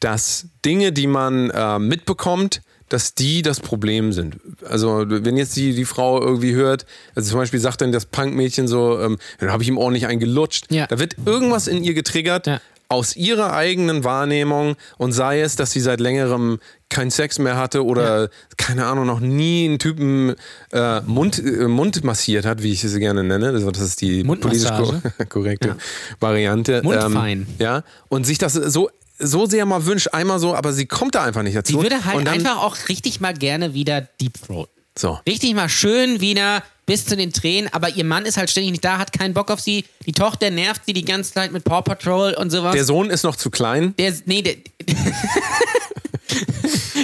[0.00, 4.36] dass Dinge, die man äh, mitbekommt, dass die das Problem sind.
[4.68, 6.84] Also wenn jetzt die, die Frau irgendwie hört,
[7.14, 10.66] also zum Beispiel sagt dann das Punkmädchen so, ähm, dann habe ich ihm ordentlich eingelutscht.
[10.70, 10.86] Ja.
[10.86, 12.60] Da wird irgendwas in ihr getriggert Ja.
[12.88, 17.84] aus ihrer eigenen Wahrnehmung und sei es, dass sie seit längerem keinen Sex mehr hatte
[17.84, 20.34] oder keine Ahnung noch nie einen Typen
[20.72, 23.50] äh, Mund, äh, Mund massiert hat, wie ich es gerne nenne.
[23.50, 24.68] Also das ist die politisch
[25.28, 25.76] korrekte
[26.18, 26.82] Variante.
[26.82, 27.42] Mundfein.
[27.42, 31.14] Ähm, ja, und sich das so so sehr mal wünscht, einmal so, aber sie kommt
[31.14, 31.72] da einfach nicht dazu.
[31.76, 34.68] Sie würde halt und dann, einfach auch richtig mal gerne wieder Deep Throat.
[34.98, 35.18] So.
[35.26, 38.84] Richtig mal schön wieder bis zu den Tränen, aber ihr Mann ist halt ständig nicht
[38.84, 39.84] da, hat keinen Bock auf sie.
[40.06, 42.74] Die Tochter nervt sie die ganze Zeit mit Paw Patrol und sowas.
[42.74, 43.94] Der Sohn ist noch zu klein.
[43.96, 44.56] Der nee, der,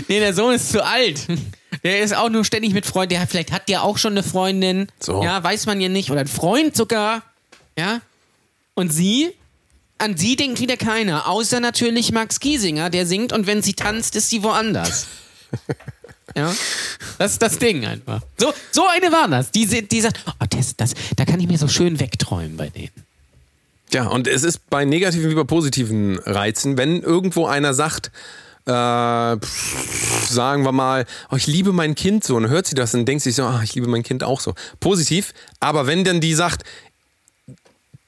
[0.09, 1.27] nee, der Sohn ist zu alt.
[1.85, 3.11] Der ist auch nur ständig mit Freunden.
[3.11, 4.89] Der, vielleicht hat der auch schon eine Freundin.
[4.99, 5.23] So.
[5.23, 6.11] Ja, weiß man ja nicht.
[6.11, 7.23] Oder einen Freund sogar.
[7.79, 8.01] Ja.
[8.75, 9.35] Und sie?
[9.99, 11.29] An sie denkt wieder keiner.
[11.29, 15.07] Außer natürlich Max Giesinger, der singt und wenn sie tanzt, ist sie woanders.
[16.35, 16.55] Ja.
[17.19, 18.21] Das ist das Ding einfach.
[18.37, 19.53] So, so eine war das.
[19.53, 22.93] Die, die sagt, oh, das, das, da kann ich mir so schön wegträumen bei denen.
[23.91, 28.11] Ja, und es ist bei negativen wie bei positiven Reizen, wenn irgendwo einer sagt,
[28.67, 32.75] äh, pff, sagen wir mal, oh, ich liebe mein Kind so, und dann hört sie
[32.75, 34.55] das und denkt sich so, ah, ich liebe mein Kind auch so.
[34.81, 36.65] Positiv, aber wenn dann die sagt,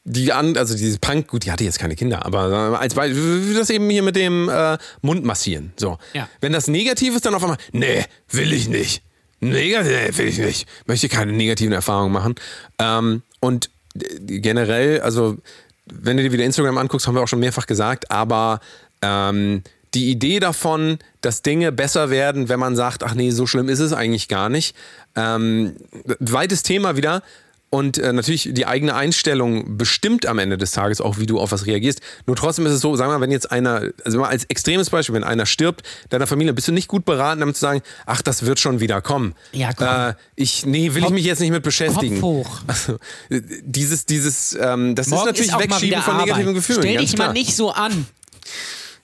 [0.08, 3.54] die an, also diese Punk, gut, die hatte jetzt keine Kinder, aber mal als Beispiel,
[3.54, 5.72] das eben hier mit dem äh, Mund massieren.
[5.76, 5.98] So.
[6.14, 6.28] Ja.
[6.40, 9.02] Wenn das negativ ist, dann auf einmal, nee, will ich nicht.
[9.40, 10.68] Negativ, nee, will ich nicht.
[10.86, 12.34] Möchte keine negativen Erfahrungen machen.
[12.78, 15.36] Ähm, und äh, generell, also
[15.84, 18.60] wenn du dir wieder Instagram anguckst, haben wir auch schon mehrfach gesagt, aber
[19.02, 19.62] ähm,
[19.94, 23.78] die Idee davon, dass Dinge besser werden, wenn man sagt, ach nee, so schlimm ist
[23.78, 24.76] es eigentlich gar nicht.
[25.16, 25.76] Ähm,
[26.18, 27.22] weites Thema wieder.
[27.70, 31.52] Und äh, natürlich die eigene Einstellung bestimmt am Ende des Tages auch, wie du auf
[31.52, 32.00] was reagierst.
[32.26, 34.88] Nur trotzdem ist es so, sagen wir mal, wenn jetzt einer, also mal als extremes
[34.88, 38.22] Beispiel, wenn einer stirbt, deiner Familie, bist du nicht gut beraten, damit zu sagen, ach,
[38.22, 39.34] das wird schon wieder kommen.
[39.52, 39.86] Ja, komm.
[39.86, 42.20] Äh, ich, nee, will ich mich jetzt nicht mit beschäftigen.
[42.20, 42.60] Kopf hoch.
[42.68, 42.98] Also,
[43.30, 46.54] dieses, dieses, ähm, das Morgen ist natürlich mal Wegschieben von negativen.
[46.54, 46.82] Gefühlen.
[46.82, 48.06] Stell dich mal nicht so an.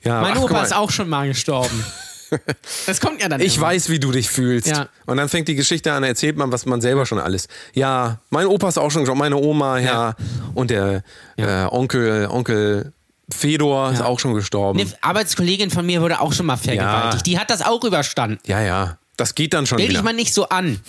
[0.03, 1.85] Ja, Mein ach, Opa ist auch schon mal gestorben.
[2.87, 3.67] Das kommt ja dann Ich immer.
[3.67, 4.69] weiß, wie du dich fühlst.
[4.69, 4.89] Ja.
[5.07, 7.49] Und dann fängt die Geschichte an, erzählt man, was man selber schon alles.
[7.75, 9.85] Ja, mein Opa ist auch schon gestorben, meine Oma, ja.
[10.11, 10.17] Ja.
[10.55, 11.03] Und der
[11.37, 12.93] äh, Onkel, Onkel
[13.31, 14.05] Fedor ist Ja.
[14.07, 14.81] auch schon gestorben.
[14.81, 17.27] Eine Arbeitskollegin von mir wurde auch schon mal vergewaltigt.
[17.27, 18.39] Die hat das auch überstanden.
[18.47, 18.99] Ja, ja.
[19.17, 20.01] Das geht dann schon Stell wieder.
[20.01, 20.81] dich mal nicht so an.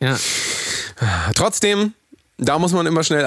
[0.00, 0.16] Ja.
[1.34, 1.92] Trotzdem,
[2.40, 3.26] da muss man immer schnell äh,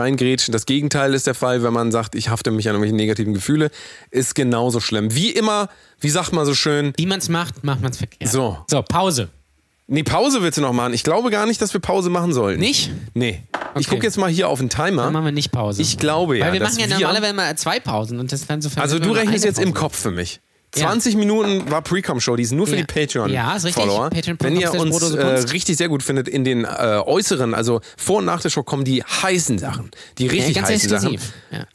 [0.00, 0.50] reingrätschen.
[0.52, 3.70] Das Gegenteil ist der Fall, wenn man sagt, ich hafte mich an irgendwelche negativen Gefühle,
[4.10, 5.14] ist genauso schlimm.
[5.14, 5.68] Wie immer,
[6.00, 8.30] wie sagt man so schön, Wie man es macht, macht man es verkehrt.
[8.30, 8.58] So.
[8.68, 9.28] So, Pause.
[9.86, 10.94] nee, Pause willst du noch machen.
[10.94, 12.58] Ich glaube gar nicht, dass wir Pause machen sollen.
[12.58, 12.90] Nicht?
[13.14, 13.42] Nee.
[13.78, 13.96] Ich Okay.
[13.96, 15.02] gucke jetzt mal hier auf den Timer.
[15.04, 15.82] Dann machen wir nicht Pause.
[15.82, 18.70] Ich glaube ja, Weil wir machen ja normalerweise mal zwei Pausen und das dann so
[18.80, 20.40] Also du rechnest jetzt im Kopf für mich.
[20.76, 22.82] 20 Minuten war Pre-Com-Show, die ist nur für Ja.
[22.82, 23.28] die Patreon-Follower.
[23.34, 23.84] Ja, ist richtig.
[23.84, 28.18] Patreon.com Wenn ihr uns äh, richtig sehr gut findet, in den äh, äußeren, also vor
[28.18, 29.90] und nach der Show kommen die heißen Sachen.
[30.18, 31.14] Die richtig ganz heißen Sachen.
[31.14, 31.32] exklusiv.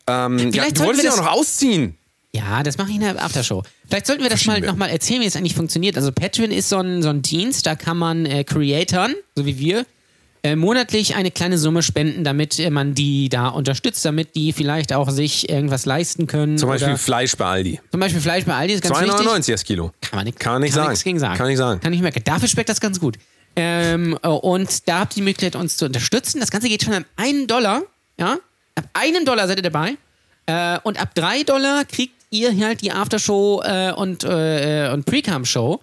[0.08, 0.26] Ja.
[0.26, 1.98] Ähm, ja, du wolltest wir ja auch noch ausziehen.
[2.34, 3.62] Ja, das mache ich in der Aftershow.
[3.90, 5.98] Vielleicht sollten wir das mal nochmal erzählen, wie es eigentlich funktioniert.
[5.98, 9.60] Also Patreon ist so ein, so ein Dienst, da kann man äh, Creatoren, so wie
[9.60, 9.86] wir,
[10.44, 14.94] äh, monatlich eine kleine Summe spenden, damit äh, man die da unterstützt, damit die vielleicht
[14.94, 16.58] auch sich irgendwas leisten können.
[16.58, 17.80] Zum Beispiel Fleisch bei Aldi.
[17.92, 19.28] zum Beispiel Fleisch bei Aldi ist ganz wichtig.
[19.28, 19.92] 2,99 das Kilo.
[20.02, 20.90] Kann man nicht, Kann nicht sagen.
[20.90, 21.38] nichts gegen sagen.
[21.38, 21.80] Kann nicht sagen.
[21.80, 22.24] Kann ich merken.
[22.24, 23.18] Dafür schmeckt das ganz gut.
[23.56, 26.40] Ähm, äh, und da habt ihr die Möglichkeit, uns zu unterstützen.
[26.40, 27.84] Das Ganze geht schon ab einen Dollar.
[28.18, 28.38] Ja?
[28.76, 29.98] Ab einem Dollar seid ihr dabei.
[30.46, 35.82] Äh, und ab drei Dollar kriegt ihr halt die Aftershow äh, und, äh, und Pre-Cam-Show.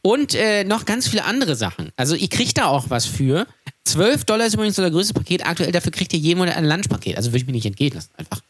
[0.00, 0.36] Und
[0.66, 1.90] noch ganz viele andere Sachen.
[1.96, 3.46] Also ihr kriegt da auch was für.
[3.92, 5.46] 12 Dollar ist übrigens unser größtes Paket.
[5.46, 7.16] Aktuell dafür kriegt ihr jeden Monat ein Lunchpaket.
[7.16, 8.40] Also würde ich mir nicht entgehen lassen, einfach.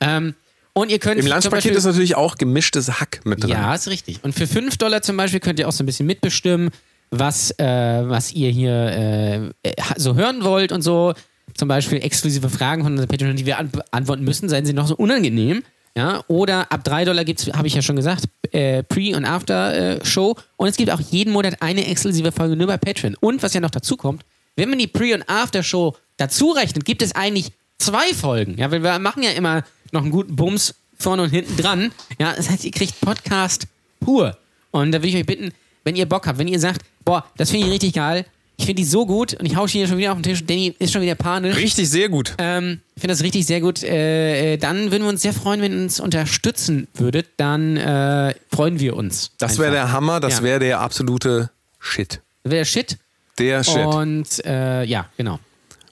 [0.00, 0.34] Ähm,
[0.72, 3.50] und ihr könnt Im Lunchpaket ist natürlich auch gemischtes Hack mit drin.
[3.50, 4.22] ja, ist richtig.
[4.22, 6.70] Und für 5 Dollar zum Beispiel könnt ihr auch so ein bisschen mitbestimmen,
[7.10, 11.14] was, äh, was ihr hier äh, äh, so hören wollt und so.
[11.54, 14.86] Zum Beispiel exklusive Fragen von unseren Patreon, die wir an antworten müssen, seien sie noch
[14.86, 15.62] so unangenehm.
[15.96, 19.24] Ja, oder ab 3 Dollar gibt es, habe ich ja schon gesagt, äh, Pre- und
[19.24, 20.36] After-Show.
[20.56, 23.16] und es gibt auch jeden Monat eine exklusive Folge nur bei Patreon.
[23.18, 24.22] Und was ja noch dazu kommt,
[24.56, 28.56] wenn man die Pre- und After-Show dazu rechnet, gibt es eigentlich zwei Folgen.
[28.58, 31.92] Ja, weil wir machen ja immer noch einen guten Bums vorne und hinten dran.
[32.18, 33.66] Ja, das heißt, ihr kriegt Podcast
[34.00, 34.36] pur.
[34.70, 35.52] Und da will ich euch bitten,
[35.84, 38.24] wenn ihr Bock habt, wenn ihr sagt, boah, das finde ich richtig geil,
[38.58, 40.74] ich finde die so gut und ich hau hier schon wieder auf den Tisch, Danny
[40.78, 41.56] ist schon wieder panisch.
[41.56, 42.32] Richtig, sehr gut.
[42.38, 43.82] Ähm, ich finde das richtig sehr gut.
[43.82, 47.26] Äh, äh, dann würden wir uns sehr freuen, wenn ihr uns unterstützen würdet.
[47.36, 49.32] Dann äh, freuen wir uns.
[49.36, 50.42] Das wäre der Hammer, das Ja.
[50.42, 52.20] wäre der absolute Shit.
[52.44, 52.96] Wäre der Shit.
[53.38, 53.84] Der Shit.
[53.86, 55.38] Und äh, ja, genau.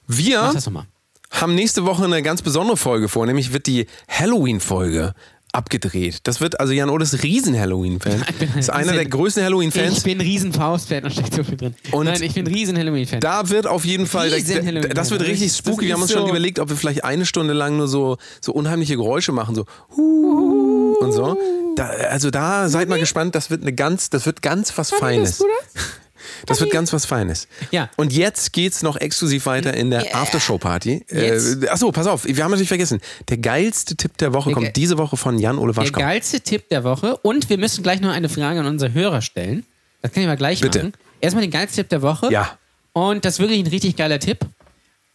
[0.07, 0.85] Wir Mach das nochmal.
[1.31, 5.13] haben nächste Woche eine ganz besondere Folge vor, nämlich wird die Halloween-Folge
[5.51, 6.19] abgedreht.
[6.23, 8.25] Das wird, also Jan Odes Riesen-Halloween-Fan.
[8.29, 10.03] Ich bin ein Ist einer Riesen- der größten Ich Halloween-Fans.
[10.03, 11.75] bin ein riesen Faust-Fan, da steckt so viel drin.
[11.91, 13.21] Und Nein, ich bin ein riesen Halloween-Fan.
[13.21, 15.85] Da wird auf jeden Fall, Riesen da, das wird richtig spooky.
[15.85, 18.17] Wir haben uns ist schon so- überlegt, ob wir vielleicht eine Stunde lang nur so,
[18.41, 19.65] so unheimliche Geräusche machen, so
[19.95, 21.37] und so.
[21.77, 25.37] Da, also da seid mal gespannt, das wird eine ganz, das wird ganz was Feines.
[25.37, 25.45] Das
[26.47, 27.47] wird ganz was Feines.
[27.71, 27.89] Ja.
[27.95, 30.15] Und jetzt geht's noch exklusiv weiter in der Ja.
[30.15, 31.05] Aftershow-Party.
[31.09, 32.99] Äh, achso, pass auf, wir haben natürlich vergessen.
[33.29, 35.99] Der geilste Tipp der Woche Der kommt diese Woche von Jan-Ole Der Waschkau.
[35.99, 37.17] geilste Tipp der Woche.
[37.17, 39.65] Und wir müssen gleich noch eine Frage an unsere Hörer stellen.
[40.01, 40.79] Das kann ich mal gleich Bitte.
[40.79, 40.93] machen.
[41.21, 42.31] Erstmal den geilsten Tipp der Woche.
[42.31, 42.57] Ja.
[42.93, 44.39] Und das ist wirklich ein richtig geiler Tipp.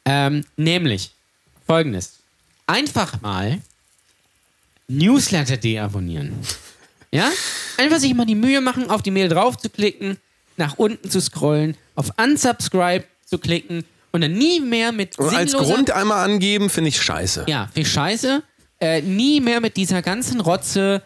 [0.05, 1.13] Ähm, nämlich
[1.67, 2.15] folgendes.
[2.67, 3.59] Einfach mal
[4.89, 6.33] Newsletter deabonnieren.
[7.13, 7.31] Ja?
[7.77, 10.17] Einfach sich mal die Mühe machen, auf die Mail drauf zu klicken,
[10.61, 15.51] nach unten zu scrollen, auf Unsubscribe zu klicken und dann nie mehr mit Und als
[15.53, 17.47] sinnloser- Grund einmal angeben, finde ich scheiße.
[17.49, 18.43] ja, viel Scheiße.
[18.83, 21.03] Äh, nie mehr mit dieser ganzen Rotze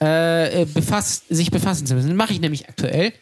[0.00, 2.08] äh, äh, befasst, sich befassen zu müssen.
[2.08, 3.12] Das mache ich nämlich aktuell.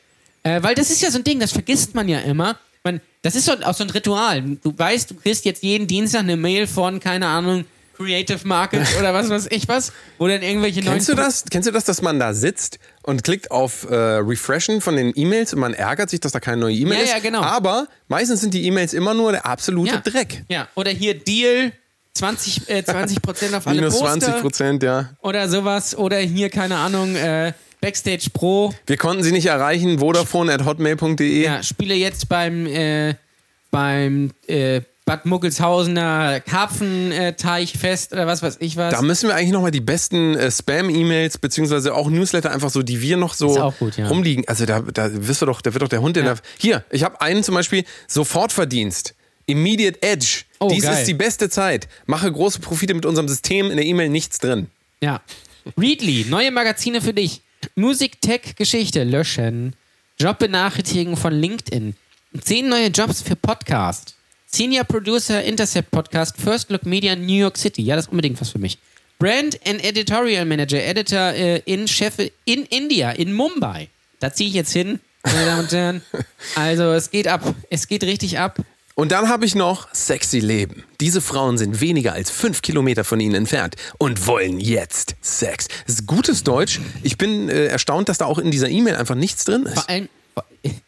[0.45, 2.57] Äh, weil das ist ja so ein Ding, das vergisst man ja immer.
[2.84, 4.43] Man, das ist so, auch so ein Ritual.
[4.62, 7.64] Du weißt, du kriegst jetzt jeden Dienstag eine Mail von, keine Ahnung,
[7.97, 11.24] Creative Markets oder was weiß ich was, wo dann irgendwelche Kennst du neuen.
[11.26, 11.45] das?
[11.51, 15.54] Kennst du das, dass man da sitzt und klickt auf äh, Refreshen von den E-Mails
[15.54, 17.11] und man ärgert sich, dass da keine neue E-Mail Ja, ist?
[17.12, 17.40] ja, genau.
[17.40, 20.00] Aber meistens sind die E-Mails immer nur der absolute Ja.
[20.00, 20.44] Dreck.
[20.48, 21.72] Ja, oder hier Deal,
[22.14, 25.11] 20, äh, 20% auf alle Minus Poster 20 Prozent, ja.
[25.22, 25.96] oder sowas.
[25.96, 28.74] Oder hier, keine Ahnung, äh, Backstage Pro.
[28.86, 29.98] Wir konnten sie nicht erreichen.
[30.00, 31.42] Vodafone at hotmail.de.
[31.44, 33.14] Ja, spiele jetzt beim, äh,
[33.70, 38.92] beim äh, Bad Muckelshausener Karpfenteichfest oder was weiß ich was.
[38.92, 43.00] Da müssen wir eigentlich nochmal die besten äh, Spam-E-Mails beziehungsweise auch Newsletter einfach so, die
[43.00, 44.09] wir noch so gut, ja.
[44.09, 44.46] rumliegen.
[44.48, 46.34] Also da, da wirst du doch, da wird doch der Hund in Ja.
[46.34, 46.42] der.
[46.59, 49.14] Hier, ich habe einen zum Beispiel Sofortverdienst.
[49.46, 50.42] Immediate Edge.
[50.59, 50.98] Oh, Dies geil.
[50.98, 51.86] ist die beste Zeit.
[52.07, 53.70] Mache große Profite mit unserem System.
[53.70, 54.66] In der E-Mail nichts drin.
[55.00, 55.20] Ja.
[55.78, 57.42] Readly, neue Magazine für dich.
[57.76, 59.76] Musik, Tech, Geschichte, löschen.
[60.18, 61.94] Jobbenachrichtigung von LinkedIn.
[62.40, 64.15] Zehn neue Jobs für Podcast.
[64.47, 67.82] Senior Producer Intercept Podcast, First Look Media New York City.
[67.82, 68.78] Ja, das ist unbedingt was für mich.
[69.18, 73.88] Brand and Editorial Manager, Editor äh, in Chef in India, in Mumbai.
[74.20, 76.03] Da ziehe ich jetzt hin, meine Damen und Herren.
[76.55, 77.55] Also es geht ab.
[77.70, 78.59] Es geht richtig ab.
[78.94, 80.84] Und dann habe ich noch Sexy Leben.
[81.03, 85.68] Diese Frauen sind weniger als fünf Kilometer von ihnen entfernt und wollen jetzt Sex.
[85.86, 86.80] Das ist gutes Deutsch.
[87.03, 89.74] Ich bin äh, erstaunt, dass da auch in dieser E-Mail einfach nichts drin ist.
[89.74, 90.09] Vor allem.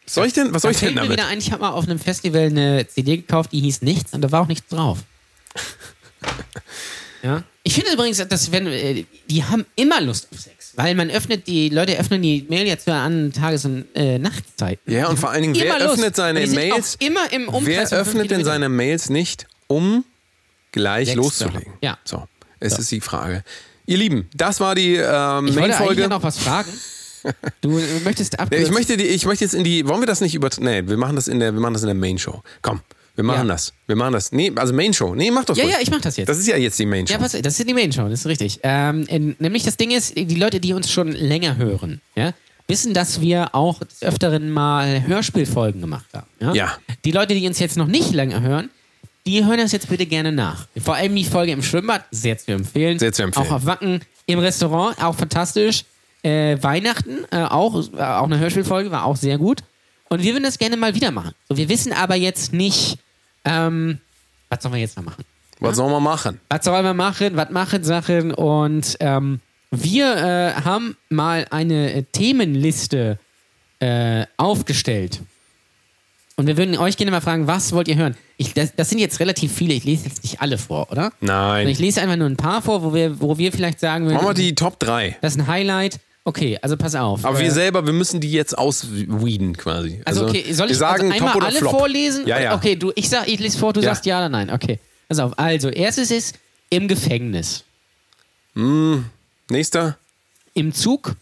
[0.05, 1.17] Soll ich denn, was soll ich denn fällt mir damit?
[1.17, 4.21] wieder ein, ich habe mal auf einem Festival eine CD gekauft, die hieß Nichts und
[4.21, 4.99] da war auch nichts drauf.
[7.23, 7.43] ja.
[7.63, 11.45] Ich finde übrigens, dass wenn äh, die haben immer Lust auf Sex, weil man öffnet
[11.47, 14.91] die Leute öffnen die Mail jetzt ja an Tages- und äh, Nachtzeiten.
[14.91, 15.93] Ja, und vor allen Dingen, wer Immer Lust.
[15.95, 16.95] öffnet seine Mails?
[16.99, 20.03] Immer im Umkreis Wer öffnet denn seine Mails nicht, um
[20.71, 21.73] gleich Sechs loszulegen?
[21.81, 21.97] Ja.
[22.03, 22.27] So,
[22.59, 23.43] es ist die Frage.
[23.85, 26.01] Ihr Lieben, das war die ähm, Ich wollte eigentlich Main-Folge.
[26.01, 26.71] ja noch was fragen.
[27.61, 28.65] Du möchtest abkürzen.
[28.67, 30.97] ich möchte die, ich möchte jetzt in die, wollen wir das nicht über, nee, wir
[30.97, 32.41] machen das in der, wir machen das in der Main Show.
[32.61, 32.81] Komm,
[33.15, 33.53] wir machen Ja.
[33.53, 33.73] das.
[33.87, 34.31] Wir machen das.
[34.31, 35.13] Nee, also Main Show.
[35.15, 35.75] Nee, mach das Ja, ruhig.
[35.75, 36.27] ja, ich mach das jetzt.
[36.29, 37.13] Das ist ja jetzt die Main Show.
[37.13, 38.59] Ja, pass, das ist die Main Show, das ist richtig.
[38.63, 42.33] Ähm, in, nämlich das Ding ist, die Leute, die uns schon länger hören, ja,
[42.67, 46.27] wissen, dass wir auch Öfteren mal Hörspielfolgen gemacht haben.
[46.39, 46.53] Ja?
[46.53, 46.77] Ja.
[47.03, 48.69] Die Leute, die uns jetzt noch nicht länger hören,
[49.25, 50.67] die hören das jetzt bitte gerne nach.
[50.81, 52.97] Vor allem die Folge im Schwimmbad, sehr zu empfehlen.
[52.99, 53.47] Sehr zu empfehlen.
[53.47, 55.83] Auch auf Wacken, im Restaurant, auch fantastisch.
[56.21, 59.63] Äh, Weihnachten, äh, auch, äh, auch eine Hörspielfolge, war auch sehr gut.
[60.09, 61.33] Und wir würden das gerne mal wieder machen.
[61.47, 62.97] So, wir wissen aber jetzt nicht,
[63.45, 63.99] ähm,
[64.49, 65.23] was sollen wir jetzt noch machen?
[65.59, 66.39] Was sollen wir machen?
[66.49, 67.35] Was sollen wir machen?
[67.35, 68.33] Was machen Sachen?
[68.33, 69.39] Und ähm,
[69.71, 73.19] wir äh, haben mal eine äh, Themenliste
[73.79, 75.21] äh, aufgestellt.
[76.37, 78.15] Und wir würden euch gerne mal fragen, was wollt ihr hören?
[78.37, 81.11] Ich, das, das sind jetzt relativ viele, ich lese jetzt nicht alle vor, oder?
[81.19, 81.67] Nein.
[81.67, 84.27] Ich lese einfach nur ein paar vor, wo wir, wo wir vielleicht sagen würden, Machen
[84.27, 85.17] wir die Top 3.
[85.21, 85.99] das ist ein Highlight.
[86.29, 87.25] Okay, also pass auf.
[87.25, 89.99] Aber Äh, wir selber, wir müssen die jetzt ausweeden quasi.
[90.05, 91.71] Also okay, soll ich sagen also einmal alle Flop.
[91.71, 92.27] vorlesen?
[92.27, 92.55] Ja, ja.
[92.55, 93.89] Okay, du, ich sag, ich lese vor, du Ja.
[93.89, 94.51] sagst ja oder nein.
[94.51, 94.77] Okay.
[95.07, 95.37] Pass auf.
[95.39, 96.35] Also, erstes ist
[96.69, 97.63] im Gefängnis.
[99.49, 99.97] Nächster.
[100.53, 101.15] Im Zug.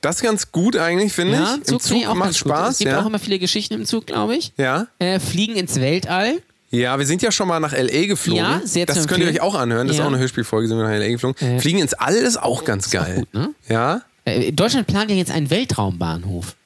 [0.00, 1.56] Das ist ganz gut eigentlich, finde Ja, ich.
[1.58, 2.52] Im Zug, Zug auch macht ganz gut.
[2.52, 3.06] Es Spaß, gibt auch ja.
[3.06, 4.52] immer viele Geschichten im Zug, glaube ich.
[4.56, 4.86] ja.
[4.98, 6.40] Äh, Fliegen ins Weltall.
[6.70, 8.06] Ja, wir sind ja schon mal nach L.A.
[8.06, 8.42] geflogen.
[8.44, 9.86] Ja, sehr Das könnt ihr euch auch anhören.
[9.86, 10.02] Das Ja.
[10.02, 11.08] ist auch eine Hörspielfolge, sind wir nach L.A.
[11.08, 11.36] geflogen.
[11.56, 13.16] Äh, Fliegen ins All ist auch ganz geil.
[13.16, 13.50] gut, ne?
[13.68, 14.02] Ja?
[14.24, 16.56] Äh, Deutschland plant ja jetzt einen Weltraumbahnhof.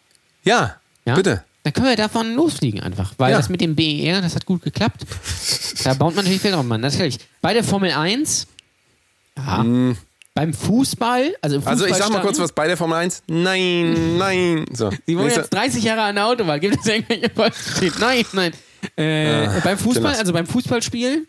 [0.44, 1.14] Ja, Ja?
[1.14, 1.44] bitte.
[1.62, 3.12] Dann können wir davon losfliegen einfach.
[3.18, 3.36] Weil Ja.
[3.36, 5.02] das mit dem BER, das hat gut geklappt.
[5.84, 7.18] da baut man natürlich Weltraumbahn, natürlich.
[7.42, 8.46] Bei der Formel 1.
[9.36, 9.64] Ja.
[10.32, 11.66] Beim Fußball, also Mm.
[11.66, 13.22] Also ich sag mal kurz was bei der Formel 1.
[13.26, 14.64] Nein, nein.
[14.72, 14.90] So.
[15.06, 16.60] Sie Nächster- jetzt 30 Jahre an der Autobahn.
[16.60, 17.30] Gibt es irgendwelche?
[18.00, 18.52] Nein, nein.
[18.96, 21.26] Äh, beim Fußball, also beim Fußballspiel.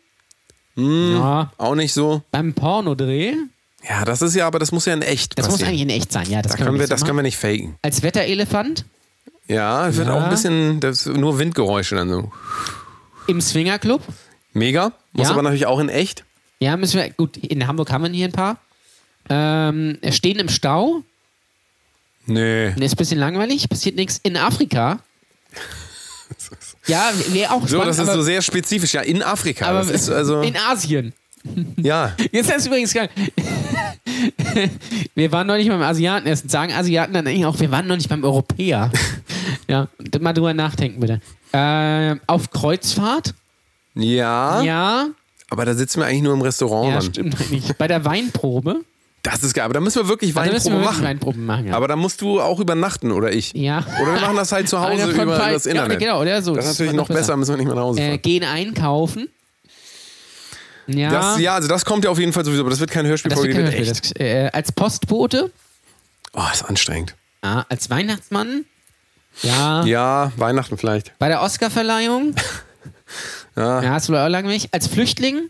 [0.75, 1.51] Ja.
[1.57, 2.23] auch nicht so.
[2.31, 3.33] Beim Pornodreh.
[3.87, 5.69] Ja, das ist ja, aber das muss ja in echt Das muss passieren.
[5.69, 6.29] eigentlich in echt sein.
[6.29, 7.75] Ja, das da können wir, so das können wir nicht faken.
[7.81, 8.85] Als Wetterelefant
[9.47, 10.13] Ja, es wird Ja.
[10.13, 12.31] auch ein bisschen, das nur Windgeräusche dann so.
[13.27, 14.01] im Swingerclub.
[14.53, 14.93] Mega.
[15.13, 15.33] Muss Ja.
[15.33, 16.23] aber natürlich auch in echt.
[16.59, 17.09] Ja, müssen wir.
[17.09, 18.57] Gut, in Hamburg haben wir hier ein paar.
[19.29, 21.01] Ähm, stehen im Stau.
[22.27, 22.67] Nee.
[22.69, 24.19] Ist ein bisschen langweilig, passiert nichts.
[24.23, 24.99] In Afrika.
[26.87, 27.87] Ja, wäre auch So, spannend.
[27.89, 28.93] das ist so sehr spezifisch.
[28.93, 29.67] Ja, in Afrika.
[29.67, 31.13] aber das ist also, in Asien.
[31.77, 32.15] ja.
[32.31, 33.09] Jetzt ist das übrigens geil.
[35.15, 36.49] Wir waren noch nicht beim Asiaten essen.
[36.49, 38.91] Sagen Asiaten dann eigentlich auch, wir waren noch nicht beim Europäer.
[39.67, 39.87] ja,
[40.19, 41.21] mal drüber nachdenken bitte.
[41.53, 43.33] Ähm, auf Kreuzfahrt?
[43.95, 45.07] Ja, Ja.
[45.49, 46.87] aber da sitzen wir eigentlich nur im Restaurant.
[46.89, 47.01] Ja, dann.
[47.03, 47.73] stimmt eigentlich.
[47.77, 48.81] Bei der Weinprobe?
[49.23, 51.03] Das ist geil, aber da müssen wir wirklich Da müssen Weinprobe wir machen.
[51.03, 51.67] Weinproben machen.
[51.67, 51.75] Ja.
[51.75, 53.53] Aber da musst du auch übernachten, oder ich.
[53.53, 53.85] ja.
[54.01, 55.99] Oder wir machen das halt zu Hause über das Internet.
[55.99, 56.55] Genau, oder so.
[56.55, 58.21] Das ist natürlich noch besser, müssen wir nicht mehr nach Hause Äh, fahren.
[58.23, 59.29] gehen einkaufen.
[60.87, 61.09] Ja.
[61.11, 63.29] Das, ja, also das kommt ja auf jeden Fall sowieso, aber das wird kein Hörspiel,
[63.29, 63.85] Das wird kein Hörspiel.
[63.85, 65.51] Das, äh, als Postbote.
[66.33, 67.15] Oh, das ist anstrengend.
[67.43, 68.65] Ja, als Weihnachtsmann.
[69.43, 69.85] Ja.
[69.85, 71.17] Ja, Weihnachten vielleicht.
[71.19, 72.35] Bei der Oscarverleihung.
[73.57, 73.83] Ja.
[73.83, 74.69] Ja, ist wohl auch langweilig.
[74.71, 75.49] Als Flüchtling.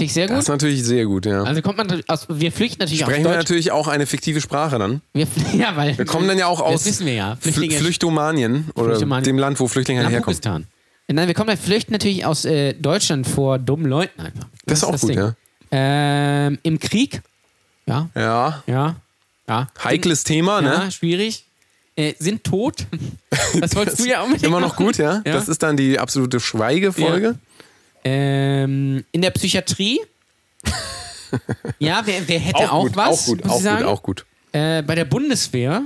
[0.00, 0.42] Finde ich sehr Das gut.
[0.44, 1.42] ist natürlich sehr gut, ja.
[1.42, 4.78] Also kommt man aus, wir flüchten natürlich Sprechen aus wir natürlich auch eine fiktive Sprache
[4.78, 5.02] dann.
[5.12, 7.36] Wir, ja, weil Wir kommen dann ja auch aus Das wissen wir ja.
[7.36, 9.24] Fl Flüchtlinge Flüchtomanien oder Flüchtomanien.
[9.24, 10.66] dem Land, wo Flüchtlinge herkommen.
[11.08, 14.46] Nein, wir kommen bei Flüchten natürlich aus äh, Deutschland vor dummen Leuten einfach.
[14.64, 15.34] Das ist auch gut, ja.
[15.70, 17.20] Ähm, Im Krieg.
[17.86, 18.96] Ja, Ja, ja,
[19.48, 19.66] ja.
[19.84, 20.90] heikles Thema, Ja, ne?
[20.92, 21.44] schwierig.
[21.96, 22.86] Äh, sind tot.
[23.60, 25.14] Das wolltest du ja unbedingt Immer noch gut, ja?
[25.26, 25.32] Ja.
[25.32, 27.38] Das ist dann die absolute Schweigefolge.
[28.04, 30.00] Ähm, in der Psychiatrie.
[31.78, 33.08] ja, wer, wer hätte auch, gut, was?
[33.22, 33.78] auch gut, muss auch ich sagen.
[33.84, 34.26] gut, auch gut.
[34.52, 35.82] Äh, bei der Bundeswehr.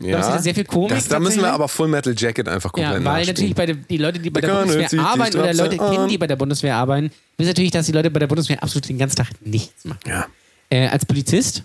[0.00, 0.20] Ja.
[0.20, 2.90] ist ja sehr viel Komik Das, da müssen wir aber Full Metal Jacket einfach Ja,
[2.90, 3.26] komplett weil nachspielen.
[3.34, 6.18] natürlich bei der, die Leute, die bei der Der Bundeswehr arbeiten oder Leute kennen, die
[6.18, 9.16] bei der Bundeswehr arbeiten, wissen natürlich, dass die Leute bei der Bundeswehr absolut den ganzen
[9.16, 9.98] Tag nichts machen.
[10.06, 10.26] Ja.
[10.70, 11.64] Äh, als Polizist?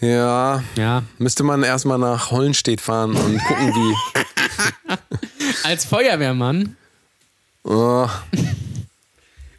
[0.00, 1.02] ja, Ja.
[1.18, 3.94] müsste man erstmal nach Hollenstedt fahren und gucken, wie.
[5.64, 6.76] Als Feuerwehrmann?
[7.64, 8.08] Oh,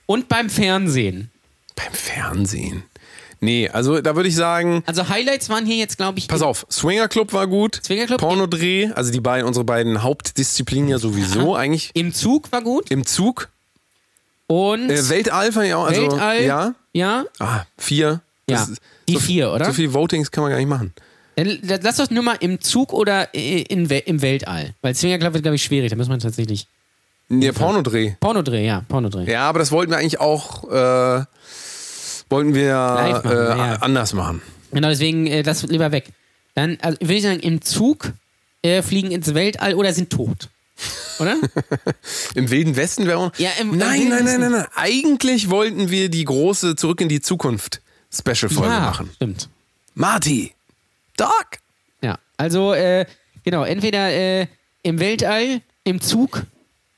[0.05, 1.31] Und beim Fernsehen.
[1.75, 2.83] beim Fernsehen.
[3.41, 6.65] Nee, also da würde ich sagen, Also Highlights waren hier jetzt, glaube ich, pass auf,
[6.71, 7.81] Swinger Club war gut.
[7.83, 8.19] Swinger Club?
[8.19, 11.91] Pornodreh, also die beiden, unsere beiden Hauptdisziplinen ja sowieso eigentlich.
[11.93, 12.89] im Zug war gut.
[12.91, 13.49] Im Zug.
[14.47, 15.85] Und Äh, Weltall fand ich auch.
[15.85, 16.43] Also, Weltall.
[16.43, 16.75] Ja.
[16.93, 17.25] Ja.
[17.39, 18.21] Ah, vier.
[18.49, 19.65] Ja, Das ist- die so, vier, oder?
[19.65, 20.93] So viel Votings kann man gar nicht machen.
[21.35, 24.73] Dann lass uns nur mal im Zug oder äh, in, We- im Weltall.
[24.81, 25.89] Weil Swinger Club wird, glaube ich, schwierig.
[25.89, 26.67] Da muss man tatsächlich.
[27.29, 28.15] Der Pornodreh.
[28.19, 29.29] Pornodreh, ja, Pornodreh.
[29.29, 31.23] Ja, aber das wollten wir eigentlich auch, äh,
[32.29, 33.75] wollten wir machen, äh, ja.
[33.81, 34.41] anders machen.
[34.71, 36.11] Genau, deswegen äh, das lieber weg.
[36.53, 38.13] Dann also, würde ich sagen, im Zug
[38.61, 40.49] äh, fliegen ins Weltall oder sind tot.
[41.19, 41.37] Oder?
[42.35, 43.31] Im Wilden Westen wäre auch.
[43.37, 44.65] Ja, im- im nein, Wilden nein, nein, nein, nein.
[44.75, 47.81] Eigentlich wollten wir die große Zurück in die Zukunft
[48.11, 49.09] Special-Folge ja, machen.
[49.15, 49.49] stimmt.
[49.93, 50.53] Marty!
[51.15, 51.31] Doc!
[52.01, 53.05] Ja, also äh,
[53.45, 54.47] genau, entweder äh,
[54.83, 56.43] im Weltall, im Zug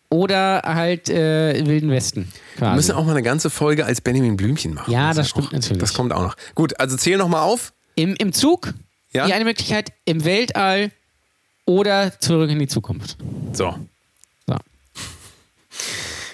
[0.09, 2.31] oder halt äh, im Wilden Westen.
[2.55, 2.75] Wir Quasi.
[2.75, 4.91] müssen auch mal eine ganze Folge als Benjamin Blümchen machen.
[4.91, 5.79] Ja, ist das stimmt auch, natürlich.
[5.79, 6.35] Das kommt auch noch.
[6.55, 7.73] Gut, also zähl noch mal auf.
[7.95, 8.73] Im, Im Zug,
[9.11, 9.25] Ja?
[9.25, 10.91] die eine Möglichkeit, im Weltall
[11.65, 13.17] oder zurück in die Zukunft.
[13.53, 13.75] So.
[14.47, 14.55] So.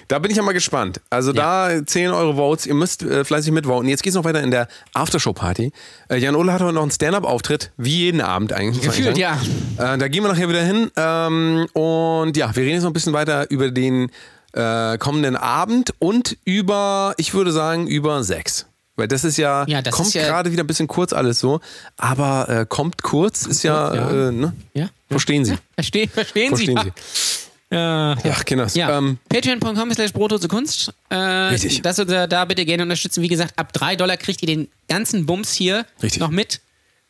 [0.08, 1.00] Da bin ich ja mal gespannt.
[1.10, 2.66] Also da zählen eure Votes.
[2.66, 3.88] Ihr müsst äh, fleißig mitvoten.
[3.88, 5.72] Jetzt geht's noch weiter in der Aftershow-Party.
[6.08, 8.82] Äh, Jan Ole hat heute noch einen Stand-Up-Auftritt, wie jeden Abend eigentlich.
[8.84, 9.40] Gefühlt, sagen.
[9.78, 10.90] Äh, da gehen wir nachher wieder hin.
[10.96, 14.10] Ähm, und ja, wir reden jetzt noch ein bisschen weiter über den
[14.52, 18.66] äh, kommenden Abend und über, ich würde sagen, über Sex.
[18.96, 21.60] Weil das ist ja, Ja, das kommt ja- gerade wieder ein bisschen kurz alles so.
[21.96, 24.28] Aber äh, kommt kurz ist ja, ja.
[24.28, 24.52] Äh, ne?
[24.74, 24.88] Ja?
[25.10, 25.56] Verstehen Sie.
[25.74, 26.92] Verstehen, verstehen, Verstehen Sie.
[27.04, 27.43] Sie.
[27.70, 28.16] Ja.
[28.22, 28.74] Ja, Kinders.
[28.74, 30.92] Ja, Ähm, patreon.com slash Brotdose Kunst.
[31.08, 31.82] Äh, Richtig.
[31.82, 33.22] Das unser, da bitte gerne unterstützen.
[33.22, 36.20] Wie gesagt, ab 3 Dollar kriegt ihr den ganzen Bums hier Richtig.
[36.20, 36.60] noch mit.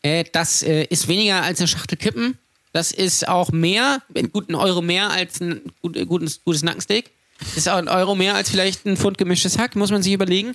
[0.02, 2.39] Äh, das äh, ist weniger als eine Schachtel Kippen.
[2.72, 7.10] Das ist auch mehr, einen guten Euro mehr als ein gut, äh, gutes, gutes Nackensteak.
[7.40, 10.12] Das ist auch ein Euro mehr als vielleicht ein Pfund gemischtes Hack, muss man sich
[10.12, 10.55] überlegen.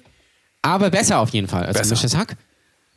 [0.61, 1.89] Aber besser auf jeden Fall als Besser.
[1.89, 2.35] gemischtes Hack.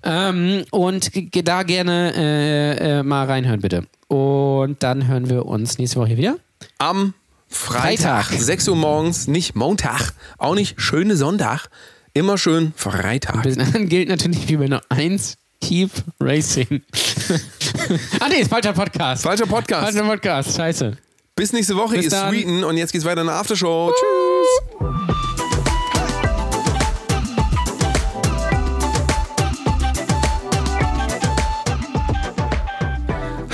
[0.04, 1.10] Ähm, und
[1.46, 3.86] da gerne äh, äh, mal reinhören, bitte.
[4.08, 6.36] Und dann hören wir uns nächste Woche wieder.
[6.78, 7.14] Am
[7.48, 8.42] Freitag, Freitag.
[8.42, 11.68] 6 Uhr morgens, nicht Montag, auch nicht schöne Sonntag,
[12.14, 13.42] immer schön Freitag.
[13.42, 15.90] Bis dann gilt natürlich wie bei nur eins: Keep
[16.20, 16.82] Racing.
[18.20, 19.22] ah, nee, ist falscher Podcast.
[19.22, 19.84] Falscher Podcast.
[19.84, 20.96] Falscher Podcast, scheiße.
[21.34, 22.30] Bis nächste Woche, Bis ihr dann.
[22.30, 22.64] Sweeten.
[22.64, 23.92] Und jetzt geht's weiter in der Aftershow.
[23.92, 24.92] Tschüss.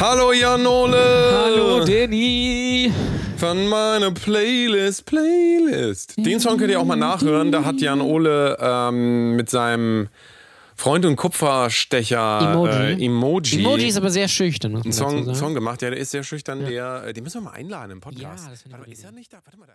[0.01, 0.97] Hallo Janole.
[0.97, 1.28] Hallo,
[1.89, 2.93] Danny.
[3.39, 6.19] Von meiner Playlist, Playlist.
[6.19, 7.51] Den Song könnt ihr auch mal nachhören.
[7.51, 10.09] Da hat Jan Ole ähm, mit seinem
[10.77, 12.73] Freund und Kupferstecher Emoji.
[12.73, 15.35] Äh, Emoji, Emoji ist aber sehr schüchtern, einen Song.
[15.35, 15.81] Song gemacht.
[15.81, 16.67] Ja, der ist sehr schüchtern.
[16.67, 18.45] Der, äh, den müssen wir mal einladen im Podcast.
[18.45, 19.39] Ja, das Warte mal, ist er nicht da?
[19.43, 19.73] Warte mal, da,